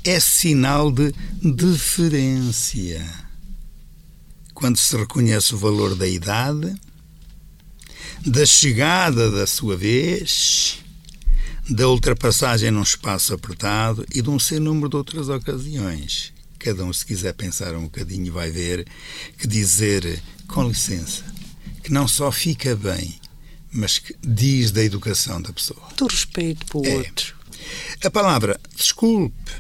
é 0.05 0.19
sinal 0.19 0.91
de 0.91 1.13
deferência 1.43 3.28
quando 4.59 4.77
se 4.77 4.97
reconhece 4.97 5.55
o 5.55 5.57
valor 5.57 5.95
da 5.95 6.09
idade, 6.09 6.75
da 8.27 8.45
chegada 8.45 9.31
da 9.31 9.47
sua 9.47 9.77
vez, 9.77 10.81
da 11.71 11.89
ultrapassagem 11.89 12.73
num 12.73 12.83
espaço 12.83 13.33
apertado 13.33 14.05
e 14.13 14.21
de 14.21 14.29
um 14.29 14.37
sem 14.37 14.59
número 14.59 14.89
de 14.89 14.97
outras 14.97 15.29
ocasiões. 15.29 16.33
Cada 16.59 16.85
um, 16.85 16.93
se 16.93 17.07
quiser 17.07 17.35
pensar 17.35 17.73
um 17.77 17.85
bocadinho, 17.85 18.33
vai 18.33 18.51
ver 18.51 18.85
que 19.39 19.47
dizer 19.47 20.21
com 20.49 20.67
licença, 20.67 21.23
que 21.85 21.93
não 21.93 22.09
só 22.09 22.33
fica 22.33 22.75
bem, 22.75 23.15
mas 23.71 23.99
que 23.99 24.13
diz 24.21 24.73
da 24.73 24.83
educação 24.83 25.41
da 25.41 25.53
pessoa. 25.53 25.87
Do 25.97 26.09
respeito 26.09 26.67
para 26.67 26.79
o 26.79 26.85
é. 26.85 26.97
outro. 26.97 27.37
A 28.03 28.11
palavra 28.11 28.59
desculpe 28.75 29.53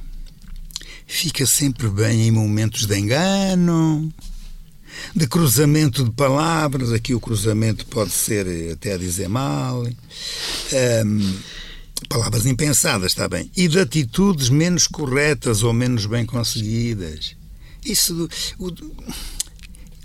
fica 1.06 1.46
sempre 1.46 1.88
bem 1.88 2.26
em 2.26 2.32
momentos 2.32 2.84
de 2.84 2.98
engano, 2.98 4.12
de 5.14 5.26
cruzamento 5.26 6.04
de 6.04 6.10
palavras, 6.10 6.92
aqui 6.92 7.14
o 7.14 7.20
cruzamento 7.20 7.86
pode 7.86 8.10
ser 8.10 8.72
até 8.72 8.94
a 8.94 8.98
dizer 8.98 9.28
mal, 9.28 9.84
um, 9.84 11.38
palavras 12.08 12.46
impensadas, 12.46 13.12
está 13.12 13.28
bem, 13.28 13.50
e 13.56 13.68
de 13.68 13.78
atitudes 13.78 14.48
menos 14.48 14.86
corretas 14.86 15.62
ou 15.62 15.72
menos 15.72 16.06
bem 16.06 16.24
conseguidas. 16.24 17.36
Isso, 17.84 18.28
o, 18.58 18.72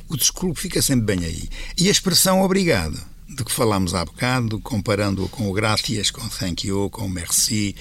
o 0.10 0.18
desculpe 0.18 0.60
fica 0.60 0.82
sempre 0.82 1.16
bem 1.16 1.26
aí. 1.26 1.50
E 1.78 1.88
a 1.88 1.92
expressão 1.92 2.42
obrigado, 2.42 3.00
de 3.28 3.44
que 3.44 3.52
falámos 3.52 3.96
há 3.96 4.06
bocado, 4.06 4.60
comparando-o 4.60 5.28
com 5.30 5.50
o 5.50 5.54
gracias, 5.54 6.12
com 6.12 6.28
thank 6.28 6.68
you, 6.68 6.90
com 6.90 7.08
merci, 7.08 7.76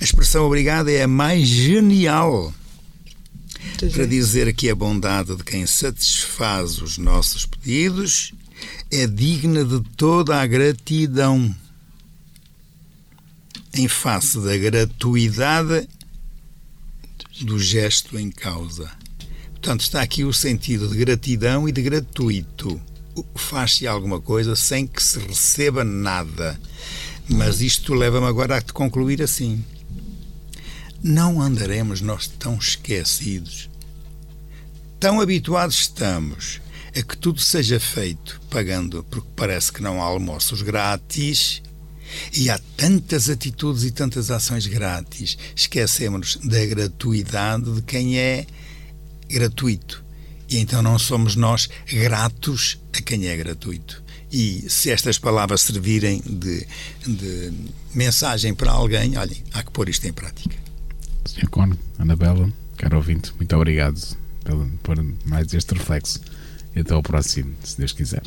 a 0.00 0.04
expressão 0.04 0.44
obrigado 0.44 0.88
é 0.88 1.02
a 1.02 1.08
mais 1.08 1.46
genial 1.46 2.52
para 3.76 4.06
dizer 4.06 4.54
que 4.54 4.70
a 4.70 4.74
bondade 4.74 5.36
de 5.36 5.44
quem 5.44 5.66
satisfaz 5.66 6.80
os 6.80 6.96
nossos 6.96 7.44
pedidos 7.44 8.32
é 8.90 9.06
digna 9.06 9.64
de 9.64 9.80
toda 9.96 10.40
a 10.40 10.46
gratidão. 10.46 11.54
Em 13.74 13.86
face 13.86 14.40
da 14.40 14.56
gratuidade 14.56 15.86
do 17.42 17.58
gesto 17.58 18.18
em 18.18 18.30
causa. 18.30 18.90
Portanto, 19.50 19.82
está 19.82 20.00
aqui 20.00 20.24
o 20.24 20.32
sentido 20.32 20.88
de 20.88 20.96
gratidão 20.96 21.68
e 21.68 21.72
de 21.72 21.82
gratuito. 21.82 22.80
Faz-se 23.34 23.86
alguma 23.86 24.18
coisa 24.18 24.56
sem 24.56 24.86
que 24.86 25.02
se 25.02 25.18
receba 25.18 25.84
nada. 25.84 26.58
Mas 27.28 27.60
isto 27.60 27.92
leva-me 27.92 28.26
agora 28.26 28.56
a 28.56 28.62
te 28.62 28.72
concluir 28.72 29.20
assim 29.22 29.62
não 31.02 31.40
andaremos 31.40 32.00
nós 32.00 32.26
tão 32.26 32.56
esquecidos. 32.56 33.68
Tão 34.98 35.20
habituados 35.20 35.78
estamos 35.80 36.60
a 36.96 37.02
que 37.02 37.16
tudo 37.16 37.40
seja 37.40 37.78
feito 37.78 38.40
pagando, 38.50 39.04
porque 39.10 39.28
parece 39.36 39.70
que 39.70 39.82
não 39.82 40.02
há 40.02 40.06
almoços 40.06 40.62
grátis. 40.62 41.62
E 42.32 42.48
há 42.48 42.58
tantas 42.76 43.28
atitudes 43.28 43.82
e 43.82 43.90
tantas 43.90 44.30
ações 44.30 44.66
grátis. 44.66 45.36
Esquecemos 45.54 46.38
da 46.42 46.64
gratuidade 46.64 47.70
de 47.70 47.82
quem 47.82 48.18
é 48.18 48.46
gratuito. 49.28 50.04
E 50.48 50.58
então 50.58 50.82
não 50.82 50.98
somos 50.98 51.34
nós 51.36 51.68
gratos 51.86 52.78
a 52.92 53.02
quem 53.02 53.26
é 53.26 53.36
gratuito. 53.36 54.02
E 54.32 54.64
se 54.68 54.90
estas 54.90 55.18
palavras 55.18 55.62
servirem 55.62 56.22
de, 56.24 56.66
de 57.06 57.52
mensagem 57.94 58.54
para 58.54 58.70
alguém, 58.70 59.16
olhem, 59.18 59.42
há 59.52 59.62
que 59.62 59.70
pôr 59.70 59.88
isto 59.88 60.06
em 60.06 60.12
prática. 60.12 60.65
Sr. 61.26 61.48
Cono, 61.48 61.76
Anabela, 61.98 62.50
caro 62.76 62.96
ouvinte, 62.96 63.32
muito 63.36 63.54
obrigado 63.56 64.00
por 64.82 64.96
mais 65.24 65.52
este 65.52 65.74
reflexo. 65.74 66.20
E 66.74 66.80
até 66.80 66.94
ao 66.94 67.02
próximo, 67.02 67.54
se 67.62 67.78
Deus 67.78 67.92
quiser. 67.92 68.22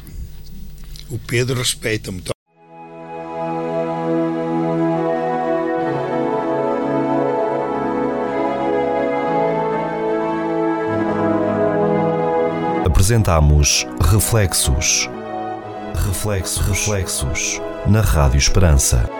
O 1.09 1.17
Pedro 1.19 1.59
respeita 1.59 2.11
muito. 2.11 2.31
Apresentamos 12.85 13.87
Reflexos. 14.01 15.09
Reflexos, 15.93 16.65
reflexos 16.65 17.61
na 17.87 18.01
Rádio 18.01 18.37
Esperança. 18.37 19.18